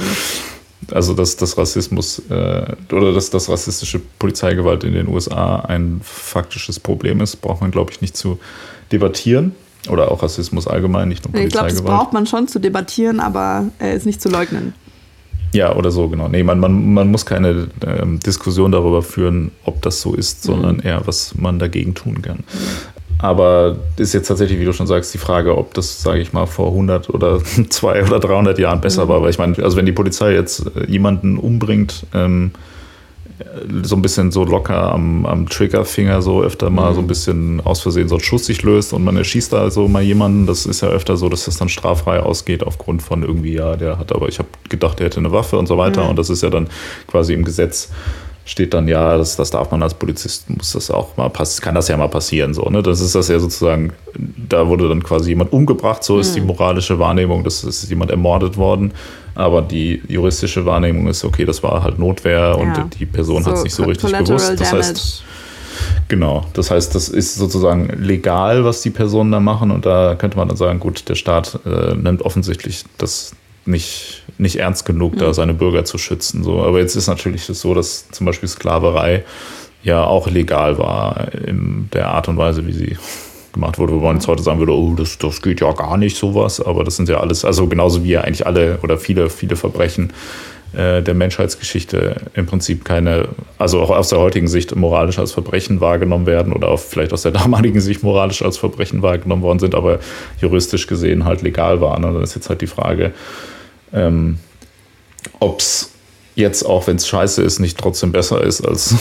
Also, 0.91 1.13
dass 1.13 1.35
das 1.37 1.57
Rassismus 1.57 2.21
äh, 2.29 2.65
oder 2.91 3.13
dass 3.13 3.29
das 3.29 3.49
rassistische 3.49 3.99
Polizeigewalt 4.19 4.83
in 4.83 4.93
den 4.93 5.07
USA 5.07 5.57
ein 5.61 5.99
faktisches 6.03 6.79
Problem 6.79 7.21
ist, 7.21 7.37
braucht 7.37 7.61
man, 7.61 7.71
glaube 7.71 7.91
ich, 7.91 8.01
nicht 8.01 8.15
zu 8.15 8.39
debattieren. 8.91 9.55
Oder 9.89 10.11
auch 10.11 10.23
Rassismus 10.23 10.67
allgemein, 10.67 11.09
nicht 11.09 11.23
nur 11.25 11.31
Polizeigewalt. 11.31 11.71
Ich 11.71 11.77
glaube, 11.77 11.89
das 11.89 11.97
braucht 11.97 12.13
man 12.13 12.25
schon 12.25 12.47
zu 12.47 12.59
debattieren, 12.59 13.19
aber 13.19 13.65
äh, 13.79 13.95
ist 13.95 14.05
nicht 14.05 14.21
zu 14.21 14.29
leugnen. 14.29 14.73
Ja, 15.53 15.75
oder 15.75 15.89
so, 15.89 16.09
genau. 16.09 16.27
Nee, 16.27 16.43
man, 16.43 16.59
man, 16.59 16.93
man 16.93 17.09
muss 17.09 17.25
keine 17.25 17.69
ähm, 17.85 18.19
Diskussion 18.19 18.71
darüber 18.71 19.01
führen, 19.01 19.51
ob 19.63 19.81
das 19.83 20.01
so 20.01 20.13
ist, 20.13 20.43
sondern 20.43 20.77
mhm. 20.77 20.83
eher, 20.83 21.07
was 21.07 21.35
man 21.35 21.59
dagegen 21.59 21.93
tun 21.93 22.21
kann. 22.21 22.39
Aber 23.25 23.77
ist 23.97 24.13
jetzt 24.13 24.27
tatsächlich, 24.27 24.59
wie 24.59 24.65
du 24.65 24.73
schon 24.73 24.85
sagst, 24.85 25.11
die 25.15 25.17
Frage, 25.17 25.57
ob 25.57 25.73
das, 25.73 26.03
sage 26.03 26.19
ich 26.19 26.31
mal, 26.31 26.45
vor 26.45 26.67
100 26.67 27.09
oder 27.09 27.43
200 27.69 28.09
oder 28.11 28.19
300 28.19 28.59
Jahren 28.59 28.81
besser 28.81 29.05
mhm. 29.05 29.09
war. 29.09 29.21
Weil 29.23 29.31
ich 29.31 29.39
meine, 29.39 29.57
also 29.63 29.77
wenn 29.77 29.87
die 29.87 29.91
Polizei 29.91 30.33
jetzt 30.33 30.65
äh, 30.75 30.85
jemanden 30.87 31.37
umbringt, 31.37 32.05
ähm, 32.13 32.51
so 33.81 33.95
ein 33.95 34.01
bisschen 34.01 34.31
so 34.31 34.45
locker 34.45 34.93
am, 34.93 35.25
am 35.25 35.49
Triggerfinger 35.49 36.21
so 36.21 36.41
öfter 36.41 36.69
mal 36.69 36.91
mhm. 36.91 36.95
so 36.95 37.01
ein 37.01 37.07
bisschen 37.07 37.61
aus 37.61 37.81
Versehen 37.81 38.07
so 38.07 38.15
ein 38.15 38.21
Schuss 38.21 38.45
sich 38.45 38.61
löst 38.61 38.93
und 38.93 39.03
man 39.03 39.17
erschießt 39.17 39.51
da 39.51 39.71
so 39.71 39.87
mal 39.87 40.03
jemanden. 40.03 40.45
Das 40.45 40.67
ist 40.67 40.81
ja 40.81 40.89
öfter 40.89 41.17
so, 41.17 41.27
dass 41.27 41.45
das 41.45 41.57
dann 41.57 41.67
straffrei 41.67 42.19
ausgeht 42.19 42.63
aufgrund 42.63 43.01
von 43.01 43.23
irgendwie, 43.23 43.55
ja, 43.55 43.75
der 43.75 43.97
hat 43.97 44.13
aber, 44.13 44.27
ich 44.27 44.37
habe 44.37 44.49
gedacht, 44.69 44.99
der 44.99 45.07
hätte 45.07 45.19
eine 45.19 45.31
Waffe 45.31 45.57
und 45.57 45.65
so 45.65 45.79
weiter. 45.79 46.03
Mhm. 46.03 46.11
Und 46.11 46.19
das 46.19 46.29
ist 46.29 46.43
ja 46.43 46.51
dann 46.51 46.67
quasi 47.07 47.33
im 47.33 47.43
Gesetz 47.43 47.89
steht 48.45 48.75
dann 48.75 48.87
ja, 48.87 49.17
das, 49.17 49.35
das 49.35 49.49
darf 49.49 49.71
man 49.71 49.81
als 49.81 49.95
Polizist, 49.95 50.49
muss 50.49 50.73
das 50.73 50.91
auch 50.91 51.17
mal 51.17 51.29
passieren, 51.29 51.65
kann 51.65 51.75
das 51.75 51.87
ja 51.87 51.97
mal 51.97 52.07
passieren. 52.07 52.53
So, 52.53 52.63
ne? 52.69 52.83
Das 52.83 53.01
ist 53.01 53.15
das 53.15 53.27
ja 53.27 53.39
sozusagen, 53.39 53.91
da 54.15 54.67
wurde 54.67 54.87
dann 54.87 55.03
quasi 55.03 55.29
jemand 55.29 55.51
umgebracht, 55.51 56.03
so 56.03 56.19
ist 56.19 56.31
mhm. 56.31 56.35
die 56.35 56.41
moralische 56.41 56.99
Wahrnehmung, 56.99 57.43
das 57.43 57.63
ist 57.63 57.89
jemand 57.89 58.11
ermordet 58.11 58.55
worden. 58.55 58.93
Aber 59.33 59.61
die 59.61 60.01
juristische 60.07 60.65
Wahrnehmung 60.65 61.07
ist, 61.07 61.25
okay, 61.25 61.43
das 61.43 61.61
war 61.61 61.83
halt 61.83 61.99
Notwehr 61.99 62.57
und 62.57 62.67
ja. 62.67 62.89
die 62.97 63.05
Person 63.05 63.43
so, 63.43 63.49
hat 63.49 63.57
es 63.57 63.63
nicht 63.63 63.75
so 63.75 63.83
richtig 63.83 64.11
bewusst. 64.11 64.59
Das 64.59 64.69
damage. 64.69 64.87
heißt, 64.87 65.23
Genau, 66.07 66.45
das 66.53 66.71
heißt, 66.71 66.93
das 66.93 67.09
ist 67.09 67.35
sozusagen 67.35 67.87
legal, 68.01 68.63
was 68.63 68.81
die 68.81 68.91
Personen 68.91 69.31
da 69.31 69.39
machen 69.39 69.71
und 69.71 69.85
da 69.85 70.15
könnte 70.15 70.37
man 70.37 70.47
dann 70.47 70.55
sagen, 70.55 70.79
gut, 70.79 71.09
der 71.09 71.15
Staat 71.15 71.59
äh, 71.65 71.95
nimmt 71.95 72.21
offensichtlich 72.21 72.85
das 72.97 73.33
nicht, 73.65 74.23
nicht 74.37 74.57
ernst 74.57 74.85
genug, 74.85 75.17
da 75.17 75.33
seine 75.33 75.53
Bürger 75.53 75.85
zu 75.85 75.97
schützen. 75.97 76.43
So. 76.43 76.61
Aber 76.61 76.79
jetzt 76.79 76.95
ist 76.95 77.07
natürlich 77.07 77.45
so, 77.45 77.73
dass 77.73 78.09
zum 78.09 78.25
Beispiel 78.25 78.49
Sklaverei 78.49 79.23
ja 79.83 80.03
auch 80.03 80.27
legal 80.29 80.77
war 80.77 81.33
in 81.33 81.89
der 81.93 82.09
Art 82.09 82.27
und 82.27 82.37
Weise, 82.37 82.65
wie 82.65 82.73
sie 82.73 82.97
gemacht 83.53 83.77
wurde, 83.79 83.93
wo 83.93 83.99
man 83.99 84.17
jetzt 84.17 84.27
heute 84.27 84.43
sagen 84.43 84.59
würde, 84.59 84.73
oh, 84.73 84.93
das, 84.95 85.17
das 85.17 85.41
geht 85.41 85.61
ja 85.61 85.71
gar 85.71 85.97
nicht 85.97 86.17
sowas, 86.17 86.59
aber 86.59 86.83
das 86.83 86.97
sind 86.97 87.07
ja 87.09 87.19
alles, 87.19 87.45
also 87.45 87.67
genauso 87.67 88.03
wie 88.03 88.11
ja 88.11 88.21
eigentlich 88.21 88.45
alle 88.45 88.79
oder 88.83 88.97
viele, 88.97 89.29
viele 89.29 89.55
Verbrechen 89.55 90.11
äh, 90.75 91.01
der 91.01 91.13
Menschheitsgeschichte 91.13 92.17
im 92.33 92.45
Prinzip 92.47 92.83
keine, 92.83 93.29
also 93.57 93.81
auch 93.81 93.91
aus 93.91 94.09
der 94.09 94.19
heutigen 94.19 94.47
Sicht 94.47 94.75
moralisch 94.75 95.19
als 95.19 95.31
Verbrechen 95.31 95.79
wahrgenommen 95.79 96.25
werden 96.25 96.51
oder 96.51 96.67
auch 96.67 96.79
vielleicht 96.79 97.13
aus 97.13 97.21
der 97.21 97.31
damaligen 97.43 97.79
Sicht 97.79 98.03
moralisch 98.03 98.41
als 98.41 98.57
Verbrechen 98.57 99.01
wahrgenommen 99.01 99.41
worden 99.41 99.59
sind, 99.59 99.73
aber 99.73 99.99
juristisch 100.41 100.87
gesehen 100.87 101.23
halt 101.23 101.41
legal 101.41 101.79
waren. 101.79 102.03
Und 102.03 102.15
dann 102.15 102.23
ist 102.23 102.35
jetzt 102.35 102.49
halt 102.49 102.61
die 102.61 102.67
Frage, 102.67 103.13
ähm, 103.95 104.37
ob 105.39 105.59
es 105.59 105.94
jetzt, 106.35 106.65
auch 106.65 106.85
wenn 106.87 106.97
es 106.97 107.07
scheiße 107.07 107.41
ist, 107.41 107.59
nicht 107.59 107.77
trotzdem 107.77 108.11
besser 108.11 108.43
ist, 108.43 108.61
als 108.61 108.95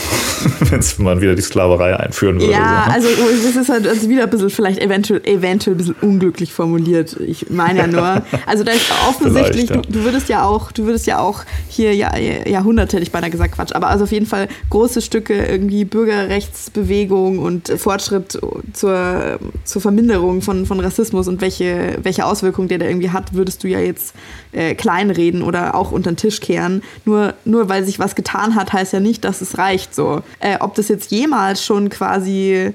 wenn 0.59 1.05
man 1.05 1.21
wieder 1.21 1.35
die 1.35 1.41
Sklaverei 1.41 1.97
einführen 1.97 2.39
würde. 2.39 2.53
Ja, 2.53 2.85
so. 2.85 2.89
Ne? 2.89 2.93
also 2.93 3.07
das 3.45 3.55
ist 3.55 3.69
halt 3.69 3.87
also 3.87 4.09
wieder 4.09 4.23
ein 4.23 4.29
bisschen 4.29 4.49
vielleicht 4.49 4.79
eventuell, 4.79 5.21
eventuell 5.25 5.75
ein 5.75 5.77
bisschen 5.77 5.95
unglücklich 6.01 6.53
formuliert. 6.53 7.17
Ich 7.19 7.49
meine 7.49 7.79
ja 7.79 7.87
nur, 7.87 8.23
also 8.45 8.63
da 8.63 8.71
ist 8.71 8.89
offensichtlich, 9.09 9.69
ja. 9.69 9.77
du, 9.77 9.91
du, 9.91 10.03
würdest 10.05 10.29
ja 10.29 10.45
auch, 10.45 10.71
du 10.71 10.85
würdest 10.85 11.07
ja 11.07 11.19
auch 11.19 11.43
hier 11.67 11.93
ja, 11.93 12.17
Jahrhunderte, 12.17 12.97
hätte 12.97 13.03
ich 13.03 13.11
beinahe 13.11 13.29
gesagt, 13.29 13.55
Quatsch, 13.55 13.75
aber 13.75 13.89
also 13.89 14.05
auf 14.05 14.11
jeden 14.11 14.25
Fall 14.25 14.47
große 14.69 15.01
Stücke 15.01 15.45
irgendwie 15.45 15.83
Bürgerrechtsbewegung 15.83 17.39
und 17.39 17.67
Fortschritt 17.77 18.39
zur, 18.73 19.39
zur 19.65 19.81
Verminderung 19.81 20.41
von, 20.41 20.65
von 20.65 20.79
Rassismus 20.79 21.27
und 21.27 21.41
welche, 21.41 21.97
welche 22.01 22.25
Auswirkungen 22.25 22.69
der 22.69 22.77
da 22.77 22.85
irgendwie 22.85 23.09
hat, 23.09 23.33
würdest 23.33 23.63
du 23.63 23.67
ja 23.67 23.79
jetzt 23.79 24.13
äh, 24.53 24.73
kleinreden 24.73 25.41
oder 25.41 25.75
auch 25.75 25.91
unter 25.91 26.11
den 26.11 26.17
Tisch 26.17 26.39
kehren. 26.39 26.81
Nur 27.03 27.24
nur, 27.45 27.69
weil 27.69 27.83
sich 27.83 27.99
was 27.99 28.15
getan 28.15 28.55
hat, 28.55 28.73
heißt 28.73 28.93
ja 28.93 28.99
nicht, 28.99 29.23
dass 29.23 29.41
es 29.41 29.57
reicht 29.57 29.95
so. 29.95 30.21
Äh, 30.39 30.57
ob 30.59 30.75
das 30.75 30.87
jetzt 30.87 31.11
jemals 31.11 31.63
schon 31.63 31.89
quasi 31.89 32.73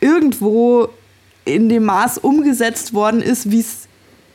irgendwo 0.00 0.88
in 1.44 1.68
dem 1.68 1.84
Maß 1.84 2.18
umgesetzt 2.18 2.94
worden 2.94 3.20
ist, 3.20 3.50
wie 3.50 3.60
es 3.60 3.88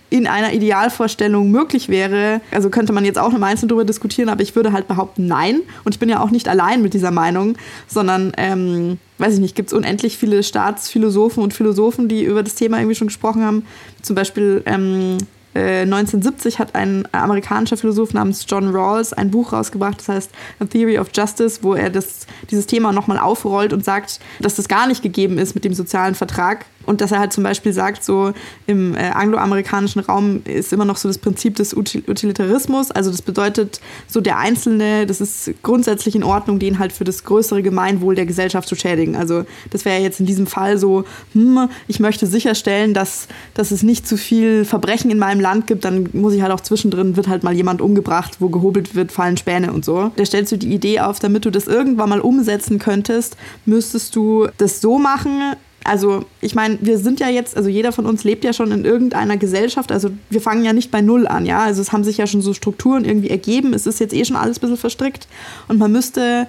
in 0.10 0.28
einer 0.28 0.54
Idealvorstellung 0.54 1.52
möglich 1.52 1.90
wäre, 1.90 2.40
also 2.52 2.70
könnte 2.70 2.94
man 2.94 3.06
jetzt 3.06 3.18
auch 3.18 3.34
im 3.34 3.44
Einzelnen 3.44 3.70
darüber 3.70 3.86
diskutieren, 3.86 4.30
aber 4.30 4.44
ich 4.44 4.56
würde 4.56 4.72
halt 4.72 4.88
behaupten, 4.88 5.26
nein. 5.28 5.62
Und 5.84 5.96
ich 5.96 6.00
bin 6.00 6.10
ja 6.10 6.22
auch 6.22 6.30
nicht 6.30 6.48
allein 6.48 6.82
mit 6.82 6.94
dieser 6.94 7.12
Meinung, 7.12 7.58
sondern, 7.88 8.32
ähm, 8.38 9.00
weiß 9.18 9.34
ich 9.34 9.40
nicht, 9.40 9.56
gibt 9.56 9.70
es 9.70 9.74
unendlich 9.74 10.18
viele 10.18 10.44
Staatsphilosophen 10.44 11.42
und 11.42 11.54
Philosophen, 11.54 12.08
die 12.08 12.24
über 12.24 12.44
das 12.44 12.56
Thema 12.56 12.78
irgendwie 12.78 12.96
schon 12.96 13.08
gesprochen 13.08 13.44
haben. 13.44 13.66
Zum 14.04 14.16
Beispiel 14.16 14.62
ähm, 14.68 15.18
1970 15.56 16.56
äh, 16.56 16.58
hat 16.60 16.76
ein 16.76 17.08
amerikanischer 17.12 17.78
Philosoph 17.78 18.14
namens 18.14 18.46
John 18.48 18.76
Rawls 18.76 19.14
ein 19.14 19.32
Buch 19.32 19.54
rausgebracht, 19.54 20.00
das 20.00 20.10
heißt 20.10 20.32
A 20.60 20.66
Theory 20.66 21.00
of 21.00 21.10
Justice, 21.16 21.60
wo 21.62 21.74
er 21.74 21.90
das, 21.90 22.28
dieses 22.52 22.68
Thema 22.68 22.92
nochmal 22.92 23.18
aufrollt 23.18 23.72
und 23.72 23.86
sagt, 23.86 24.20
dass 24.42 24.56
das 24.56 24.68
gar 24.68 24.88
nicht 24.88 25.02
gegeben 25.02 25.38
ist 25.38 25.56
mit 25.56 25.64
dem 25.64 25.74
sozialen 25.74 26.16
Vertrag, 26.16 26.66
und 26.86 27.02
dass 27.02 27.12
er 27.12 27.20
halt 27.20 27.34
zum 27.34 27.44
Beispiel 27.44 27.74
sagt, 27.74 28.04
so 28.04 28.34
im 28.68 28.96
äh, 28.96 29.10
angloamerikanischen 29.10 30.02
Raum 30.02 30.42
ist 30.46 30.74
immer 30.74 30.86
noch 30.86 30.98
so 30.98 31.08
das 31.08 31.18
Prinzip 31.18 31.56
des 31.56 31.74
Utilitarismus. 31.74 32.92
Also 32.92 33.12
das 33.12 33.22
bedeutet, 33.22 33.80
so 34.08 34.22
der 34.22 34.38
Einzelne, 34.38 35.06
das 35.06 35.22
ist 35.22 35.52
grundsätzlich 35.64 36.16
in 36.16 36.24
Ordnung, 36.24 36.60
den 36.60 36.80
halt 36.80 36.92
für 36.92 37.04
das 37.04 37.24
größere 37.24 37.62
Gemeinwohl 37.64 38.16
der 38.16 38.26
Gesellschaft 38.26 38.68
zu 38.68 38.76
schädigen. 38.76 39.16
Also 39.16 39.46
das 39.72 39.86
wäre 39.86 40.02
jetzt 40.02 40.20
in 40.20 40.26
diesem 40.26 40.48
Fall 40.48 40.78
so, 40.78 41.06
hm, 41.34 41.70
ich 41.88 42.00
möchte 42.00 42.28
sicherstellen, 42.28 42.94
dass, 42.94 43.28
dass 43.54 43.72
es 43.72 43.84
nicht 43.84 44.08
zu 44.08 44.18
viel 44.18 44.66
Verbrechen 44.66 45.12
in 45.12 45.20
meinem 45.20 45.40
Land 45.40 45.68
gibt, 45.68 45.86
dann 45.86 46.10
muss 46.14 46.34
ich 46.34 46.42
halt 46.42 46.52
auch 46.52 46.62
zwischendrin, 46.62 47.16
wird 47.16 47.28
halt 47.28 47.44
mal 47.44 47.54
jemand 47.54 47.82
umgebracht, 47.82 48.38
wo 48.40 48.50
gehobelt 48.50 48.96
wird, 48.96 49.12
fallen 49.12 49.38
Späne 49.38 49.72
und 49.74 49.86
so. 49.86 50.12
Da 50.16 50.26
stellst 50.26 50.52
du 50.52 50.58
die 50.58 50.74
Idee 50.74 51.00
auf, 51.00 51.20
damit 51.20 51.46
du 51.46 51.50
das 51.50 51.68
irgendwann 51.68 52.10
mal 52.10 52.20
umsetzen 52.22 52.80
könntest, 52.80 53.38
müsstest 53.66 54.16
du 54.16 54.48
das 54.58 54.82
so 54.82 55.00
machen, 55.00 55.56
also 55.86 56.26
ich 56.42 56.56
meine, 56.56 56.80
wir 56.82 56.98
sind 56.98 57.20
ja 57.20 57.30
jetzt, 57.30 57.56
also 57.56 57.70
jeder 57.70 57.92
von 57.92 58.06
uns 58.06 58.24
lebt 58.24 58.44
ja 58.44 58.54
schon 58.54 58.72
in 58.72 58.86
irgendeiner 58.86 59.38
Gesellschaft, 59.38 59.92
also 59.92 60.10
wir 60.30 60.42
fangen 60.42 60.66
ja 60.66 60.74
nicht 60.74 60.90
bei 60.90 61.02
Null 61.02 61.28
an, 61.28 61.46
ja, 61.46 61.60
also 61.60 61.82
es 61.82 61.92
haben 61.92 62.04
sich 62.04 62.18
ja 62.18 62.28
schon 62.28 62.42
so 62.42 62.54
Strukturen 62.54 63.06
irgendwie 63.06 63.30
ergeben, 63.30 63.74
es 63.74 63.86
ist 63.86 64.00
jetzt 64.00 64.14
eh 64.14 64.26
schon 64.26 64.36
alles 64.36 64.58
ein 64.58 64.62
bisschen 64.62 64.78
verstrickt. 64.78 65.28
Und 65.68 65.78
man 65.78 65.92
müsste 65.92 66.48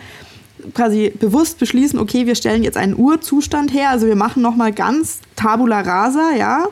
quasi 0.72 1.12
bewusst 1.20 1.58
beschließen, 1.58 1.98
okay, 1.98 2.26
wir 2.26 2.34
stellen 2.34 2.62
jetzt 2.62 2.78
einen 2.78 2.98
Urzustand 2.98 3.72
her, 3.74 3.90
also 3.90 4.06
wir 4.06 4.16
machen 4.16 4.42
nochmal 4.42 4.72
ganz 4.72 5.20
tabula 5.36 5.82
rasa, 5.82 6.32
ja, 6.34 6.66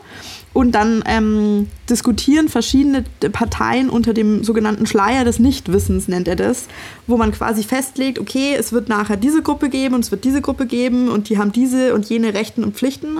und 0.54 0.72
dann 0.72 1.02
ähm, 1.06 1.68
diskutieren 1.90 2.48
verschiedene 2.48 3.04
Parteien 3.32 3.90
unter 3.90 4.14
dem 4.14 4.44
sogenannten 4.44 4.86
Schleier 4.86 5.24
des 5.24 5.40
Nichtwissens, 5.40 6.06
nennt 6.08 6.28
er 6.28 6.36
das, 6.36 6.68
wo 7.08 7.16
man 7.16 7.32
quasi 7.32 7.64
festlegt, 7.64 8.20
okay, 8.20 8.54
es 8.56 8.72
wird 8.72 8.88
nachher 8.88 9.16
diese 9.16 9.42
Gruppe 9.42 9.68
geben 9.68 9.96
und 9.96 10.04
es 10.04 10.12
wird 10.12 10.24
diese 10.24 10.40
Gruppe 10.40 10.66
geben 10.66 11.08
und 11.08 11.28
die 11.28 11.38
haben 11.38 11.50
diese 11.50 11.92
und 11.92 12.08
jene 12.08 12.32
Rechten 12.34 12.62
und 12.62 12.76
Pflichten. 12.76 13.18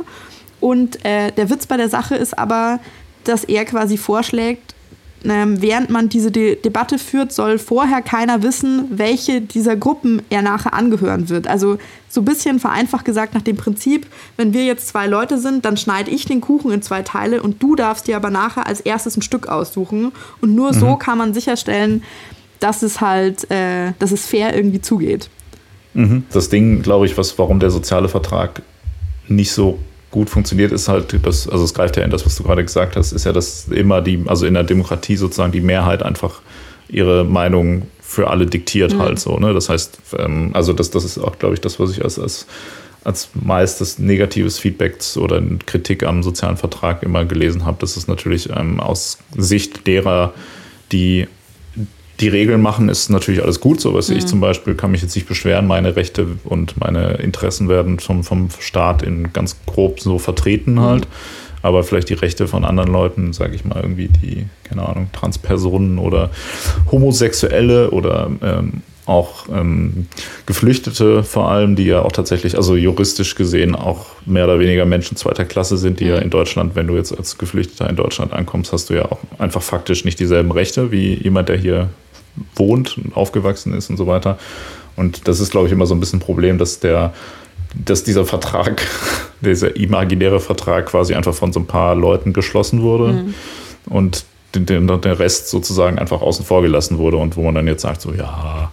Und 0.61 1.05
äh, 1.05 1.33
der 1.33 1.51
Witz 1.51 1.67
bei 1.67 1.77
der 1.77 1.89
Sache 1.89 2.15
ist 2.15 2.39
aber, 2.39 2.79
dass 3.25 3.43
er 3.43 3.65
quasi 3.65 3.97
vorschlägt, 3.97 4.75
ähm, 5.25 5.61
während 5.63 5.91
man 5.91 6.09
diese 6.09 6.31
De 6.31 6.57
Debatte 6.61 6.99
führt, 6.99 7.33
soll 7.33 7.59
vorher 7.59 8.03
keiner 8.03 8.43
wissen, 8.43 8.87
welche 8.91 9.41
dieser 9.41 9.77
Gruppen 9.77 10.23
er 10.31 10.43
nachher 10.43 10.75
angehören 10.75 11.29
wird. 11.29 11.47
Also 11.47 11.79
so 12.09 12.21
ein 12.21 12.25
bisschen 12.25 12.61
vereinfacht 12.61 13.05
gesagt 13.05 13.35
nach 13.35 13.43
dem 13.43 13.57
Prinzip, 13.57 14.07
wenn 14.37 14.53
wir 14.53 14.65
jetzt 14.65 14.89
zwei 14.89 15.07
Leute 15.07 15.39
sind, 15.39 15.65
dann 15.65 15.77
schneide 15.77 16.11
ich 16.11 16.27
den 16.27 16.41
Kuchen 16.41 16.71
in 16.71 16.83
zwei 16.83 17.03
Teile 17.03 17.43
und 17.43 17.63
du 17.63 17.75
darfst 17.75 18.07
dir 18.07 18.17
aber 18.17 18.31
nachher 18.31 18.67
als 18.67 18.81
erstes 18.81 19.17
ein 19.17 19.23
Stück 19.23 19.49
aussuchen. 19.49 20.13
Und 20.41 20.55
nur 20.55 20.73
mhm. 20.73 20.79
so 20.79 20.97
kann 20.97 21.19
man 21.19 21.35
sicherstellen, 21.35 22.03
dass 22.61 22.83
es 22.83 23.01
halt, 23.01 23.51
äh, 23.51 23.93
dass 23.99 24.13
es 24.13 24.27
fair 24.27 24.55
irgendwie 24.55 24.81
zugeht. 24.81 25.29
Mhm. 25.95 26.25
Das 26.33 26.49
Ding, 26.49 26.83
glaube 26.83 27.07
ich, 27.07 27.17
was, 27.17 27.39
warum 27.39 27.61
der 27.61 27.71
soziale 27.71 28.09
Vertrag 28.09 28.63
nicht 29.29 29.53
so 29.53 29.79
gut 30.15 30.31
funktioniert, 30.31 30.71
ist 30.71 30.87
halt, 30.87 31.19
das, 31.27 31.49
also 31.49 31.65
es 31.65 31.75
greift 31.75 31.97
ja 31.97 32.05
in 32.05 32.11
das, 32.11 32.25
was 32.25 32.37
du 32.37 32.45
gerade 32.45 32.63
gesagt 32.63 32.95
hast, 32.95 33.11
ist 33.11 33.25
ja, 33.25 33.33
dass 33.33 33.67
immer 33.67 34.01
die, 34.01 34.23
also 34.27 34.47
in 34.47 34.55
der 34.55 34.63
Demokratie 34.63 35.17
sozusagen 35.17 35.51
die 35.51 35.61
Mehrheit 35.61 36.05
einfach 36.05 36.41
ihre 36.89 37.25
Meinung 37.25 37.89
für 38.01 38.31
alle 38.31 38.47
diktiert 38.47 38.95
mhm. 38.95 39.01
halt 39.01 39.19
so. 39.19 39.37
Ne? 39.39 39.53
Das 39.53 39.69
heißt, 39.69 39.99
ähm, 40.19 40.51
also 40.53 40.73
das, 40.73 40.91
das 40.93 41.05
ist 41.05 41.19
auch, 41.19 41.37
glaube 41.41 41.55
ich, 41.55 41.61
das, 41.61 41.81
was 41.81 41.91
ich 41.91 42.05
als, 42.05 42.21
als, 42.21 42.47
als 43.03 43.31
meistes 43.35 43.99
negatives 43.99 44.61
Feedback 44.61 44.99
oder 45.17 45.43
Kritik 45.67 46.05
am 46.05 46.23
sozialen 46.23 46.59
Vertrag 46.59 47.03
immer 47.03 47.25
gelesen 47.25 47.65
habe. 47.65 47.79
Das 47.81 47.97
ist 47.97 48.07
natürlich 48.07 48.49
ähm, 48.51 48.79
aus 48.79 49.19
Sicht 49.37 49.89
derer, 49.89 50.33
die 50.93 51.27
die 52.21 52.29
Regeln 52.29 52.63
machen, 52.63 52.89
ist 52.89 53.11
natürlich 53.11 53.43
alles 53.43 53.61
gut. 53.61 53.81
So 53.81 53.95
was 53.95 54.09
mhm. 54.09 54.17
ich 54.17 54.27
zum 54.27 54.41
Beispiel 54.41 54.75
kann 54.75 54.91
mich 54.91 55.03
jetzt 55.03 55.15
nicht 55.15 55.29
beschweren. 55.29 55.67
Meine 55.67 55.97
Rechte 55.97 56.27
und 56.45 56.79
meine 56.79 57.15
Interessen 57.15 57.69
werden 57.69 57.99
vom, 57.99 58.25
vom 58.25 58.49
Staat 58.61 59.03
in 59.03 59.33
ganz 59.33 59.57
grob 59.67 60.01
so 60.01 60.19
vertreten 60.19 60.81
halt. 60.81 61.07
Mhm. 61.07 61.13
Aber 61.63 61.83
vielleicht 61.83 62.11
die 62.11 62.15
Rechte 62.15 62.47
von 62.47 62.65
anderen 62.65 62.93
Leuten, 62.93 63.33
sage 63.33 63.55
ich 63.55 63.65
mal, 63.65 63.81
irgendwie 63.81 64.09
die, 64.09 64.45
keine 64.65 64.87
Ahnung, 64.87 65.09
Transpersonen 65.13 65.99
oder 65.99 66.31
Homosexuelle 66.93 67.91
oder 67.91 68.31
ähm, 68.43 68.83
auch 69.07 69.47
ähm, 69.51 70.07
Geflüchtete 70.47 71.23
vor 71.23 71.51
allem, 71.51 71.75
die 71.77 71.85
ja 71.85 72.03
auch 72.03 72.13
tatsächlich, 72.13 72.57
also 72.57 72.77
juristisch 72.77 73.35
gesehen 73.35 73.75
auch 73.75 74.07
mehr 74.27 74.45
oder 74.45 74.59
weniger 74.59 74.85
Menschen 74.85 75.17
zweiter 75.17 75.45
Klasse 75.45 75.77
sind, 75.77 76.01
die 76.01 76.07
ja 76.07 76.17
mhm. 76.17 76.23
in 76.23 76.31
Deutschland, 76.31 76.75
wenn 76.75 76.87
du 76.87 76.97
jetzt 76.97 77.17
als 77.17 77.39
Geflüchteter 77.39 77.89
in 77.89 77.97
Deutschland 77.97 78.33
ankommst, 78.33 78.73
hast 78.73 78.91
du 78.91 78.95
ja 78.95 79.07
auch 79.07 79.21
einfach 79.39 79.63
faktisch 79.63 80.05
nicht 80.05 80.21
dieselben 80.21 80.51
Rechte 80.53 80.93
wie 80.93 81.15
jemand, 81.15 81.49
der 81.49 81.57
hier 81.57 81.89
wohnt 82.55 82.99
und 82.99 83.17
aufgewachsen 83.17 83.75
ist 83.75 83.91
und 83.91 83.97
so 83.97 84.07
weiter. 84.07 84.39
Und 84.97 85.27
das 85.29 85.41
ist, 85.41 85.51
glaube 85.51 85.67
ich, 85.67 85.73
immer 85.73 85.87
so 85.87 85.95
ein 85.95 86.01
bisschen 86.01 86.19
ein 86.19 86.23
Problem, 86.23 86.59
dass 86.59 86.81
der, 86.81 87.13
dass 87.75 88.05
dieser 88.05 88.25
Vertrag, 88.25 88.83
dieser 89.41 89.77
imaginäre 89.77 90.41
Vertrag 90.41 90.87
quasi 90.87 91.15
einfach 91.15 91.35
von 91.35 91.53
so 91.53 91.61
ein 91.61 91.67
paar 91.67 91.95
Leuten 91.95 92.33
geschlossen 92.33 92.83
wurde 92.83 93.13
mhm. 93.13 93.35
und 93.87 94.25
den, 94.55 94.87
der 94.87 95.19
Rest 95.19 95.49
sozusagen 95.49 95.99
einfach 95.99 96.21
außen 96.21 96.45
vor 96.45 96.63
gelassen 96.63 96.99
wurde 96.99 97.17
und 97.17 97.37
wo 97.37 97.43
man 97.43 97.57
dann 97.57 97.67
jetzt 97.67 97.83
sagt, 97.83 98.01
so 98.01 98.13
ja, 98.13 98.71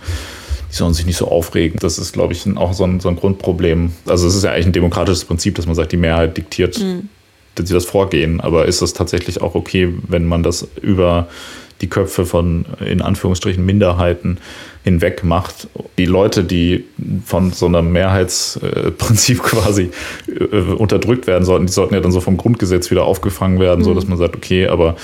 die 0.72 0.76
sollen 0.76 0.94
sich 0.94 1.06
nicht 1.06 1.18
so 1.18 1.28
aufregen. 1.28 1.80
Das 1.80 1.98
ist, 1.98 2.14
glaube 2.14 2.34
ich, 2.34 2.46
auch 2.56 2.74
so 2.74 2.84
ein, 2.84 3.00
so 3.00 3.10
ein 3.10 3.16
Grundproblem. 3.16 3.92
Also 4.06 4.28
es 4.28 4.36
ist 4.36 4.44
ja 4.44 4.52
eigentlich 4.52 4.68
ein 4.68 4.74
demokratisches 4.74 5.26
Prinzip, 5.26 5.56
dass 5.56 5.66
man 5.66 5.76
sagt, 5.76 5.92
die 5.92 5.98
Mehrheit 5.98 6.38
diktiert, 6.38 6.80
mhm. 6.80 7.10
dass 7.56 7.68
sie 7.68 7.74
das 7.74 7.86
vorgehen. 7.86 8.40
Aber 8.40 8.66
ist 8.66 8.82
das 8.82 8.94
tatsächlich 8.94 9.42
auch 9.42 9.56
okay, 9.56 9.94
wenn 10.08 10.26
man 10.26 10.44
das 10.44 10.68
über 10.82 11.28
die 11.82 11.88
Köpfe 11.88 12.26
von 12.26 12.66
in 12.86 13.02
Anführungsstrichen 13.02 13.66
Minderheiten 13.66 14.38
hinweg 14.84 15.24
macht. 15.24 15.68
Die 15.98 16.06
Leute, 16.06 16.44
die 16.44 16.86
von 17.26 17.52
so 17.52 17.66
einem 17.68 17.92
Mehrheitsprinzip 17.92 19.44
quasi 19.44 19.92
äh, 20.28 20.56
unterdrückt 20.56 21.28
werden 21.28 21.46
sollten, 21.46 21.66
die 21.66 21.74
sollten 21.74 21.94
ja 21.94 22.00
dann 22.00 22.12
so 22.12 22.22
vom 22.22 22.38
Grundgesetz 22.38 22.92
wieder 22.92 23.04
aufgefangen 23.04 23.60
werden, 23.60 23.80
mhm. 23.80 23.86
so 23.86 23.94
dass 23.94 24.08
man 24.08 24.18
sagt, 24.18 24.36
okay, 24.36 24.68
aber 24.68 24.96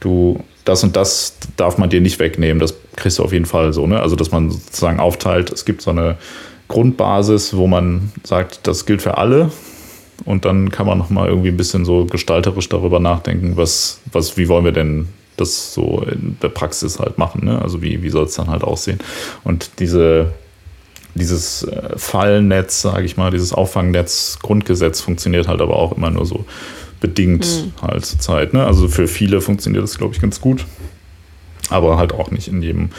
du 0.00 0.40
das 0.64 0.82
und 0.82 0.96
das 0.96 1.36
darf 1.56 1.78
man 1.78 1.90
dir 1.90 2.00
nicht 2.00 2.18
wegnehmen. 2.18 2.58
Das 2.58 2.74
kriegst 2.96 3.18
du 3.18 3.22
auf 3.22 3.32
jeden 3.32 3.46
Fall 3.46 3.72
so, 3.72 3.86
ne? 3.86 4.00
Also 4.00 4.16
dass 4.16 4.32
man 4.32 4.50
sozusagen 4.50 4.98
aufteilt, 4.98 5.50
es 5.50 5.64
gibt 5.64 5.80
so 5.80 5.90
eine 5.90 6.16
Grundbasis, 6.68 7.56
wo 7.56 7.66
man 7.66 8.10
sagt, 8.24 8.66
das 8.66 8.84
gilt 8.84 9.00
für 9.00 9.16
alle. 9.16 9.50
Und 10.24 10.44
dann 10.44 10.70
kann 10.70 10.86
man 10.86 10.98
nochmal 10.98 11.28
irgendwie 11.28 11.50
ein 11.50 11.56
bisschen 11.56 11.84
so 11.84 12.04
gestalterisch 12.06 12.68
darüber 12.68 12.98
nachdenken, 12.98 13.56
was, 13.56 14.00
was, 14.10 14.36
wie 14.36 14.48
wollen 14.48 14.64
wir 14.64 14.72
denn 14.72 15.08
das 15.36 15.74
so 15.74 16.02
in 16.02 16.36
der 16.42 16.48
Praxis 16.48 16.98
halt 16.98 17.18
machen. 17.18 17.44
Ne? 17.44 17.60
Also 17.60 17.82
wie, 17.82 18.02
wie 18.02 18.10
soll 18.10 18.24
es 18.24 18.34
dann 18.34 18.48
halt 18.48 18.62
aussehen? 18.62 18.98
Und 19.44 19.70
diese, 19.78 20.32
dieses 21.14 21.62
äh, 21.64 21.96
Fallnetz, 21.96 22.82
sage 22.82 23.04
ich 23.04 23.16
mal, 23.16 23.30
dieses 23.30 23.52
Auffangnetz, 23.52 24.38
Grundgesetz 24.42 25.00
funktioniert 25.00 25.48
halt 25.48 25.60
aber 25.60 25.76
auch 25.76 25.96
immer 25.96 26.10
nur 26.10 26.26
so 26.26 26.44
bedingt 27.00 27.46
mhm. 27.46 27.72
halt 27.82 28.04
zur 28.04 28.18
Zeit. 28.18 28.52
Ne? 28.54 28.64
Also 28.64 28.88
für 28.88 29.08
viele 29.08 29.40
funktioniert 29.40 29.82
das, 29.82 29.98
glaube 29.98 30.14
ich, 30.14 30.20
ganz 30.20 30.40
gut. 30.40 30.64
Aber 31.68 31.98
halt 31.98 32.12
auch 32.12 32.30
nicht 32.30 32.48
in 32.48 32.62
jedem, 32.62 32.90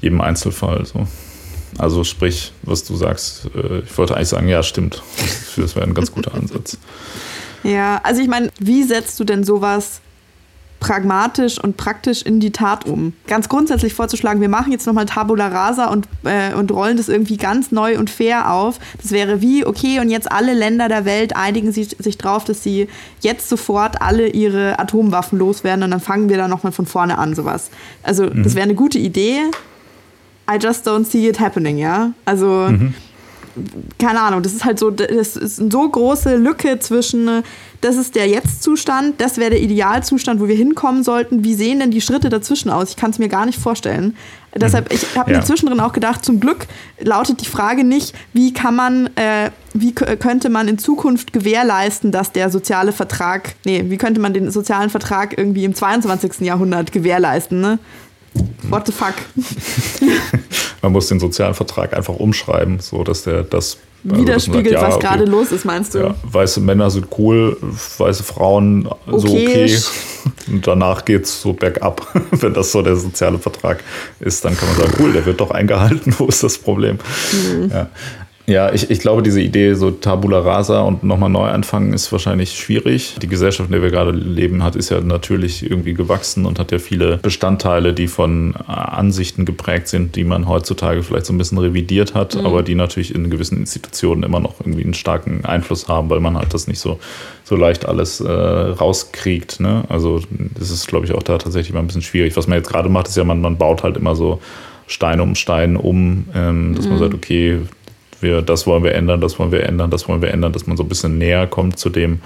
jedem 0.00 0.20
Einzelfall. 0.20 0.84
So. 0.84 1.06
Also 1.78 2.02
sprich, 2.04 2.52
was 2.62 2.84
du 2.84 2.96
sagst, 2.96 3.48
äh, 3.54 3.80
ich 3.80 3.96
wollte 3.96 4.16
eigentlich 4.16 4.28
sagen, 4.28 4.48
ja, 4.48 4.62
stimmt. 4.62 5.02
Das 5.56 5.76
wäre 5.76 5.86
ein 5.86 5.94
ganz 5.94 6.12
guter 6.12 6.34
Ansatz. 6.34 6.78
Ja, 7.64 8.00
also 8.04 8.22
ich 8.22 8.28
meine, 8.28 8.52
wie 8.60 8.84
setzt 8.84 9.18
du 9.18 9.24
denn 9.24 9.42
sowas 9.42 10.00
pragmatisch 10.80 11.62
und 11.62 11.76
praktisch 11.76 12.22
in 12.22 12.40
die 12.40 12.50
Tat 12.50 12.86
um. 12.86 13.12
Ganz 13.26 13.48
grundsätzlich 13.48 13.94
vorzuschlagen, 13.94 14.40
wir 14.40 14.48
machen 14.48 14.70
jetzt 14.70 14.86
nochmal 14.86 15.06
Tabula 15.06 15.48
Rasa 15.48 15.86
und, 15.86 16.08
äh, 16.24 16.54
und 16.54 16.70
rollen 16.70 16.96
das 16.96 17.08
irgendwie 17.08 17.36
ganz 17.36 17.72
neu 17.72 17.98
und 17.98 18.10
fair 18.10 18.52
auf. 18.52 18.78
Das 19.00 19.10
wäre 19.10 19.40
wie, 19.40 19.66
okay, 19.66 20.00
und 20.00 20.10
jetzt 20.10 20.30
alle 20.30 20.54
Länder 20.54 20.88
der 20.88 21.04
Welt 21.04 21.36
einigen 21.36 21.72
sich, 21.72 21.96
sich 21.98 22.18
drauf, 22.18 22.44
dass 22.44 22.62
sie 22.62 22.88
jetzt 23.20 23.48
sofort 23.48 24.00
alle 24.00 24.28
ihre 24.28 24.78
Atomwaffen 24.78 25.38
loswerden 25.38 25.82
und 25.84 25.90
dann 25.90 26.00
fangen 26.00 26.28
wir 26.28 26.36
da 26.36 26.48
nochmal 26.48 26.72
von 26.72 26.86
vorne 26.86 27.18
an, 27.18 27.34
sowas. 27.34 27.70
Also, 28.02 28.24
mhm. 28.24 28.44
das 28.44 28.54
wäre 28.54 28.64
eine 28.64 28.74
gute 28.74 28.98
Idee. 28.98 29.40
I 30.50 30.56
just 30.62 30.86
don't 30.86 31.04
see 31.04 31.28
it 31.28 31.40
happening, 31.40 31.76
ja. 31.76 32.12
Also, 32.24 32.68
mhm. 32.70 32.94
Keine 33.98 34.20
Ahnung, 34.20 34.42
das 34.42 34.52
ist 34.52 34.64
halt 34.64 34.78
so, 34.78 34.90
das 34.90 35.36
ist 35.36 35.60
eine 35.60 35.70
so 35.70 35.88
große 35.88 36.36
Lücke 36.36 36.78
zwischen 36.78 37.42
das 37.80 37.96
ist 37.96 38.16
der 38.16 38.26
Jetzt-Zustand, 38.26 39.20
das 39.20 39.36
wäre 39.36 39.50
der 39.50 39.60
Idealzustand, 39.60 40.40
wo 40.40 40.48
wir 40.48 40.56
hinkommen 40.56 41.04
sollten. 41.04 41.44
Wie 41.44 41.54
sehen 41.54 41.78
denn 41.78 41.92
die 41.92 42.00
Schritte 42.00 42.28
dazwischen 42.28 42.70
aus? 42.70 42.90
Ich 42.90 42.96
kann 42.96 43.10
es 43.10 43.20
mir 43.20 43.28
gar 43.28 43.46
nicht 43.46 43.58
vorstellen. 43.58 44.16
Mhm. 44.54 44.58
Deshalb, 44.58 44.92
ich 44.92 45.16
habe 45.16 45.30
ja. 45.30 45.38
mir 45.38 45.44
zwischendrin 45.44 45.78
auch 45.78 45.92
gedacht, 45.92 46.24
zum 46.24 46.40
Glück 46.40 46.66
lautet 46.98 47.40
die 47.40 47.46
Frage 47.46 47.84
nicht, 47.84 48.16
wie 48.32 48.52
kann 48.52 48.74
man, 48.74 49.10
äh, 49.14 49.50
wie 49.74 49.92
könnte 49.92 50.48
man 50.48 50.66
in 50.66 50.78
Zukunft 50.78 51.32
gewährleisten, 51.32 52.10
dass 52.10 52.32
der 52.32 52.50
soziale 52.50 52.90
Vertrag, 52.90 53.54
nee, 53.64 53.84
wie 53.86 53.96
könnte 53.96 54.20
man 54.20 54.34
den 54.34 54.50
sozialen 54.50 54.90
Vertrag 54.90 55.38
irgendwie 55.38 55.64
im 55.64 55.74
22. 55.74 56.40
Jahrhundert 56.40 56.90
gewährleisten, 56.90 57.60
ne? 57.60 57.78
What 58.68 58.86
the 58.86 58.92
fuck? 58.92 59.14
man 60.82 60.92
muss 60.92 61.08
den 61.08 61.20
sozialen 61.20 61.54
Vertrag 61.54 61.94
einfach 61.94 62.14
umschreiben, 62.14 62.80
so 62.80 63.04
dass 63.04 63.24
der 63.24 63.42
das 63.42 63.78
also, 64.08 64.22
widerspiegelt, 64.22 64.78
sagt, 64.78 64.82
ja, 64.82 64.88
was 64.88 65.00
gerade 65.00 65.24
los 65.24 65.52
ist, 65.52 65.64
meinst 65.64 65.94
du? 65.94 65.98
Ja, 65.98 66.14
weiße 66.22 66.60
Männer 66.60 66.90
sind 66.90 67.06
cool, 67.18 67.56
weiße 67.98 68.22
Frauen 68.22 68.86
okay. 69.06 69.18
so 69.18 69.28
okay. 69.28 69.78
Und 70.48 70.66
danach 70.66 71.04
geht 71.04 71.24
es 71.24 71.42
so 71.42 71.52
bergab. 71.52 72.06
Wenn 72.30 72.54
das 72.54 72.72
so 72.72 72.82
der 72.82 72.96
soziale 72.96 73.38
Vertrag 73.38 73.82
ist, 74.20 74.44
dann 74.44 74.56
kann 74.56 74.68
man 74.68 74.78
sagen, 74.78 74.92
cool, 75.00 75.12
der 75.12 75.26
wird 75.26 75.40
doch 75.40 75.50
eingehalten, 75.50 76.14
wo 76.18 76.26
ist 76.26 76.42
das 76.42 76.58
Problem? 76.58 76.98
Mhm. 77.32 77.70
Ja. 77.70 77.88
Ja, 78.48 78.72
ich, 78.72 78.90
ich 78.90 79.00
glaube, 79.00 79.22
diese 79.22 79.42
Idee, 79.42 79.74
so 79.74 79.90
Tabula 79.90 80.38
Rasa 80.38 80.80
und 80.80 81.04
nochmal 81.04 81.28
neu 81.28 81.48
anfangen, 81.48 81.92
ist 81.92 82.10
wahrscheinlich 82.12 82.58
schwierig. 82.58 83.16
Die 83.20 83.26
Gesellschaft, 83.26 83.68
in 83.68 83.72
der 83.72 83.82
wir 83.82 83.90
gerade 83.90 84.10
leben, 84.10 84.64
hat, 84.64 84.74
ist 84.74 84.88
ja 84.88 85.02
natürlich 85.02 85.70
irgendwie 85.70 85.92
gewachsen 85.92 86.46
und 86.46 86.58
hat 86.58 86.72
ja 86.72 86.78
viele 86.78 87.18
Bestandteile, 87.18 87.92
die 87.92 88.08
von 88.08 88.56
Ansichten 88.56 89.44
geprägt 89.44 89.88
sind, 89.88 90.16
die 90.16 90.24
man 90.24 90.48
heutzutage 90.48 91.02
vielleicht 91.02 91.26
so 91.26 91.34
ein 91.34 91.38
bisschen 91.38 91.58
revidiert 91.58 92.14
hat, 92.14 92.36
mhm. 92.36 92.46
aber 92.46 92.62
die 92.62 92.74
natürlich 92.74 93.14
in 93.14 93.28
gewissen 93.28 93.58
Institutionen 93.58 94.22
immer 94.22 94.40
noch 94.40 94.60
irgendwie 94.60 94.82
einen 94.82 94.94
starken 94.94 95.44
Einfluss 95.44 95.86
haben, 95.86 96.08
weil 96.08 96.20
man 96.20 96.38
halt 96.38 96.54
das 96.54 96.68
nicht 96.68 96.80
so, 96.80 96.98
so 97.44 97.54
leicht 97.54 97.84
alles 97.84 98.18
äh, 98.22 98.32
rauskriegt. 98.32 99.60
Ne? 99.60 99.84
Also 99.90 100.22
das 100.58 100.70
ist, 100.70 100.86
glaube 100.86 101.04
ich, 101.04 101.12
auch 101.12 101.22
da 101.22 101.36
tatsächlich 101.36 101.74
mal 101.74 101.80
ein 101.80 101.86
bisschen 101.86 102.00
schwierig. 102.00 102.34
Was 102.34 102.46
man 102.46 102.56
jetzt 102.56 102.70
gerade 102.70 102.88
macht, 102.88 103.08
ist 103.08 103.16
ja, 103.18 103.24
man, 103.24 103.42
man 103.42 103.58
baut 103.58 103.82
halt 103.82 103.98
immer 103.98 104.16
so 104.16 104.40
Stein 104.86 105.20
um 105.20 105.34
Stein 105.34 105.76
um, 105.76 106.24
ähm, 106.34 106.74
dass 106.74 106.86
mhm. 106.86 106.92
man 106.92 106.98
sagt, 106.98 107.14
okay, 107.14 107.60
wir, 108.20 108.42
das 108.42 108.66
wollen 108.66 108.84
wir 108.84 108.94
ändern, 108.94 109.20
das 109.20 109.38
wollen 109.38 109.52
wir 109.52 109.64
ändern, 109.64 109.90
das 109.90 110.08
wollen 110.08 110.22
wir 110.22 110.30
ändern, 110.30 110.52
dass 110.52 110.66
man 110.66 110.76
so 110.76 110.82
ein 110.82 110.88
bisschen 110.88 111.18
näher 111.18 111.46
kommt 111.46 111.78
zu 111.78 111.90
dem, 111.90 112.20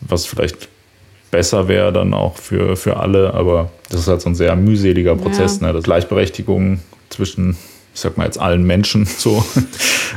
was 0.00 0.26
vielleicht 0.26 0.68
besser 1.30 1.68
wäre 1.68 1.92
dann 1.92 2.14
auch 2.14 2.36
für, 2.36 2.76
für 2.76 2.96
alle. 2.98 3.34
Aber 3.34 3.70
das 3.90 4.00
ist 4.00 4.08
halt 4.08 4.20
so 4.20 4.30
ein 4.30 4.34
sehr 4.34 4.56
mühseliger 4.56 5.16
Prozess. 5.16 5.60
Ja. 5.60 5.68
Ne? 5.68 5.72
Das 5.72 5.84
Gleichberechtigung 5.84 6.80
zwischen, 7.10 7.56
ich 7.94 8.00
sag 8.00 8.16
mal 8.16 8.24
jetzt 8.24 8.38
allen 8.38 8.64
Menschen 8.64 9.06
so, 9.18 9.44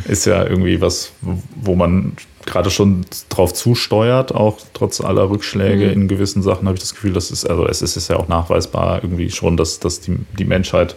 ist 0.08 0.26
ja 0.26 0.44
irgendwie 0.44 0.82
was, 0.82 1.12
wo 1.22 1.76
man 1.76 2.14
gerade 2.46 2.70
schon 2.72 3.06
drauf 3.30 3.54
zusteuert, 3.54 4.34
auch 4.34 4.58
trotz 4.74 5.02
aller 5.02 5.30
Rückschläge 5.30 5.88
mhm. 5.88 5.92
in 5.92 6.08
gewissen 6.08 6.42
Sachen 6.42 6.68
habe 6.68 6.76
ich 6.76 6.82
das 6.82 6.94
Gefühl, 6.96 7.14
das 7.14 7.32
ist, 7.32 7.46
also 7.46 7.68
es 7.68 7.82
ist 7.82 8.08
ja 8.10 8.16
auch 8.16 8.28
nachweisbar 8.28 9.04
irgendwie 9.04 9.30
schon, 9.30 9.56
dass, 9.56 9.80
dass 9.80 10.02
die, 10.02 10.16
die 10.38 10.46
Menschheit 10.46 10.96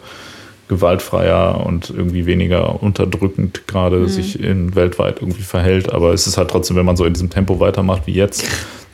gewaltfreier 0.69 1.65
und 1.67 1.91
irgendwie 1.91 2.27
weniger 2.27 2.83
unterdrückend 2.83 3.67
gerade 3.67 3.99
mhm. 3.99 4.09
sich 4.09 4.41
in 4.41 4.75
weltweit 4.75 5.21
irgendwie 5.21 5.43
verhält. 5.43 5.93
Aber 5.93 6.13
es 6.13 6.27
ist 6.27 6.39
halt 6.39 6.51
trotzdem, 6.51 6.77
wenn 6.77 6.87
man 6.87 6.97
so 6.97 7.05
in 7.05 7.13
diesem 7.13 7.31
Tempo 7.31 7.61
weitermacht 7.61 8.07
wie 8.07 8.13
jetzt, 8.13 8.45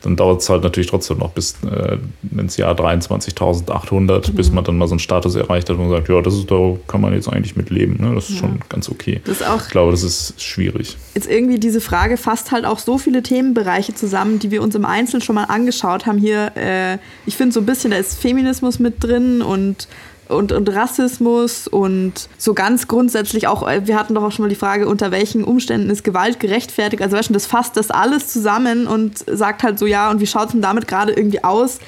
dann 0.01 0.15
dauert 0.15 0.41
es 0.41 0.49
halt 0.49 0.63
natürlich 0.63 0.89
trotzdem 0.89 1.17
noch 1.17 1.31
bis 1.31 1.55
äh, 1.63 1.97
ins 2.37 2.57
Jahr 2.57 2.73
23.800, 2.73 4.31
mhm. 4.31 4.35
bis 4.35 4.51
man 4.51 4.63
dann 4.63 4.77
mal 4.77 4.87
so 4.87 4.93
einen 4.93 4.99
Status 4.99 5.35
erreicht 5.35 5.69
hat 5.69 5.77
und 5.77 5.89
sagt, 5.89 6.07
ja, 6.09 6.21
das 6.21 6.35
ist 6.35 6.49
da 6.49 6.77
kann 6.87 7.01
man 7.01 7.13
jetzt 7.13 7.27
eigentlich 7.27 7.55
mit 7.55 7.69
leben. 7.69 7.97
Ne? 7.99 8.15
Das 8.15 8.29
ist 8.29 8.35
ja. 8.35 8.41
schon 8.41 8.59
ganz 8.69 8.89
okay. 8.89 9.21
Das 9.25 9.41
auch 9.43 9.61
ich 9.61 9.69
glaube, 9.69 9.91
das 9.91 10.03
ist 10.03 10.41
schwierig. 10.41 10.97
Jetzt 11.15 11.29
irgendwie 11.29 11.59
diese 11.59 11.81
Frage 11.81 12.17
fasst 12.17 12.51
halt 12.51 12.65
auch 12.65 12.79
so 12.79 12.97
viele 12.97 13.23
Themenbereiche 13.23 13.93
zusammen, 13.93 14.39
die 14.39 14.51
wir 14.51 14.61
uns 14.61 14.75
im 14.75 14.85
Einzelnen 14.85 15.21
schon 15.21 15.35
mal 15.35 15.45
angeschaut 15.45 16.05
haben. 16.05 16.17
Hier, 16.17 16.51
äh, 16.55 16.97
ich 17.25 17.35
finde 17.35 17.53
so 17.53 17.59
ein 17.59 17.65
bisschen, 17.65 17.91
da 17.91 17.97
ist 17.97 18.19
Feminismus 18.19 18.79
mit 18.79 19.03
drin 19.03 19.41
und 19.41 19.87
und, 20.29 20.51
und 20.51 20.69
Rassismus 20.69 21.67
und 21.67 22.29
so 22.37 22.53
ganz 22.53 22.87
grundsätzlich 22.87 23.47
auch, 23.47 23.67
äh, 23.67 23.87
wir 23.87 23.97
hatten 23.97 24.13
doch 24.13 24.23
auch 24.23 24.31
schon 24.31 24.43
mal 24.43 24.49
die 24.49 24.55
Frage, 24.55 24.87
unter 24.87 25.11
welchen 25.11 25.43
Umständen 25.43 25.89
ist 25.89 26.03
Gewalt 26.03 26.39
gerechtfertigt? 26.39 27.01
Also 27.01 27.17
weißt 27.17 27.29
du, 27.29 27.33
das 27.33 27.47
fasst 27.47 27.75
das 27.75 27.91
alles 27.91 28.27
zusammen 28.27 28.87
und 28.87 29.17
sagt 29.27 29.63
halt 29.63 29.79
so, 29.79 29.87
ja, 29.87 30.09
und 30.11 30.21
wie 30.21 30.27
schaut 30.27 30.47
es 30.47 30.51
denn 30.51 30.61
damit 30.61 30.87
gerade 30.87 31.13
irgendwie 31.13 31.43
aus? 31.43 31.79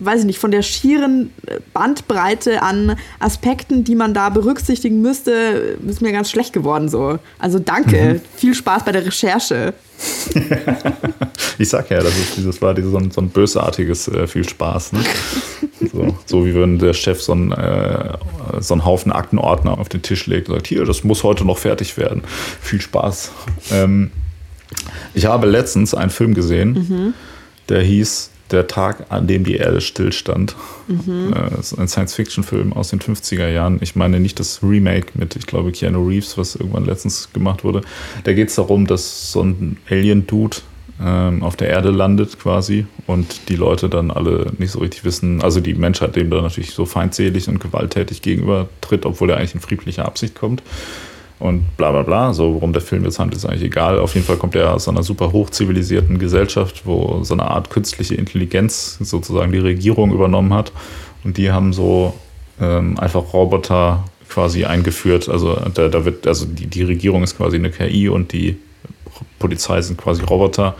Weiß 0.00 0.20
ich 0.20 0.26
nicht, 0.26 0.38
von 0.38 0.50
der 0.50 0.62
schieren 0.62 1.30
Bandbreite 1.72 2.62
an 2.62 2.96
Aspekten, 3.20 3.84
die 3.84 3.94
man 3.94 4.12
da 4.12 4.28
berücksichtigen 4.28 5.00
müsste, 5.00 5.78
ist 5.86 6.02
mir 6.02 6.12
ganz 6.12 6.30
schlecht 6.30 6.52
geworden 6.52 6.88
so. 6.88 7.18
Also 7.38 7.58
danke, 7.60 8.14
mhm. 8.14 8.20
viel 8.36 8.54
Spaß 8.54 8.84
bei 8.84 8.92
der 8.92 9.06
Recherche. 9.06 9.74
ich 11.58 11.68
sag 11.68 11.88
ja, 11.90 12.02
das, 12.02 12.16
ist, 12.18 12.44
das 12.44 12.60
war 12.60 12.74
so 12.76 12.96
ein, 12.96 13.10
so 13.10 13.20
ein 13.20 13.28
bösartiges 13.28 14.08
äh, 14.08 14.26
viel 14.26 14.48
Spaß. 14.48 14.94
Ne? 14.94 15.00
So, 15.92 16.16
so, 16.26 16.46
wie 16.46 16.54
wenn 16.54 16.78
der 16.78 16.92
Chef 16.92 17.22
so 17.22 17.32
einen, 17.32 17.52
äh, 17.52 18.16
so 18.60 18.74
einen 18.74 18.84
Haufen 18.84 19.12
Aktenordner 19.12 19.78
auf 19.78 19.88
den 19.88 20.02
Tisch 20.02 20.26
legt 20.26 20.48
und 20.48 20.56
sagt, 20.56 20.66
hier, 20.66 20.84
das 20.84 21.04
muss 21.04 21.22
heute 21.22 21.44
noch 21.44 21.58
fertig 21.58 21.96
werden. 21.96 22.22
Viel 22.60 22.80
Spaß. 22.80 23.32
Ähm, 23.72 24.10
ich 25.14 25.26
habe 25.26 25.46
letztens 25.46 25.94
einen 25.94 26.10
Film 26.10 26.34
gesehen, 26.34 26.72
mhm. 26.72 27.14
der 27.68 27.82
hieß 27.82 28.30
Der 28.50 28.66
Tag, 28.66 29.06
an 29.08 29.26
dem 29.26 29.42
die 29.42 29.56
Erde 29.56 29.80
stillstand. 29.80 30.54
Mhm. 30.86 31.32
Äh, 31.32 31.50
das 31.56 31.72
ist 31.72 31.78
ein 31.78 31.88
Science-Fiction-Film 31.88 32.72
aus 32.72 32.88
den 32.88 33.00
50er 33.00 33.48
Jahren. 33.48 33.78
Ich 33.80 33.96
meine 33.96 34.20
nicht 34.20 34.38
das 34.38 34.62
Remake 34.62 35.08
mit, 35.14 35.34
ich 35.36 35.46
glaube, 35.46 35.72
Keanu 35.72 36.06
Reeves, 36.06 36.36
was 36.36 36.54
irgendwann 36.54 36.84
letztens 36.84 37.32
gemacht 37.32 37.64
wurde. 37.64 37.80
Da 38.24 38.32
geht 38.32 38.48
es 38.48 38.56
darum, 38.56 38.86
dass 38.86 39.32
so 39.32 39.42
ein 39.42 39.78
Alien-Dude 39.88 40.58
ähm, 41.02 41.42
auf 41.42 41.56
der 41.56 41.68
Erde 41.68 41.90
landet 41.90 42.38
quasi 42.38 42.86
und 43.06 43.48
die 43.48 43.56
Leute 43.56 43.88
dann 43.88 44.10
alle 44.10 44.46
nicht 44.58 44.70
so 44.70 44.78
richtig 44.78 45.04
wissen, 45.04 45.42
also 45.42 45.60
die 45.60 45.74
Menschheit 45.74 46.16
dem 46.16 46.30
da 46.30 46.40
natürlich 46.40 46.70
so 46.70 46.84
feindselig 46.86 47.48
und 47.48 47.60
gewalttätig 47.60 48.22
gegenübertritt, 48.22 49.04
obwohl 49.06 49.30
er 49.30 49.38
eigentlich 49.38 49.54
in 49.54 49.60
friedlicher 49.60 50.04
Absicht 50.04 50.34
kommt 50.34 50.62
und 51.38 51.76
bla 51.76 51.90
bla 51.90 52.02
bla. 52.02 52.32
So, 52.32 52.54
worum 52.54 52.72
der 52.72 52.82
Film 52.82 53.04
jetzt 53.04 53.18
handelt, 53.18 53.36
ist 53.36 53.44
eigentlich 53.44 53.64
egal. 53.64 53.98
Auf 53.98 54.14
jeden 54.14 54.26
Fall 54.26 54.36
kommt 54.36 54.54
er 54.54 54.72
aus 54.72 54.88
einer 54.88 55.02
super 55.02 55.32
hochzivilisierten 55.32 56.18
Gesellschaft, 56.18 56.82
wo 56.84 57.22
so 57.22 57.34
eine 57.34 57.44
Art 57.44 57.70
künstliche 57.70 58.14
Intelligenz 58.14 58.98
sozusagen 59.00 59.52
die 59.52 59.58
Regierung 59.58 60.12
übernommen 60.12 60.54
hat. 60.54 60.72
Und 61.24 61.36
die 61.36 61.50
haben 61.50 61.72
so 61.72 62.14
ähm, 62.60 62.98
einfach 62.98 63.32
Roboter 63.32 64.04
quasi 64.28 64.64
eingeführt. 64.64 65.28
Also 65.28 65.56
da, 65.74 65.88
da 65.88 66.04
wird, 66.04 66.26
also 66.26 66.46
die, 66.46 66.66
die 66.66 66.82
Regierung 66.82 67.22
ist 67.22 67.36
quasi 67.36 67.56
eine 67.56 67.70
KI 67.70 68.08
und 68.08 68.32
die 68.32 68.56
Polizei 69.38 69.80
sind 69.82 69.98
quasi 69.98 70.22
Roboter. 70.22 70.76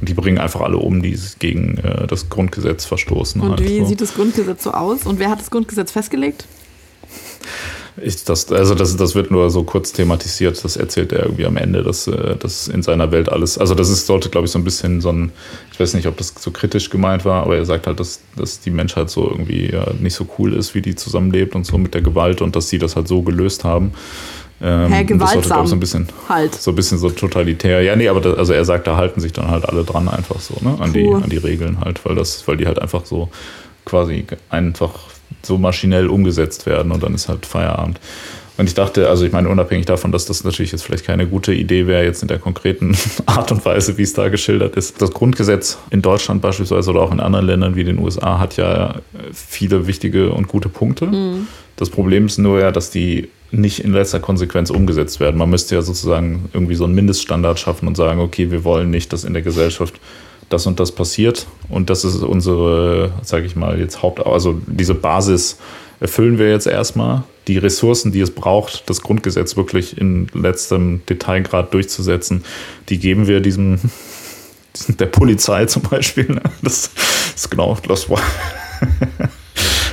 Und 0.00 0.08
die 0.08 0.14
bringen 0.14 0.38
einfach 0.38 0.60
alle 0.60 0.76
um, 0.76 1.02
die 1.02 1.18
gegen 1.38 1.78
äh, 1.78 2.06
das 2.06 2.28
Grundgesetz 2.28 2.84
verstoßen. 2.84 3.40
Und 3.40 3.50
halt 3.50 3.60
wie 3.68 3.80
so. 3.80 3.86
sieht 3.86 4.00
das 4.00 4.14
Grundgesetz 4.14 4.62
so 4.62 4.70
aus? 4.70 5.04
Und 5.04 5.18
wer 5.18 5.28
hat 5.28 5.40
das 5.40 5.50
Grundgesetz 5.50 5.90
festgelegt? 5.90 6.46
Ich, 8.02 8.24
das, 8.24 8.50
also 8.52 8.74
das, 8.74 8.96
das 8.96 9.14
wird 9.14 9.30
nur 9.30 9.50
so 9.50 9.64
kurz 9.64 9.92
thematisiert, 9.92 10.62
das 10.62 10.76
erzählt 10.76 11.12
er 11.12 11.24
irgendwie 11.24 11.46
am 11.46 11.56
Ende, 11.56 11.82
dass 11.82 12.06
äh, 12.06 12.36
das 12.36 12.68
in 12.68 12.82
seiner 12.82 13.10
Welt 13.10 13.28
alles, 13.28 13.58
also 13.58 13.74
das 13.74 13.88
ist, 13.88 14.06
sollte, 14.06 14.28
glaube 14.28 14.46
ich, 14.46 14.52
so 14.52 14.58
ein 14.58 14.64
bisschen 14.64 15.00
so 15.00 15.10
ein, 15.10 15.32
ich 15.72 15.80
weiß 15.80 15.94
nicht, 15.94 16.06
ob 16.06 16.16
das 16.16 16.34
so 16.38 16.50
kritisch 16.50 16.90
gemeint 16.90 17.24
war, 17.24 17.42
aber 17.42 17.56
er 17.56 17.64
sagt 17.64 17.86
halt, 17.86 17.98
dass, 17.98 18.20
dass 18.36 18.60
die 18.60 18.70
Menschheit 18.70 19.10
so 19.10 19.28
irgendwie 19.28 19.70
ja, 19.72 19.92
nicht 19.98 20.14
so 20.14 20.26
cool 20.38 20.54
ist, 20.54 20.74
wie 20.74 20.82
die 20.82 20.94
zusammenlebt 20.94 21.54
und 21.54 21.66
so 21.66 21.78
mit 21.78 21.94
der 21.94 22.02
Gewalt 22.02 22.40
und 22.40 22.54
dass 22.54 22.68
sie 22.68 22.78
das 22.78 22.96
halt 22.96 23.08
so 23.08 23.22
gelöst 23.22 23.64
haben. 23.64 23.92
Ähm, 24.60 24.92
Herr 24.92 25.04
gewaltsam. 25.04 25.60
Das 25.60 25.70
so 25.70 25.76
ein 25.76 25.80
bisschen, 25.80 26.08
halt. 26.28 26.54
So 26.54 26.72
ein 26.72 26.74
bisschen 26.74 26.98
so 26.98 27.10
totalitär. 27.10 27.82
Ja, 27.82 27.94
nee, 27.94 28.08
aber 28.08 28.20
das, 28.20 28.36
also 28.36 28.52
er 28.52 28.64
sagt, 28.64 28.86
da 28.86 28.96
halten 28.96 29.20
sich 29.20 29.32
dann 29.32 29.50
halt 29.50 29.68
alle 29.68 29.84
dran 29.84 30.08
einfach 30.08 30.40
so, 30.40 30.54
ne? 30.60 30.76
An, 30.80 30.92
die, 30.92 31.08
an 31.08 31.28
die 31.28 31.36
Regeln 31.36 31.80
halt, 31.80 32.04
weil 32.04 32.16
das, 32.16 32.46
weil 32.48 32.56
die 32.56 32.66
halt 32.66 32.80
einfach 32.80 33.04
so 33.04 33.28
quasi 33.84 34.24
einfach 34.50 34.94
so 35.42 35.58
maschinell 35.58 36.08
umgesetzt 36.08 36.66
werden 36.66 36.92
und 36.92 37.02
dann 37.02 37.14
ist 37.14 37.28
halt 37.28 37.46
Feierabend. 37.46 38.00
Und 38.58 38.66
ich 38.66 38.74
dachte, 38.74 39.08
also 39.08 39.24
ich 39.24 39.30
meine, 39.30 39.48
unabhängig 39.48 39.86
davon, 39.86 40.10
dass 40.10 40.26
das 40.26 40.42
natürlich 40.42 40.72
jetzt 40.72 40.82
vielleicht 40.82 41.06
keine 41.06 41.28
gute 41.28 41.54
Idee 41.54 41.86
wäre, 41.86 42.04
jetzt 42.04 42.22
in 42.22 42.28
der 42.28 42.40
konkreten 42.40 42.96
Art 43.26 43.52
und 43.52 43.64
Weise, 43.64 43.96
wie 43.98 44.02
es 44.02 44.14
da 44.14 44.28
geschildert 44.30 44.74
ist. 44.74 45.00
Das 45.00 45.12
Grundgesetz 45.12 45.78
in 45.90 46.02
Deutschland 46.02 46.42
beispielsweise 46.42 46.90
oder 46.90 47.02
auch 47.02 47.12
in 47.12 47.20
anderen 47.20 47.46
Ländern 47.46 47.76
wie 47.76 47.84
den 47.84 48.00
USA 48.00 48.40
hat 48.40 48.56
ja 48.56 48.96
viele 49.32 49.86
wichtige 49.86 50.30
und 50.30 50.48
gute 50.48 50.68
Punkte. 50.68 51.06
Mhm. 51.06 51.46
Das 51.76 51.88
Problem 51.88 52.26
ist 52.26 52.38
nur 52.38 52.58
ja, 52.58 52.72
dass 52.72 52.90
die 52.90 53.28
nicht 53.50 53.80
in 53.80 53.92
letzter 53.92 54.20
Konsequenz 54.20 54.70
umgesetzt 54.70 55.20
werden. 55.20 55.38
Man 55.38 55.50
müsste 55.50 55.74
ja 55.74 55.82
sozusagen 55.82 56.48
irgendwie 56.52 56.74
so 56.74 56.84
einen 56.84 56.94
Mindeststandard 56.94 57.58
schaffen 57.58 57.88
und 57.88 57.96
sagen, 57.96 58.20
okay, 58.20 58.50
wir 58.50 58.64
wollen 58.64 58.90
nicht, 58.90 59.12
dass 59.12 59.24
in 59.24 59.32
der 59.32 59.42
Gesellschaft 59.42 59.94
das 60.48 60.66
und 60.66 60.80
das 60.80 60.92
passiert. 60.92 61.46
Und 61.68 61.90
das 61.90 62.04
ist 62.04 62.22
unsere, 62.22 63.12
sage 63.22 63.46
ich 63.46 63.56
mal, 63.56 63.78
jetzt 63.78 64.02
Haupt, 64.02 64.24
also 64.24 64.60
diese 64.66 64.94
Basis 64.94 65.58
erfüllen 66.00 66.38
wir 66.38 66.50
jetzt 66.50 66.66
erstmal. 66.66 67.24
Die 67.48 67.58
Ressourcen, 67.58 68.12
die 68.12 68.20
es 68.20 68.30
braucht, 68.30 68.88
das 68.90 69.00
Grundgesetz 69.00 69.56
wirklich 69.56 69.98
in 69.98 70.28
letztem 70.34 71.00
Detailgrad 71.06 71.72
durchzusetzen, 71.72 72.44
die 72.88 72.98
geben 72.98 73.26
wir 73.26 73.40
diesem, 73.40 73.78
der 74.88 75.06
Polizei 75.06 75.64
zum 75.64 75.82
Beispiel. 75.82 76.40
Das 76.62 76.90
ist 77.34 77.50
genau 77.50 77.76
das 77.86 78.10
war. 78.10 78.20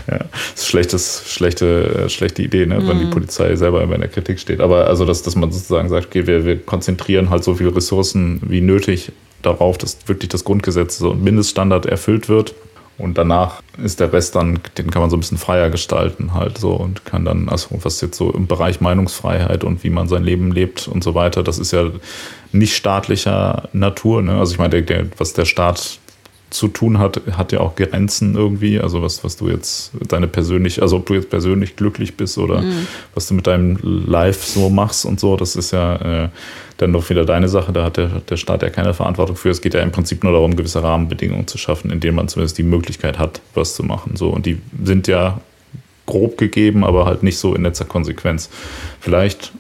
ja, 0.10 0.20
das 0.20 0.62
ist 0.62 0.68
schlechtes, 0.68 1.24
schlechte, 1.28 2.10
schlechte 2.10 2.42
Idee, 2.42 2.66
ne, 2.66 2.80
mhm. 2.80 2.88
wenn 2.88 3.00
die 3.00 3.06
mhm. 3.06 3.12
Polizei 3.12 3.56
selber 3.56 3.82
immer 3.82 3.96
in 3.96 4.02
der 4.02 4.10
Kritik 4.10 4.40
steht. 4.40 4.62
Aber 4.62 4.88
also, 4.88 5.06
dass, 5.06 5.24
dass 5.24 5.36
man 5.36 5.52
sozusagen 5.52 5.90
sagt, 5.90 6.08
okay, 6.08 6.28
wir, 6.28 6.46
wir 6.46 6.58
konzentrieren 6.58 7.30
halt 7.30 7.44
so 7.44 7.56
viele 7.56 7.76
Ressourcen 7.76 8.40
wie 8.48 8.62
nötig 8.62 9.12
darauf, 9.42 9.78
dass 9.78 9.98
wirklich 10.08 10.30
das 10.30 10.44
Grundgesetz 10.44 10.98
so 10.98 11.12
ein 11.12 11.24
Mindeststandard 11.24 11.86
erfüllt 11.86 12.30
wird. 12.30 12.56
Und 12.98 13.18
danach 13.18 13.62
ist 13.84 14.00
der 14.00 14.14
Rest 14.14 14.36
dann, 14.36 14.60
den 14.78 14.90
kann 14.90 15.02
man 15.02 15.10
so 15.10 15.18
ein 15.18 15.20
bisschen 15.20 15.38
freier 15.38 15.70
gestalten 15.70 16.34
halt 16.34 16.58
so 16.58 16.72
und 16.72 17.04
kann 17.04 17.26
dann, 17.26 17.50
also 17.50 17.68
was 17.84 18.00
jetzt 18.00 18.18
so 18.18 18.32
im 18.32 18.48
Bereich 18.48 18.80
Meinungsfreiheit 18.80 19.66
und 19.66 19.84
wie 19.84 19.90
man 19.90 20.08
sein 20.08 20.24
Leben 20.24 20.54
lebt 20.54 20.88
und 20.88 21.04
so 21.04 21.14
weiter, 21.14 21.44
das 21.44 21.60
ist 21.60 21.74
ja 21.74 21.92
nicht 22.54 22.74
staatlicher 22.74 23.68
Natur. 23.74 24.22
Ne? 24.22 24.40
Also 24.40 24.54
ich 24.54 24.60
meine, 24.60 24.82
der, 24.82 24.82
der, 24.84 25.08
was 25.18 25.34
der 25.34 25.44
Staat 25.44 26.00
zu 26.50 26.68
tun 26.68 27.00
hat, 27.00 27.22
hat 27.32 27.52
ja 27.52 27.60
auch 27.60 27.76
Grenzen 27.76 28.36
irgendwie. 28.36 28.80
Also 28.80 29.02
was, 29.02 29.24
was 29.24 29.38
du 29.38 29.50
jetzt 29.50 29.92
deine 30.08 30.28
persönlich, 30.28 30.82
also 30.82 30.98
ob 30.98 31.06
du 31.06 31.16
jetzt 31.16 31.30
persönlich 31.30 31.76
glücklich 31.76 32.16
bist 32.16 32.38
oder 32.38 32.62
mhm. 32.62 32.88
was 33.14 33.28
du 33.28 33.34
mit 33.34 33.48
deinem 33.48 33.78
Life 33.82 34.52
so 34.52 34.70
machst 34.70 35.06
und 35.06 35.20
so, 35.20 35.36
das 35.38 35.56
ist 35.56 35.72
ja 35.72 36.26
äh, 36.26 36.30
dann 36.78 36.94
doch 36.94 37.10
wieder 37.10 37.26
deine 37.26 37.50
Sache. 37.50 37.72
Da 37.72 37.84
hat 37.84 37.98
der, 37.98 38.08
der 38.30 38.38
Staat 38.38 38.62
ja 38.62 38.70
keine 38.70 38.94
Verantwortung 38.94 39.36
für. 39.36 39.50
Es 39.50 39.62
geht 39.62 39.74
ja 39.74 39.82
im 39.82 39.92
Prinzip 39.92 40.24
nur 40.24 40.34
darum, 40.34 40.56
gewisse 40.56 40.84
Rahmenbedingungen 40.84 41.48
zu 41.48 41.58
schaffen, 41.58 41.92
in 41.92 42.00
denen 42.00 42.16
man 42.16 42.28
zumindest 42.28 42.58
die 42.58 42.64
Möglichkeit 42.64 43.20
hat, 43.20 43.42
was 43.54 43.76
zu 43.76 43.84
machen. 43.84 44.16
So 44.16 44.30
und 44.30 44.46
die 44.46 44.62
sind 44.84 45.08
ja 45.08 45.40
grob 46.06 46.38
gegeben, 46.38 46.84
aber 46.84 47.06
halt 47.06 47.24
nicht 47.24 47.38
so 47.38 47.56
in 47.56 47.64
letzter 47.64 47.86
Konsequenz. 47.86 48.50
Vielleicht 49.00 49.52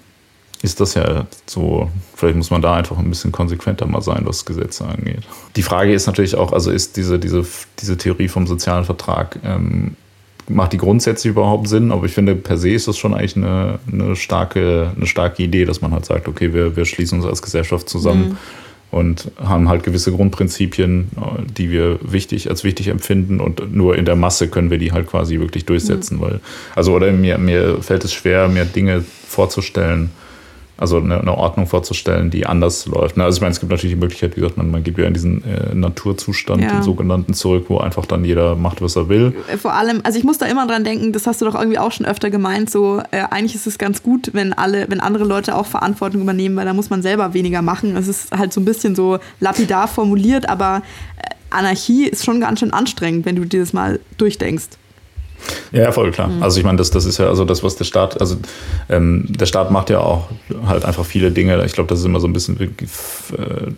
ist 0.65 0.81
das 0.81 0.95
ja 0.95 1.27
so, 1.45 1.89
vielleicht 2.15 2.35
muss 2.35 2.49
man 2.49 2.61
da 2.61 2.73
einfach 2.73 2.97
ein 2.97 3.07
bisschen 3.07 3.31
konsequenter 3.31 3.85
mal 3.85 4.01
sein, 4.01 4.23
was 4.25 4.45
Gesetze 4.45 4.83
angeht. 4.85 5.21
Die 5.55 5.61
Frage 5.61 5.93
ist 5.93 6.07
natürlich 6.07 6.35
auch, 6.35 6.51
also 6.51 6.71
ist 6.71 6.97
diese, 6.97 7.19
diese, 7.19 7.45
diese 7.79 7.97
Theorie 7.97 8.27
vom 8.27 8.47
sozialen 8.47 8.83
Vertrag, 8.83 9.39
ähm, 9.45 9.95
macht 10.49 10.73
die 10.73 10.77
grundsätzlich 10.77 11.31
überhaupt 11.31 11.67
Sinn? 11.67 11.91
Aber 11.91 12.05
ich 12.05 12.13
finde, 12.13 12.35
per 12.35 12.57
se 12.57 12.71
ist 12.71 12.87
das 12.87 12.97
schon 12.97 13.13
eigentlich 13.13 13.35
eine, 13.35 13.79
eine, 13.91 14.15
starke, 14.15 14.91
eine 14.95 15.05
starke 15.05 15.43
Idee, 15.43 15.65
dass 15.65 15.81
man 15.81 15.91
halt 15.91 16.05
sagt, 16.05 16.27
okay, 16.27 16.53
wir, 16.53 16.75
wir 16.75 16.85
schließen 16.85 17.19
uns 17.19 17.27
als 17.27 17.41
Gesellschaft 17.41 17.87
zusammen. 17.87 18.29
Mhm 18.29 18.37
und 18.91 19.29
haben 19.43 19.67
halt 19.67 19.83
gewisse 19.83 20.13
Grundprinzipien, 20.13 21.09
die 21.57 21.69
wir 21.69 21.99
wichtig 22.01 22.49
als 22.49 22.63
wichtig 22.63 22.87
empfinden 22.87 23.41
und 23.41 23.75
nur 23.75 23.97
in 23.97 24.05
der 24.05 24.15
Masse 24.15 24.47
können 24.47 24.69
wir 24.69 24.77
die 24.77 24.93
halt 24.93 25.07
quasi 25.07 25.39
wirklich 25.39 25.65
durchsetzen, 25.65 26.17
mhm. 26.17 26.21
weil 26.21 26.39
also 26.75 26.93
oder 26.93 27.11
mir 27.11 27.37
mir 27.37 27.81
fällt 27.81 28.05
es 28.05 28.13
schwer, 28.13 28.47
mir 28.47 28.63
Dinge 28.63 29.03
vorzustellen, 29.27 30.11
also 30.77 30.97
eine, 30.97 31.19
eine, 31.19 31.37
Ordnung 31.37 31.67
vorzustellen, 31.67 32.29
die 32.29 32.45
anders 32.45 32.85
läuft. 32.85 33.17
Also 33.17 33.37
ich 33.37 33.41
meine, 33.41 33.51
es 33.51 33.59
gibt 33.59 33.71
natürlich 33.71 33.95
die 33.95 33.99
Möglichkeit, 33.99 34.35
wie 34.35 34.41
gesagt, 34.41 34.57
man, 34.57 34.71
man 34.71 34.83
geht 34.83 34.97
wieder 34.97 35.07
in 35.07 35.13
diesen 35.13 35.43
äh, 35.43 35.73
Naturzustand, 35.73 36.61
ja. 36.61 36.71
den 36.71 36.83
sogenannten, 36.83 37.33
zurück, 37.33 37.65
wo 37.69 37.77
einfach 37.77 38.05
dann 38.05 38.25
jeder 38.25 38.55
macht, 38.55 38.81
was 38.81 38.95
er 38.95 39.07
will. 39.07 39.33
Äh, 39.47 39.57
vor 39.57 39.73
allem, 39.73 40.01
also 40.03 40.19
ich 40.19 40.25
muss 40.25 40.37
da 40.37 40.45
immer 40.45 40.67
dran 40.67 40.83
denken, 40.83 41.13
das 41.13 41.27
hast 41.27 41.41
du 41.41 41.45
doch 41.45 41.55
irgendwie 41.55 41.79
auch 41.79 41.91
schon 41.91 42.05
öfter 42.05 42.29
gemeint, 42.29 42.69
so 42.69 43.01
äh, 43.11 43.23
eigentlich 43.29 43.55
ist 43.55 43.67
es 43.67 43.77
ganz 43.77 44.03
gut, 44.03 44.31
wenn 44.33 44.53
alle, 44.53 44.85
wenn 44.89 44.99
andere 44.99 45.23
Leute 45.23 45.55
auch 45.55 45.65
Verantwortung 45.65 46.21
übernehmen, 46.21 46.55
weil 46.57 46.65
da 46.65 46.73
muss 46.73 46.89
man 46.89 47.01
selber 47.01 47.33
weniger 47.33 47.61
machen. 47.61 47.95
Es 47.95 48.07
ist 48.07 48.31
halt 48.31 48.51
so 48.51 48.59
ein 48.59 48.65
bisschen 48.65 48.95
so 48.95 49.19
lapidar 49.39 49.87
formuliert, 49.87 50.49
aber 50.49 50.81
äh, 51.17 51.35
Anarchie 51.51 52.05
ist 52.05 52.25
schon 52.25 52.41
ganz 52.41 52.59
schön 52.59 52.73
anstrengend, 52.73 53.25
wenn 53.25 53.37
du 53.37 53.45
dir 53.45 53.61
das 53.61 53.71
mal 53.71 53.99
durchdenkst. 54.17 54.69
Ja, 55.71 55.91
voll 55.91 56.11
klar. 56.11 56.27
Mhm. 56.27 56.43
Also 56.43 56.59
ich 56.59 56.65
meine, 56.65 56.77
das, 56.77 56.91
das 56.91 57.05
ist 57.05 57.17
ja 57.17 57.27
also 57.27 57.45
das, 57.45 57.63
was 57.63 57.75
der 57.75 57.85
Staat, 57.85 58.19
also 58.19 58.37
ähm, 58.89 59.25
der 59.27 59.45
Staat 59.45 59.71
macht 59.71 59.89
ja 59.89 59.99
auch 59.99 60.29
halt 60.65 60.85
einfach 60.85 61.05
viele 61.05 61.31
Dinge. 61.31 61.63
Ich 61.65 61.73
glaube, 61.73 61.89
das 61.89 61.99
ist 61.99 62.05
immer 62.05 62.19
so 62.19 62.27
ein 62.27 62.33
bisschen, 62.33 62.59
äh, 62.59 62.67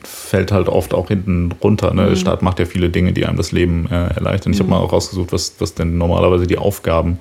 fällt 0.04 0.52
halt 0.52 0.70
oft 0.70 0.94
auch 0.94 1.08
hinten 1.08 1.52
runter. 1.64 1.94
Ne? 1.94 2.04
Mhm. 2.04 2.10
Der 2.10 2.16
Staat 2.16 2.42
macht 2.42 2.60
ja 2.60 2.66
viele 2.66 2.90
Dinge, 2.90 3.14
die 3.14 3.26
einem 3.26 3.38
das 3.38 3.52
Leben 3.52 3.88
äh, 3.92 4.14
erleichtern. 4.16 4.54
Ich 4.54 4.60
mhm. 4.60 4.64
habe 4.64 4.70
mal 4.72 4.80
auch 4.80 4.94
rausgesucht, 4.94 5.34
was, 5.34 5.56
was 5.60 5.74
denn 5.74 5.98
normalerweise 5.98 6.48
die 6.48 6.58
Aufgaben 6.58 7.20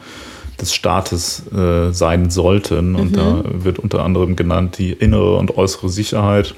des 0.61 0.75
Staates 0.75 1.43
äh, 1.53 1.93
sein 1.93 2.31
sollten. 2.31 2.97
Und 2.97 3.13
mhm. 3.13 3.17
da 3.17 3.45
wird 3.47 3.79
unter 3.79 4.05
anderem 4.05 4.37
genannt 4.37 4.79
die 4.79 4.93
innere 4.93 5.37
und 5.37 5.57
äußere 5.57 5.89
Sicherheit 5.89 6.55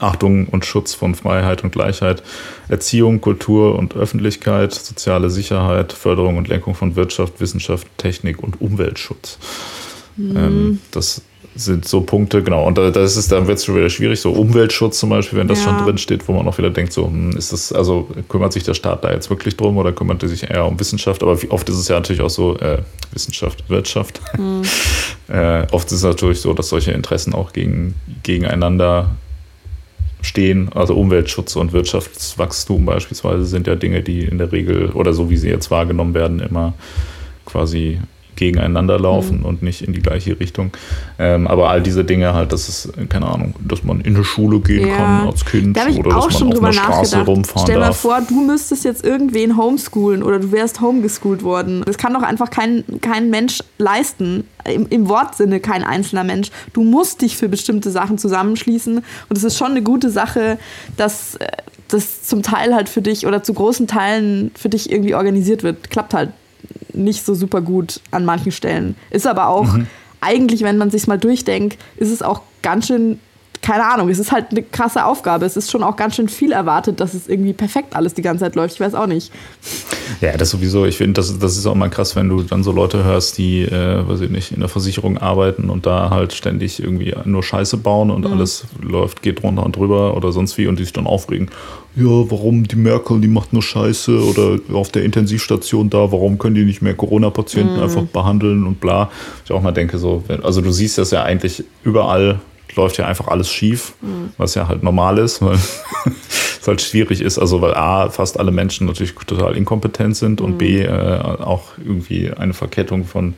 Achtung 0.00 0.46
und 0.46 0.64
Schutz 0.64 0.94
von 0.94 1.14
Freiheit 1.14 1.64
und 1.64 1.72
Gleichheit, 1.72 2.22
Erziehung, 2.68 3.20
Kultur 3.20 3.78
und 3.78 3.94
Öffentlichkeit, 3.94 4.74
soziale 4.74 5.30
Sicherheit, 5.30 5.92
Förderung 5.92 6.36
und 6.36 6.48
Lenkung 6.48 6.74
von 6.74 6.96
Wirtschaft, 6.96 7.40
Wissenschaft, 7.40 7.86
Technik 7.98 8.42
und 8.42 8.60
Umweltschutz. 8.60 9.38
Mhm. 10.16 10.36
Ähm, 10.36 10.80
das 10.90 11.22
sind 11.56 11.86
so 11.86 12.00
Punkte, 12.00 12.42
genau. 12.42 12.66
Und 12.66 12.78
das 12.78 13.16
ist, 13.16 13.30
dann 13.30 13.46
wird 13.46 13.58
es 13.58 13.64
schon 13.64 13.76
wieder 13.76 13.88
schwierig. 13.88 14.20
So 14.20 14.32
Umweltschutz 14.32 14.98
zum 14.98 15.10
Beispiel, 15.10 15.38
wenn 15.38 15.46
das 15.46 15.64
ja. 15.64 15.70
schon 15.70 15.84
drin 15.84 15.98
steht, 15.98 16.26
wo 16.26 16.32
man 16.32 16.48
auch 16.48 16.58
wieder 16.58 16.70
denkt, 16.70 16.92
so, 16.92 17.06
hm, 17.06 17.36
ist 17.36 17.52
das, 17.52 17.72
also 17.72 18.08
kümmert 18.28 18.52
sich 18.52 18.64
der 18.64 18.74
Staat 18.74 19.04
da 19.04 19.12
jetzt 19.12 19.30
wirklich 19.30 19.56
drum 19.56 19.76
oder 19.76 19.92
kümmert 19.92 20.22
er 20.22 20.28
sich 20.28 20.50
eher 20.50 20.66
um 20.66 20.78
Wissenschaft? 20.80 21.22
Aber 21.22 21.38
oft 21.50 21.68
ist 21.68 21.76
es 21.76 21.88
ja 21.88 21.94
natürlich 21.94 22.22
auch 22.22 22.30
so, 22.30 22.58
äh, 22.58 22.78
Wissenschaft, 23.12 23.68
Wirtschaft. 23.70 24.20
Mhm. 24.36 24.62
äh, 25.28 25.66
oft 25.70 25.86
ist 25.86 25.98
es 25.98 26.02
natürlich 26.02 26.40
so, 26.40 26.54
dass 26.54 26.68
solche 26.68 26.90
Interessen 26.90 27.34
auch 27.34 27.52
gegen, 27.52 27.94
gegeneinander 28.24 29.10
stehen. 30.24 30.70
Also 30.74 30.94
Umweltschutz 30.94 31.56
und 31.56 31.72
Wirtschaftswachstum 31.72 32.86
beispielsweise 32.86 33.44
sind 33.44 33.66
ja 33.66 33.76
Dinge, 33.76 34.02
die 34.02 34.20
in 34.20 34.38
der 34.38 34.52
Regel 34.52 34.90
oder 34.90 35.12
so 35.12 35.30
wie 35.30 35.36
sie 35.36 35.48
jetzt 35.48 35.70
wahrgenommen 35.70 36.14
werden, 36.14 36.40
immer 36.40 36.74
quasi 37.44 38.00
gegeneinander 38.36 38.98
laufen 38.98 39.40
mhm. 39.40 39.44
und 39.44 39.62
nicht 39.62 39.82
in 39.82 39.92
die 39.92 40.00
gleiche 40.00 40.38
Richtung. 40.38 40.72
Ähm, 41.18 41.46
aber 41.46 41.70
all 41.70 41.82
diese 41.82 42.04
Dinge 42.04 42.34
halt, 42.34 42.52
das 42.52 42.68
ist, 42.68 42.92
keine 43.08 43.26
Ahnung, 43.26 43.54
dass 43.60 43.84
man 43.84 44.00
in 44.00 44.14
eine 44.14 44.24
Schule 44.24 44.60
gehen 44.60 44.88
ja. 44.88 44.96
kann 44.96 45.26
als 45.26 45.44
Kind 45.44 45.76
da 45.76 45.86
oder 45.86 46.10
dass 46.10 46.40
man 46.40 46.52
auf 46.52 46.62
einer 46.62 46.72
Straße 46.72 47.24
rumfahren 47.24 47.66
Stell 47.66 47.80
dir 47.80 47.92
vor, 47.92 48.20
du 48.26 48.40
müsstest 48.46 48.84
jetzt 48.84 49.04
irgendwen 49.04 49.56
homeschoolen 49.56 50.22
oder 50.22 50.38
du 50.40 50.52
wärst 50.52 50.80
homegeschoolt 50.80 51.42
worden. 51.42 51.82
Das 51.86 51.98
kann 51.98 52.14
doch 52.14 52.22
einfach 52.22 52.50
kein, 52.50 52.84
kein 53.00 53.30
Mensch 53.30 53.60
leisten. 53.78 54.44
Im, 54.64 54.86
Im 54.88 55.08
Wortsinne 55.08 55.60
kein 55.60 55.84
einzelner 55.84 56.24
Mensch. 56.24 56.50
Du 56.72 56.84
musst 56.84 57.20
dich 57.20 57.36
für 57.36 57.48
bestimmte 57.48 57.90
Sachen 57.90 58.16
zusammenschließen. 58.16 58.96
Und 58.96 59.36
es 59.36 59.44
ist 59.44 59.58
schon 59.58 59.72
eine 59.72 59.82
gute 59.82 60.10
Sache, 60.10 60.58
dass 60.96 61.34
äh, 61.36 61.46
das 61.88 62.22
zum 62.22 62.42
Teil 62.42 62.74
halt 62.74 62.88
für 62.88 63.02
dich 63.02 63.26
oder 63.26 63.42
zu 63.42 63.54
großen 63.54 63.86
Teilen 63.86 64.50
für 64.54 64.68
dich 64.68 64.90
irgendwie 64.90 65.14
organisiert 65.14 65.62
wird. 65.62 65.90
Klappt 65.90 66.14
halt 66.14 66.30
nicht 66.92 67.24
so 67.24 67.34
super 67.34 67.60
gut 67.60 68.00
an 68.10 68.24
manchen 68.24 68.52
Stellen. 68.52 68.96
Ist 69.10 69.26
aber 69.26 69.48
auch 69.48 69.72
mhm. 69.72 69.86
eigentlich, 70.20 70.62
wenn 70.62 70.78
man 70.78 70.90
sich 70.90 71.06
mal 71.06 71.18
durchdenkt, 71.18 71.78
ist 71.96 72.10
es 72.10 72.22
auch 72.22 72.42
ganz 72.62 72.86
schön 72.86 73.18
keine 73.64 73.86
Ahnung, 73.86 74.10
es 74.10 74.18
ist 74.18 74.30
halt 74.30 74.50
eine 74.50 74.62
krasse 74.62 75.06
Aufgabe. 75.06 75.46
Es 75.46 75.56
ist 75.56 75.70
schon 75.70 75.82
auch 75.82 75.96
ganz 75.96 76.16
schön 76.16 76.28
viel 76.28 76.52
erwartet, 76.52 77.00
dass 77.00 77.14
es 77.14 77.28
irgendwie 77.28 77.54
perfekt 77.54 77.96
alles 77.96 78.12
die 78.12 78.20
ganze 78.20 78.44
Zeit 78.44 78.56
läuft. 78.56 78.74
Ich 78.74 78.80
weiß 78.80 78.94
auch 78.94 79.06
nicht. 79.06 79.32
Ja, 80.20 80.36
das 80.36 80.50
sowieso. 80.50 80.84
Ich 80.84 80.98
finde, 80.98 81.14
das, 81.14 81.38
das 81.38 81.56
ist 81.56 81.64
auch 81.64 81.74
mal 81.74 81.88
krass, 81.88 82.14
wenn 82.14 82.28
du 82.28 82.42
dann 82.42 82.62
so 82.62 82.72
Leute 82.72 83.04
hörst, 83.04 83.38
die, 83.38 83.62
äh, 83.62 84.06
weiß 84.06 84.20
ich 84.20 84.28
nicht, 84.28 84.52
in 84.52 84.60
der 84.60 84.68
Versicherung 84.68 85.16
arbeiten 85.16 85.70
und 85.70 85.86
da 85.86 86.10
halt 86.10 86.34
ständig 86.34 86.78
irgendwie 86.78 87.14
nur 87.24 87.42
Scheiße 87.42 87.78
bauen 87.78 88.10
und 88.10 88.26
mhm. 88.26 88.34
alles 88.34 88.66
läuft, 88.82 89.22
geht 89.22 89.42
runter 89.42 89.64
und 89.64 89.76
drüber 89.76 90.14
oder 90.14 90.30
sonst 90.30 90.58
wie 90.58 90.66
und 90.66 90.78
die 90.78 90.84
sich 90.84 90.92
dann 90.92 91.06
aufregen. 91.06 91.48
Ja, 91.96 92.04
warum 92.04 92.68
die 92.68 92.76
Merkel, 92.76 93.18
die 93.22 93.28
macht 93.28 93.54
nur 93.54 93.62
Scheiße 93.62 94.24
oder 94.24 94.58
auf 94.74 94.90
der 94.90 95.04
Intensivstation 95.04 95.88
da, 95.88 96.12
warum 96.12 96.36
können 96.36 96.54
die 96.54 96.66
nicht 96.66 96.82
mehr 96.82 96.94
Corona-Patienten 96.94 97.76
mhm. 97.76 97.82
einfach 97.82 98.02
behandeln 98.02 98.66
und 98.66 98.78
bla. 98.78 99.10
Ich 99.46 99.52
auch 99.52 99.62
mal 99.62 99.72
denke 99.72 99.96
so, 99.96 100.22
also 100.42 100.60
du 100.60 100.70
siehst 100.70 100.98
das 100.98 101.12
ja 101.12 101.22
eigentlich 101.22 101.64
überall 101.82 102.40
läuft 102.74 102.98
ja 102.98 103.06
einfach 103.06 103.28
alles 103.28 103.50
schief, 103.50 103.94
mhm. 104.00 104.30
was 104.36 104.54
ja 104.54 104.68
halt 104.68 104.82
normal 104.82 105.18
ist, 105.18 105.42
weil 105.42 105.54
es 106.60 106.66
halt 106.66 106.80
schwierig 106.80 107.20
ist. 107.20 107.38
Also 107.38 107.60
weil 107.60 107.74
A, 107.74 108.10
fast 108.10 108.38
alle 108.38 108.50
Menschen 108.50 108.86
natürlich 108.86 109.14
total 109.14 109.56
inkompetent 109.56 110.16
sind 110.16 110.40
und 110.40 110.52
mhm. 110.52 110.58
B, 110.58 110.82
äh, 110.82 110.88
auch 110.88 111.78
irgendwie 111.78 112.32
eine 112.32 112.54
Verkettung 112.54 113.04
von 113.04 113.34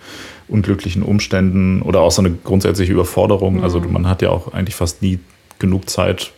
unglücklichen 0.48 1.02
Umständen 1.02 1.82
oder 1.82 2.00
auch 2.00 2.12
so 2.12 2.22
eine 2.22 2.30
grundsätzliche 2.32 2.92
Überforderung. 2.92 3.62
Also 3.62 3.78
mhm. 3.78 3.84
Also 3.84 3.92
man 3.92 4.08
hat 4.08 4.22
ja 4.22 4.30
auch 4.30 4.52
eigentlich 4.52 4.76
fast 4.76 5.02
nie 5.02 5.18
genug 5.58 5.90
Zeit, 5.90 6.32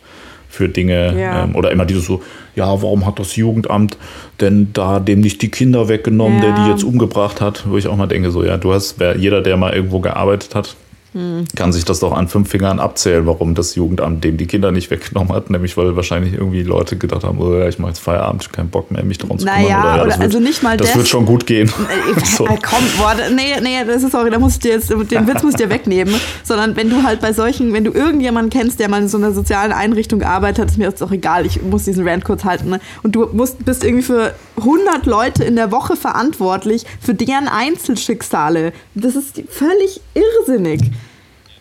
für 0.49 0.67
Dinge. 0.67 1.17
Ja. 1.17 1.43
Ähm, 1.43 1.55
oder 1.55 1.71
immer 1.71 1.85
dieses 1.85 2.05
so, 2.05 2.21
ja, 2.55 2.65
warum 2.81 3.05
hat 3.05 3.19
das 3.19 3.35
Jugendamt 3.35 3.97
denn 4.41 4.73
da 4.73 4.99
dem 4.99 5.21
nicht 5.21 5.41
die 5.41 5.49
Kinder 5.49 5.87
weggenommen, 5.87 6.41
ja. 6.41 6.51
der 6.51 6.63
die 6.65 6.71
jetzt 6.71 6.83
umgebracht 6.83 7.39
hat? 7.39 7.69
Wo 7.69 7.77
ich 7.77 7.87
auch 7.87 7.95
mal 7.95 8.07
denke, 8.07 8.31
so, 8.31 8.43
ja, 8.43 8.57
du 8.57 8.73
hast, 8.73 8.95
jeder, 9.17 9.41
der 9.41 9.55
mal 9.55 9.73
irgendwo 9.73 9.99
gearbeitet 9.99 10.55
hat, 10.55 10.75
hm. 11.13 11.45
kann 11.55 11.73
sich 11.73 11.85
das 11.85 11.99
doch 11.99 12.13
an 12.13 12.27
fünf 12.27 12.49
Fingern 12.49 12.79
abzählen, 12.79 13.25
warum 13.25 13.55
das 13.55 13.75
Jugendamt 13.75 14.23
dem 14.23 14.37
die 14.37 14.45
Kinder 14.45 14.71
nicht 14.71 14.91
weggenommen 14.91 15.33
hat. 15.33 15.49
Nämlich, 15.49 15.75
weil 15.75 15.95
wahrscheinlich 15.95 16.33
irgendwie 16.33 16.61
Leute 16.61 16.97
gedacht 16.97 17.23
haben, 17.23 17.39
oh, 17.39 17.65
ich 17.67 17.79
mache 17.79 17.91
jetzt 17.91 17.99
Feierabend, 17.99 18.51
keinen 18.53 18.69
Bock 18.69 18.91
mehr, 18.91 19.03
mich 19.03 19.17
darum 19.17 19.39
zu 19.39 19.45
kümmern. 19.45 19.63
Naja, 19.63 20.03
oder, 20.03 20.09
ja, 20.09 20.19
also 20.19 20.39
nicht 20.39 20.61
mal 20.61 20.77
das. 20.77 20.87
Das 20.87 20.97
wird 20.97 21.07
schon 21.07 21.25
gut 21.25 21.45
gehen. 21.47 21.67
Äh, 21.67 22.19
so. 22.25 22.45
Komm, 22.45 22.83
boah, 22.97 23.15
nee, 23.33 23.59
nee, 23.61 23.83
das 23.85 24.03
ist 24.03 24.11
sorry, 24.11 24.29
da 24.29 24.39
musst 24.39 24.63
du 24.63 24.69
jetzt, 24.69 24.89
den 24.89 25.27
Witz 25.27 25.41
musst 25.43 25.59
du 25.59 25.63
dir 25.63 25.69
wegnehmen. 25.69 26.13
Sondern 26.43 26.75
wenn 26.75 26.89
du 26.89 27.03
halt 27.03 27.21
bei 27.21 27.33
solchen, 27.33 27.73
wenn 27.73 27.83
du 27.83 27.91
irgendjemanden 27.91 28.51
kennst, 28.51 28.79
der 28.79 28.89
mal 28.89 29.01
in 29.01 29.07
so 29.07 29.17
einer 29.17 29.31
sozialen 29.31 29.71
Einrichtung 29.71 30.19
gearbeitet 30.19 30.59
hat, 30.59 30.71
ist 30.71 30.77
mir 30.77 30.85
jetzt 30.85 31.01
auch 31.01 31.11
egal, 31.11 31.45
ich 31.45 31.61
muss 31.61 31.85
diesen 31.85 32.07
Rant 32.07 32.23
kurz 32.23 32.43
halten. 32.43 32.69
Ne? 32.69 32.79
Und 33.03 33.15
du 33.15 33.27
musst, 33.33 33.65
bist 33.65 33.83
irgendwie 33.83 34.03
für 34.03 34.33
100 34.57 35.05
Leute 35.05 35.43
in 35.43 35.55
der 35.55 35.71
Woche 35.71 35.95
verantwortlich 35.95 36.85
für 37.01 37.13
deren 37.13 37.47
Einzelschicksale. 37.47 38.73
Das 38.93 39.15
ist 39.15 39.41
völlig 39.49 40.01
irrsinnig. 40.13 40.81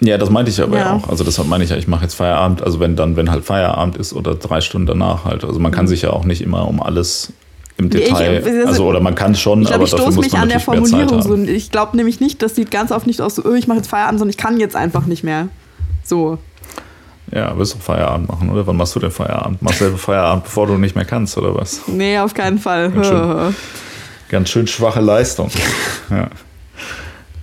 Ja, 0.00 0.16
das 0.16 0.30
meinte 0.30 0.50
ich 0.50 0.60
aber 0.60 0.78
ja. 0.78 0.94
auch. 0.94 1.08
Also 1.08 1.24
deshalb 1.24 1.48
meine 1.48 1.64
ich 1.64 1.70
ja, 1.70 1.76
ich 1.76 1.88
mache 1.88 2.04
jetzt 2.04 2.14
Feierabend, 2.14 2.62
also 2.62 2.78
wenn 2.78 2.94
dann, 2.94 3.16
wenn 3.16 3.30
halt 3.30 3.44
Feierabend 3.44 3.96
ist 3.96 4.12
oder 4.12 4.34
drei 4.34 4.60
Stunden 4.60 4.86
danach 4.86 5.24
halt. 5.24 5.44
Also 5.44 5.58
man 5.58 5.72
kann 5.72 5.86
mhm. 5.86 5.88
sich 5.88 6.02
ja 6.02 6.10
auch 6.10 6.24
nicht 6.24 6.40
immer 6.40 6.68
um 6.68 6.80
alles 6.80 7.32
im 7.78 7.90
Detail, 7.90 8.42
ich, 8.44 8.66
also 8.66 8.86
oder 8.86 8.98
man 8.98 9.14
kann 9.14 9.36
schon, 9.36 9.62
ich 9.62 9.68
glaub, 9.68 9.76
aber 9.76 9.84
ich 9.84 9.90
dafür 9.92 10.06
muss 10.06 10.16
mich 10.16 10.32
man 10.32 10.42
an 10.42 10.48
der 10.48 10.58
Formulierung 10.58 11.22
so. 11.22 11.36
Ich 11.36 11.70
glaube 11.70 11.96
nämlich 11.96 12.18
nicht, 12.18 12.42
das 12.42 12.56
sieht 12.56 12.72
ganz 12.72 12.90
oft 12.90 13.06
nicht 13.06 13.20
aus 13.20 13.36
so, 13.36 13.44
oh, 13.44 13.54
ich 13.54 13.68
mache 13.68 13.78
jetzt 13.78 13.88
Feierabend, 13.88 14.18
sondern 14.18 14.30
ich 14.30 14.36
kann 14.36 14.58
jetzt 14.58 14.74
einfach 14.74 15.06
nicht 15.06 15.22
mehr. 15.22 15.48
So. 16.02 16.38
Ja, 17.30 17.56
willst 17.56 17.74
du 17.74 17.78
Feierabend 17.78 18.28
machen, 18.28 18.50
oder? 18.50 18.66
Wann 18.66 18.76
machst 18.76 18.96
du 18.96 19.00
denn 19.00 19.12
Feierabend? 19.12 19.62
Machst 19.62 19.80
du 19.80 19.96
Feierabend, 19.96 20.44
bevor 20.44 20.66
du 20.66 20.76
nicht 20.76 20.96
mehr 20.96 21.04
kannst, 21.04 21.38
oder 21.38 21.54
was? 21.54 21.82
Nee, 21.86 22.18
auf 22.18 22.34
keinen 22.34 22.58
Fall. 22.58 22.90
Ganz 22.90 23.06
schön, 23.06 23.54
ganz 24.28 24.48
schön 24.48 24.66
schwache 24.66 25.00
Leistung. 25.00 25.48
ja. 26.10 26.28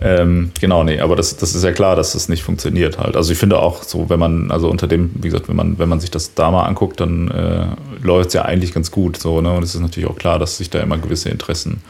Ähm, 0.01 0.51
genau, 0.59 0.83
nee, 0.83 0.99
aber 0.99 1.15
das, 1.15 1.37
das 1.37 1.55
ist 1.55 1.63
ja 1.63 1.71
klar, 1.71 1.95
dass 1.95 2.13
das 2.13 2.27
nicht 2.27 2.43
funktioniert 2.43 2.97
halt. 2.97 3.15
Also 3.15 3.31
ich 3.31 3.37
finde 3.37 3.59
auch 3.59 3.83
so, 3.83 4.09
wenn 4.09 4.19
man, 4.19 4.51
also 4.51 4.69
unter 4.69 4.87
dem, 4.87 5.11
wie 5.15 5.29
gesagt, 5.29 5.47
wenn 5.47 5.55
man, 5.55 5.79
wenn 5.79 5.87
man 5.87 5.99
sich 5.99 6.11
das 6.11 6.33
da 6.33 6.51
mal 6.51 6.65
anguckt, 6.65 6.99
dann 6.99 7.29
äh, 7.29 7.67
läuft 8.01 8.27
es 8.27 8.33
ja 8.33 8.43
eigentlich 8.43 8.73
ganz 8.73 8.91
gut 8.91 9.17
so, 9.17 9.39
ne? 9.39 9.53
Und 9.53 9.63
es 9.63 9.73
ist 9.73 9.81
natürlich 9.81 10.09
auch 10.09 10.17
klar, 10.17 10.37
dass 10.37 10.57
sich 10.57 10.69
da 10.69 10.81
immer 10.81 10.97
gewisse 10.97 11.29
Interessen 11.29 11.81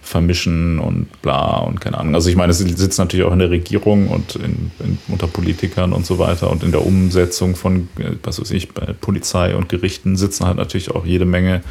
vermischen 0.00 0.78
und 0.78 1.22
bla 1.22 1.58
und 1.58 1.80
keine 1.80 1.98
Ahnung. 1.98 2.14
Also 2.14 2.28
ich 2.28 2.36
meine, 2.36 2.50
es 2.50 2.58
sitzt 2.58 2.98
natürlich 2.98 3.24
auch 3.24 3.32
in 3.32 3.38
der 3.38 3.50
Regierung 3.50 4.08
und 4.08 4.34
in, 4.34 4.70
in, 4.80 4.98
unter 5.08 5.26
Politikern 5.26 5.92
und 5.92 6.04
so 6.04 6.18
weiter 6.18 6.50
und 6.50 6.64
in 6.64 6.72
der 6.72 6.84
Umsetzung 6.84 7.54
von, 7.54 7.88
äh, 7.98 8.12
was 8.22 8.40
weiß 8.40 8.50
ich, 8.50 8.72
bei 8.72 8.94
Polizei 9.00 9.54
und 9.54 9.68
Gerichten 9.68 10.16
sitzen 10.16 10.46
halt 10.46 10.56
natürlich 10.56 10.90
auch 10.90 11.04
jede 11.04 11.24
Menge 11.24 11.62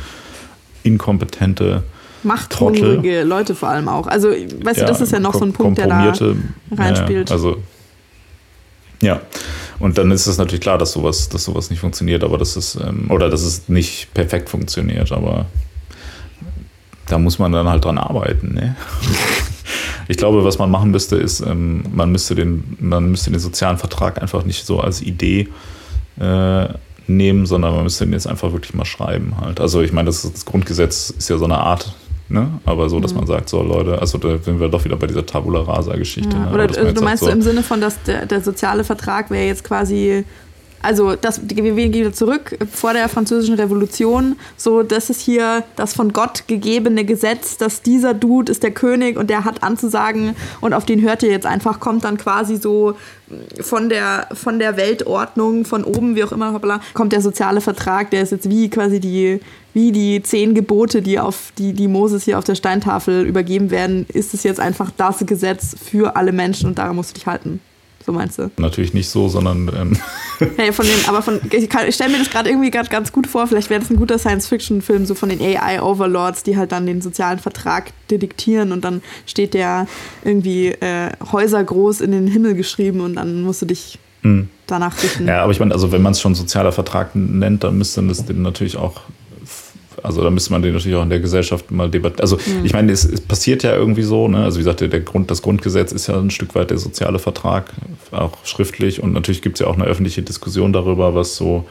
inkompetente 0.84 1.84
Machthungrige 2.24 3.24
Leute 3.24 3.56
vor 3.56 3.70
allem 3.70 3.88
auch. 3.88 4.08
Also, 4.08 4.30
weißt 4.30 4.80
ja, 4.80 4.86
du, 4.86 4.92
das 4.92 5.02
ist 5.02 5.12
ja 5.12 5.20
noch 5.20 5.34
so 5.34 5.46
ein 5.46 5.54
Punkt, 5.54 5.78
der 5.78 5.88
da 5.88 6.14
reinspielt. 6.72 7.30
Ja, 7.30 7.36
also, 7.36 7.58
ja. 9.02 9.22
Und 9.80 9.98
dann 9.98 10.12
ist 10.12 10.28
es 10.28 10.38
natürlich 10.38 10.62
klar, 10.62 10.78
dass 10.78 10.92
sowas, 10.92 11.30
dass 11.30 11.44
sowas 11.44 11.72
nicht 11.72 11.80
funktioniert, 11.80 12.24
aber 12.24 12.38
das 12.38 12.56
ist, 12.56 12.76
ähm, 12.76 13.10
oder 13.10 13.30
dass 13.30 13.42
es 13.42 13.68
nicht 13.68 14.14
perfekt 14.14 14.50
funktioniert, 14.50 15.12
aber 15.12 15.48
da 17.08 17.18
muss 17.18 17.40
man 17.40 17.52
dann 17.52 17.68
halt 17.68 17.84
dran 17.84 17.98
arbeiten. 17.98 18.54
Ne? 18.54 18.76
Ich 20.08 20.18
glaube, 20.18 20.44
was 20.44 20.58
man 20.58 20.70
machen 20.70 20.92
müsste, 20.92 21.16
ist, 21.16 21.40
ähm, 21.40 21.84
man, 21.94 22.12
müsste 22.12 22.36
den, 22.36 22.76
man 22.82 23.12
müsste 23.12 23.32
den 23.32 23.40
sozialen 23.40 23.78
Vertrag 23.78 24.22
einfach 24.22 24.44
nicht 24.44 24.66
so 24.66 24.82
als 24.82 25.02
Idee 25.02 25.48
äh, 26.20 26.68
nehmen, 27.08 27.46
sondern 27.46 27.74
man 27.76 27.84
müsste 27.84 28.06
den 28.06 28.12
jetzt 28.12 28.28
einfach 28.28 28.52
wirklich 28.52 28.74
mal 28.74 28.84
schreiben 28.84 29.36
halt. 29.40 29.62
Also 29.62 29.82
ich 29.82 29.94
meine, 29.94 30.08
das, 30.08 30.30
das 30.30 30.44
Grundgesetz 30.44 31.12
ist 31.12 31.30
ja 31.30 31.38
so 31.38 31.46
eine 31.46 31.60
Art 31.60 31.94
Ne? 32.32 32.48
Aber 32.66 32.90
so, 32.90 33.00
dass 33.00 33.12
mhm. 33.12 33.20
man 33.20 33.28
sagt, 33.28 33.50
so 33.50 33.62
Leute, 33.62 34.00
also 34.00 34.18
da 34.18 34.38
sind 34.38 34.60
wir 34.60 34.70
doch 34.70 34.86
wieder 34.86 34.96
bei 34.96 35.08
dieser 35.08 35.26
Tabula 35.26 35.62
Rasa-Geschichte. 35.62 36.36
Ja, 36.36 36.46
ne? 36.46 36.54
Oder 36.54 36.64
also, 36.64 36.94
du 36.94 37.02
meinst 37.02 37.24
so 37.24 37.30
im 37.30 37.42
Sinne 37.42 37.62
von, 37.62 37.82
dass 37.82 38.02
der, 38.04 38.26
der 38.26 38.42
soziale 38.42 38.86
Vertrag 38.86 39.30
wäre 39.30 39.48
jetzt 39.48 39.66
quasi 39.66 40.24
also 40.82 41.16
das, 41.16 41.42
wir 41.48 41.56
gehen 41.56 41.94
wieder 41.94 42.14
zurück 42.14 42.58
vor 42.72 42.94
der 42.94 43.08
französischen 43.08 43.56
Revolution, 43.56 44.36
so 44.58 44.82
das 44.82 45.10
ist 45.10 45.22
hier 45.22 45.64
das 45.76 45.94
von 45.94 46.12
Gott 46.12 46.46
gegebene 46.48 47.06
Gesetz, 47.06 47.58
dass 47.58 47.82
dieser 47.82 48.14
Dude 48.14 48.52
ist 48.52 48.64
der 48.64 48.72
König 48.72 49.18
und 49.18 49.30
der 49.30 49.46
hat 49.46 49.64
anzusagen 49.64 50.36
und 50.60 50.74
auf 50.74 50.86
den 50.86 51.02
hört 51.02 51.22
ihr 51.22 51.30
jetzt 51.30 51.46
einfach, 51.46 51.80
kommt 51.80 52.04
dann 52.04 52.18
quasi 52.18 52.58
so 52.58 52.96
von 53.62 53.90
der, 53.90 54.28
von 54.34 54.60
der 54.60 54.76
Weltordnung, 54.76 55.66
von 55.66 55.84
oben, 55.84 56.16
wie 56.16 56.24
auch 56.24 56.32
immer, 56.32 56.60
kommt 56.94 57.14
der 57.14 57.22
soziale 57.22 57.62
Vertrag, 57.62 58.10
der 58.10 58.24
ist 58.24 58.32
jetzt 58.32 58.50
wie 58.50 58.70
quasi 58.70 59.00
die, 59.00 59.40
wie 59.74 59.92
die 59.92 60.22
zehn 60.22 60.54
Gebote, 60.54 61.02
die 61.02 61.20
auf 61.20 61.54
die, 61.58 61.74
die 61.74 61.88
Moses 61.88 62.24
hier 62.26 62.38
auf 62.38 62.44
der 62.44 62.56
Steintafel 62.56 63.26
übergeben 63.26 63.72
werden, 63.72 64.06
ist 64.10 64.34
es 64.34 64.44
jetzt 64.44 64.60
einfach 64.60 64.92
das 64.96 65.26
Gesetz 65.26 65.76
für 65.82 66.16
alle 66.16 66.32
Menschen 66.32 66.68
und 66.68 66.78
daran 66.78 66.96
musst 66.96 67.12
du 67.12 67.14
dich 67.16 67.28
halten. 67.28 67.60
So 68.06 68.12
meinst 68.12 68.40
du? 68.40 68.50
Natürlich 68.58 68.94
nicht 68.94 69.10
so, 69.10 69.28
sondern. 69.28 69.70
Ähm 69.76 69.98
hey, 70.58 70.74
von 70.74 70.86
den, 70.86 70.96
aber 71.08 71.22
von, 71.22 71.40
ich, 71.52 71.70
ich 71.70 71.96
stelle 71.96 72.12
mir 72.12 72.20
das 72.20 72.30
gerade 72.30 72.50
irgendwie 72.50 72.72
gerade 72.72 72.90
ganz 72.90 73.12
gut 73.12 73.28
vor. 73.28 73.48
Vielleicht 73.48 73.70
wäre 73.70 73.80
das 73.80 73.90
ein 73.90 73.96
guter 73.96 74.18
Science-Fiction-Film, 74.18 75.06
so 75.06 75.14
von 75.14 75.30
den 75.30 75.40
AI-Overlords, 75.40 76.44
die 76.44 76.58
halt 76.58 76.72
dann 76.72 76.86
den 76.86 77.02
sozialen 77.02 77.40
Vertrag 77.40 77.92
detektieren 78.10 78.72
und 78.72 78.84
dann 78.84 79.02
steht 79.26 79.54
der 79.54 79.88
irgendwie 80.24 80.70
äh, 80.70 81.12
Häuser 81.32 81.64
groß 81.64 82.02
in 82.02 82.12
den 82.12 82.28
Himmel 82.28 82.56
geschrieben 82.56 83.02
und 83.02 83.16
dann 83.16 83.44
musst 83.44 83.62
du 83.62 83.68
dich 83.68 84.00
mhm. 84.24 84.50
danach 84.68 85.02
richten. 85.04 85.28
Ja, 85.28 85.44
aber 85.44 85.52
ich 85.52 85.60
meine, 85.60 85.74
also 85.74 85.92
wenn 85.92 86.02
man 86.02 86.14
es 86.14 86.22
schon 86.22 86.34
sozialer 86.34 86.72
Vertrag 86.72 87.16
nennt, 87.16 87.64
dann 87.64 87.78
müsste 87.78 88.02
das 88.02 88.28
natürlich 88.28 88.78
auch 88.78 89.02
also 90.04 90.24
da 90.24 90.30
müsste 90.30 90.52
man 90.52 90.62
den 90.62 90.74
natürlich 90.74 90.98
auch 90.98 91.04
in 91.04 91.10
der 91.10 91.20
Gesellschaft 91.20 91.72
mal 91.72 91.90
debattieren. 91.90 92.22
Also 92.22 92.38
mhm. 92.38 92.66
ich 92.66 92.74
meine, 92.74 92.92
es, 92.92 93.06
es, 93.06 93.22
passiert 93.22 93.64
ja 93.64 93.76
irgendwie 93.76 94.04
so, 94.04 94.28
ne? 94.28 94.44
Also 94.44 94.58
wie 94.58 94.64
gesagt, 94.64 94.82
der, 94.82 94.88
der, 94.88 95.02
Grund, 95.02 95.32
das 95.32 95.42
Grundgesetz 95.42 95.92
ist 95.92 96.08
ja 96.08 96.20
ein 96.20 96.32
Stück 96.32 96.56
weit 96.56 96.70
der 96.70 96.78
soziale 96.78 97.20
Vertrag, 97.20 97.72
auch 98.12 98.38
schriftlich. 98.44 99.02
Und 99.02 99.14
natürlich 99.14 99.42
gibt 99.42 99.56
es 99.56 99.60
ja 99.62 99.68
auch 99.68 99.76
eine 99.76 99.86
öffentliche 99.86 100.22
Diskussion 100.22 100.74
darüber, 100.74 101.16
was 101.16 101.36
so 101.36 101.66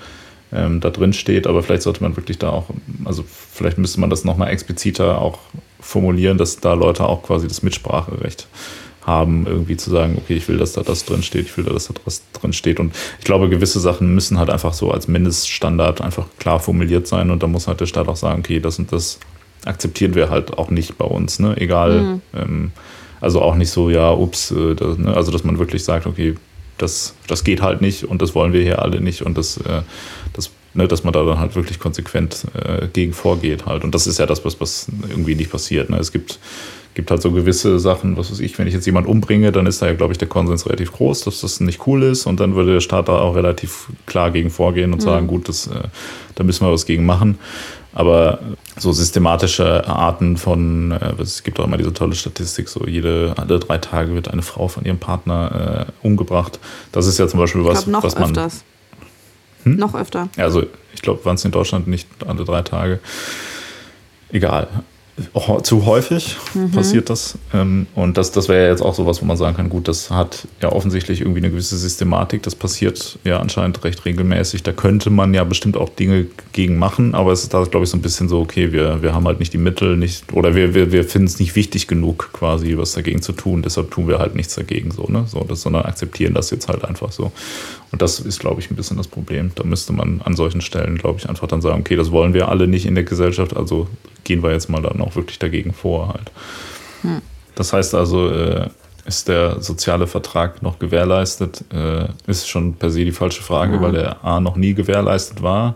ähm, 0.52 0.80
da 0.80 0.90
drin 0.90 1.12
steht. 1.12 1.46
Aber 1.46 1.62
vielleicht 1.62 1.82
sollte 1.82 2.02
man 2.02 2.16
wirklich 2.16 2.38
da 2.38 2.50
auch, 2.50 2.66
also 3.04 3.24
vielleicht 3.52 3.78
müsste 3.78 4.00
man 4.00 4.10
das 4.10 4.24
nochmal 4.24 4.50
expliziter 4.50 5.20
auch 5.20 5.38
formulieren, 5.80 6.38
dass 6.38 6.60
da 6.60 6.74
Leute 6.74 7.06
auch 7.06 7.22
quasi 7.22 7.48
das 7.48 7.62
Mitspracherecht 7.62 8.46
haben, 9.02 9.46
irgendwie 9.46 9.76
zu 9.76 9.90
sagen, 9.90 10.16
okay, 10.18 10.34
ich 10.34 10.48
will, 10.48 10.58
dass 10.58 10.72
da 10.72 10.82
das 10.82 11.04
drin 11.04 11.22
steht, 11.22 11.46
ich 11.46 11.56
will, 11.56 11.64
dass 11.64 11.88
da 11.88 11.94
das 12.04 12.22
drin 12.32 12.52
steht. 12.52 12.80
Und 12.80 12.94
ich 13.18 13.24
glaube, 13.24 13.48
gewisse 13.48 13.80
Sachen 13.80 14.14
müssen 14.14 14.38
halt 14.38 14.50
einfach 14.50 14.72
so 14.72 14.90
als 14.90 15.08
Mindeststandard 15.08 16.00
einfach 16.00 16.26
klar 16.38 16.60
formuliert 16.60 17.06
sein 17.06 17.30
und 17.30 17.42
da 17.42 17.46
muss 17.46 17.66
halt 17.66 17.80
der 17.80 17.86
Staat 17.86 18.08
auch 18.08 18.16
sagen, 18.16 18.40
okay, 18.40 18.60
das 18.60 18.78
und 18.78 18.92
das 18.92 19.18
akzeptieren 19.64 20.14
wir 20.14 20.30
halt 20.30 20.58
auch 20.58 20.70
nicht 20.70 20.96
bei 20.98 21.04
uns, 21.04 21.38
ne? 21.38 21.56
Egal. 21.56 22.00
Mhm. 22.00 22.22
Ähm, 22.34 22.72
also 23.20 23.42
auch 23.42 23.54
nicht 23.54 23.70
so, 23.70 23.90
ja, 23.90 24.12
ups, 24.12 24.50
äh, 24.50 24.74
das, 24.74 24.96
ne? 24.96 25.14
also 25.14 25.30
dass 25.30 25.44
man 25.44 25.58
wirklich 25.58 25.84
sagt, 25.84 26.06
okay, 26.06 26.36
das, 26.78 27.14
das 27.26 27.44
geht 27.44 27.60
halt 27.60 27.82
nicht 27.82 28.04
und 28.04 28.22
das 28.22 28.34
wollen 28.34 28.54
wir 28.54 28.62
hier 28.62 28.80
alle 28.80 29.02
nicht 29.02 29.22
und 29.22 29.36
das, 29.36 29.58
äh, 29.58 29.82
das 30.32 30.50
Ne, 30.72 30.86
dass 30.86 31.02
man 31.02 31.12
da 31.12 31.24
dann 31.24 31.40
halt 31.40 31.56
wirklich 31.56 31.80
konsequent 31.80 32.44
äh, 32.54 32.86
gegen 32.86 33.12
vorgeht 33.12 33.66
halt. 33.66 33.82
Und 33.82 33.92
das 33.92 34.06
ist 34.06 34.20
ja 34.20 34.26
das, 34.26 34.44
was, 34.44 34.60
was 34.60 34.86
irgendwie 35.08 35.34
nicht 35.34 35.50
passiert. 35.50 35.90
Ne? 35.90 35.96
Es 35.96 36.12
gibt 36.12 36.38
gibt 36.94 37.10
halt 37.10 37.22
so 37.22 37.30
gewisse 37.30 37.78
Sachen, 37.78 38.16
was 38.16 38.30
weiß 38.30 38.40
ich, 38.40 38.58
wenn 38.58 38.66
ich 38.66 38.74
jetzt 38.74 38.86
jemanden 38.86 39.10
umbringe, 39.10 39.52
dann 39.52 39.66
ist 39.66 39.80
da 39.80 39.86
ja, 39.86 39.94
glaube 39.94 40.12
ich, 40.12 40.18
der 40.18 40.28
Konsens 40.28 40.66
relativ 40.66 40.92
groß, 40.92 41.22
dass 41.22 41.40
das 41.40 41.60
nicht 41.60 41.86
cool 41.86 42.02
ist 42.02 42.26
und 42.26 42.40
dann 42.40 42.54
würde 42.54 42.74
der 42.74 42.80
Staat 42.80 43.08
da 43.08 43.18
auch 43.20 43.36
relativ 43.36 43.88
klar 44.06 44.30
gegen 44.30 44.50
vorgehen 44.50 44.92
und 44.92 45.00
mhm. 45.00 45.04
sagen, 45.04 45.26
gut, 45.26 45.48
das, 45.48 45.66
äh, 45.68 45.82
da 46.34 46.44
müssen 46.44 46.66
wir 46.66 46.72
was 46.72 46.86
gegen 46.86 47.06
machen. 47.06 47.38
Aber 47.92 48.38
so 48.78 48.92
systematische 48.92 49.86
Arten 49.88 50.36
von, 50.36 50.92
äh, 50.92 51.20
es 51.20 51.42
gibt 51.42 51.58
auch 51.60 51.64
immer 51.64 51.76
diese 51.76 51.92
tolle 51.92 52.14
Statistik, 52.14 52.68
so 52.68 52.86
jede, 52.86 53.34
alle 53.36 53.58
drei 53.58 53.78
Tage 53.78 54.14
wird 54.14 54.28
eine 54.28 54.42
Frau 54.42 54.68
von 54.68 54.84
ihrem 54.84 54.98
Partner 54.98 55.86
äh, 55.88 56.06
umgebracht. 56.06 56.60
Das 56.92 57.06
ist 57.06 57.18
ja 57.18 57.26
zum 57.28 57.40
Beispiel 57.40 57.64
was, 57.64 57.86
noch 57.86 58.02
was 58.02 58.14
man. 58.14 58.30
Öfters. 58.30 58.64
Hm? 59.64 59.76
Noch 59.76 59.94
öfter. 59.94 60.28
Also 60.36 60.64
ich 60.94 61.02
glaube, 61.02 61.24
waren 61.24 61.34
es 61.34 61.44
in 61.44 61.50
Deutschland 61.50 61.86
nicht 61.86 62.08
alle 62.26 62.44
drei 62.44 62.62
Tage. 62.62 63.00
Egal 64.30 64.68
zu 65.62 65.86
häufig 65.86 66.36
mhm. 66.54 66.70
passiert 66.70 67.10
das. 67.10 67.38
Ähm, 67.52 67.86
und 67.94 68.16
das, 68.16 68.32
das 68.32 68.48
wäre 68.48 68.64
ja 68.64 68.70
jetzt 68.70 68.82
auch 68.82 68.94
sowas, 68.94 69.20
wo 69.22 69.26
man 69.26 69.36
sagen 69.36 69.56
kann, 69.56 69.68
gut, 69.68 69.88
das 69.88 70.10
hat 70.10 70.46
ja 70.62 70.72
offensichtlich 70.72 71.20
irgendwie 71.20 71.40
eine 71.40 71.50
gewisse 71.50 71.76
Systematik. 71.76 72.42
Das 72.42 72.54
passiert 72.54 73.18
ja 73.24 73.38
anscheinend 73.38 73.82
recht 73.84 74.04
regelmäßig. 74.04 74.62
Da 74.62 74.72
könnte 74.72 75.10
man 75.10 75.34
ja 75.34 75.44
bestimmt 75.44 75.76
auch 75.76 75.88
Dinge 75.88 76.26
gegen 76.52 76.78
machen, 76.78 77.14
aber 77.14 77.32
es 77.32 77.42
ist 77.42 77.54
da, 77.54 77.62
glaube 77.64 77.84
ich, 77.84 77.90
so 77.90 77.96
ein 77.96 78.02
bisschen 78.02 78.28
so, 78.28 78.40
okay, 78.40 78.72
wir, 78.72 79.02
wir 79.02 79.14
haben 79.14 79.26
halt 79.26 79.40
nicht 79.40 79.52
die 79.52 79.58
Mittel, 79.58 79.96
nicht, 79.96 80.32
oder 80.32 80.54
wir, 80.54 80.74
wir, 80.74 80.92
wir 80.92 81.04
finden 81.04 81.26
es 81.26 81.38
nicht 81.38 81.56
wichtig 81.56 81.86
genug, 81.86 82.30
quasi 82.32 82.76
was 82.76 82.92
dagegen 82.92 83.22
zu 83.22 83.32
tun. 83.32 83.62
Deshalb 83.62 83.90
tun 83.90 84.08
wir 84.08 84.18
halt 84.18 84.34
nichts 84.34 84.54
dagegen, 84.54 84.90
so, 84.90 85.06
ne? 85.08 85.24
So, 85.26 85.44
das, 85.44 85.62
sondern 85.62 85.84
akzeptieren 85.84 86.34
das 86.34 86.50
jetzt 86.50 86.68
halt 86.68 86.84
einfach 86.84 87.12
so. 87.12 87.32
Und 87.92 88.02
das 88.02 88.20
ist, 88.20 88.38
glaube 88.38 88.60
ich, 88.60 88.70
ein 88.70 88.76
bisschen 88.76 88.96
das 88.96 89.08
Problem. 89.08 89.50
Da 89.54 89.64
müsste 89.64 89.92
man 89.92 90.20
an 90.22 90.36
solchen 90.36 90.60
Stellen, 90.60 90.96
glaube 90.96 91.18
ich, 91.18 91.28
einfach 91.28 91.48
dann 91.48 91.60
sagen, 91.60 91.80
okay, 91.80 91.96
das 91.96 92.10
wollen 92.10 92.34
wir 92.34 92.48
alle 92.48 92.68
nicht 92.68 92.86
in 92.86 92.94
der 92.94 93.04
Gesellschaft, 93.04 93.56
also 93.56 93.88
gehen 94.24 94.42
wir 94.42 94.52
jetzt 94.52 94.68
mal 94.68 94.82
dann 94.82 95.00
auch 95.00 95.16
wirklich 95.16 95.38
dagegen 95.38 95.72
vor 95.72 96.08
halt. 96.08 96.30
Hm. 97.02 97.22
Das 97.54 97.72
heißt 97.72 97.94
also, 97.94 98.30
äh, 98.30 98.68
ist 99.06 99.28
der 99.28 99.60
soziale 99.60 100.06
Vertrag 100.06 100.62
noch 100.62 100.78
gewährleistet? 100.78 101.64
Äh, 101.72 102.08
ist 102.26 102.48
schon 102.48 102.74
per 102.74 102.90
se 102.90 103.04
die 103.04 103.12
falsche 103.12 103.42
Frage, 103.42 103.74
ja. 103.74 103.82
weil 103.82 103.96
er 103.96 104.24
A 104.24 104.40
noch 104.40 104.56
nie 104.56 104.74
gewährleistet 104.74 105.42
war, 105.42 105.74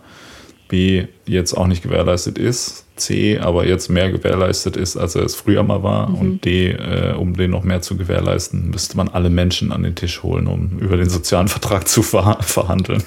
B 0.68 1.06
jetzt 1.26 1.54
auch 1.54 1.66
nicht 1.66 1.82
gewährleistet 1.82 2.38
ist, 2.38 2.84
C 2.96 3.38
aber 3.38 3.66
jetzt 3.66 3.88
mehr 3.90 4.10
gewährleistet 4.10 4.76
ist, 4.76 4.96
als 4.96 5.14
er 5.14 5.24
es 5.24 5.34
früher 5.34 5.62
mal 5.62 5.82
war 5.82 6.08
mhm. 6.08 6.14
und 6.14 6.44
D, 6.44 6.70
äh, 6.70 7.14
um 7.14 7.36
den 7.36 7.50
noch 7.50 7.64
mehr 7.64 7.82
zu 7.82 7.96
gewährleisten, 7.96 8.70
müsste 8.70 8.96
man 8.96 9.08
alle 9.08 9.30
Menschen 9.30 9.72
an 9.72 9.82
den 9.82 9.94
Tisch 9.94 10.22
holen, 10.22 10.46
um 10.46 10.78
über 10.78 10.96
den 10.96 11.10
sozialen 11.10 11.48
Vertrag 11.48 11.88
zu 11.88 12.02
ver 12.02 12.38
verhandeln. 12.42 13.02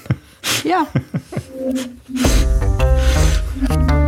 Ja. 0.63 0.87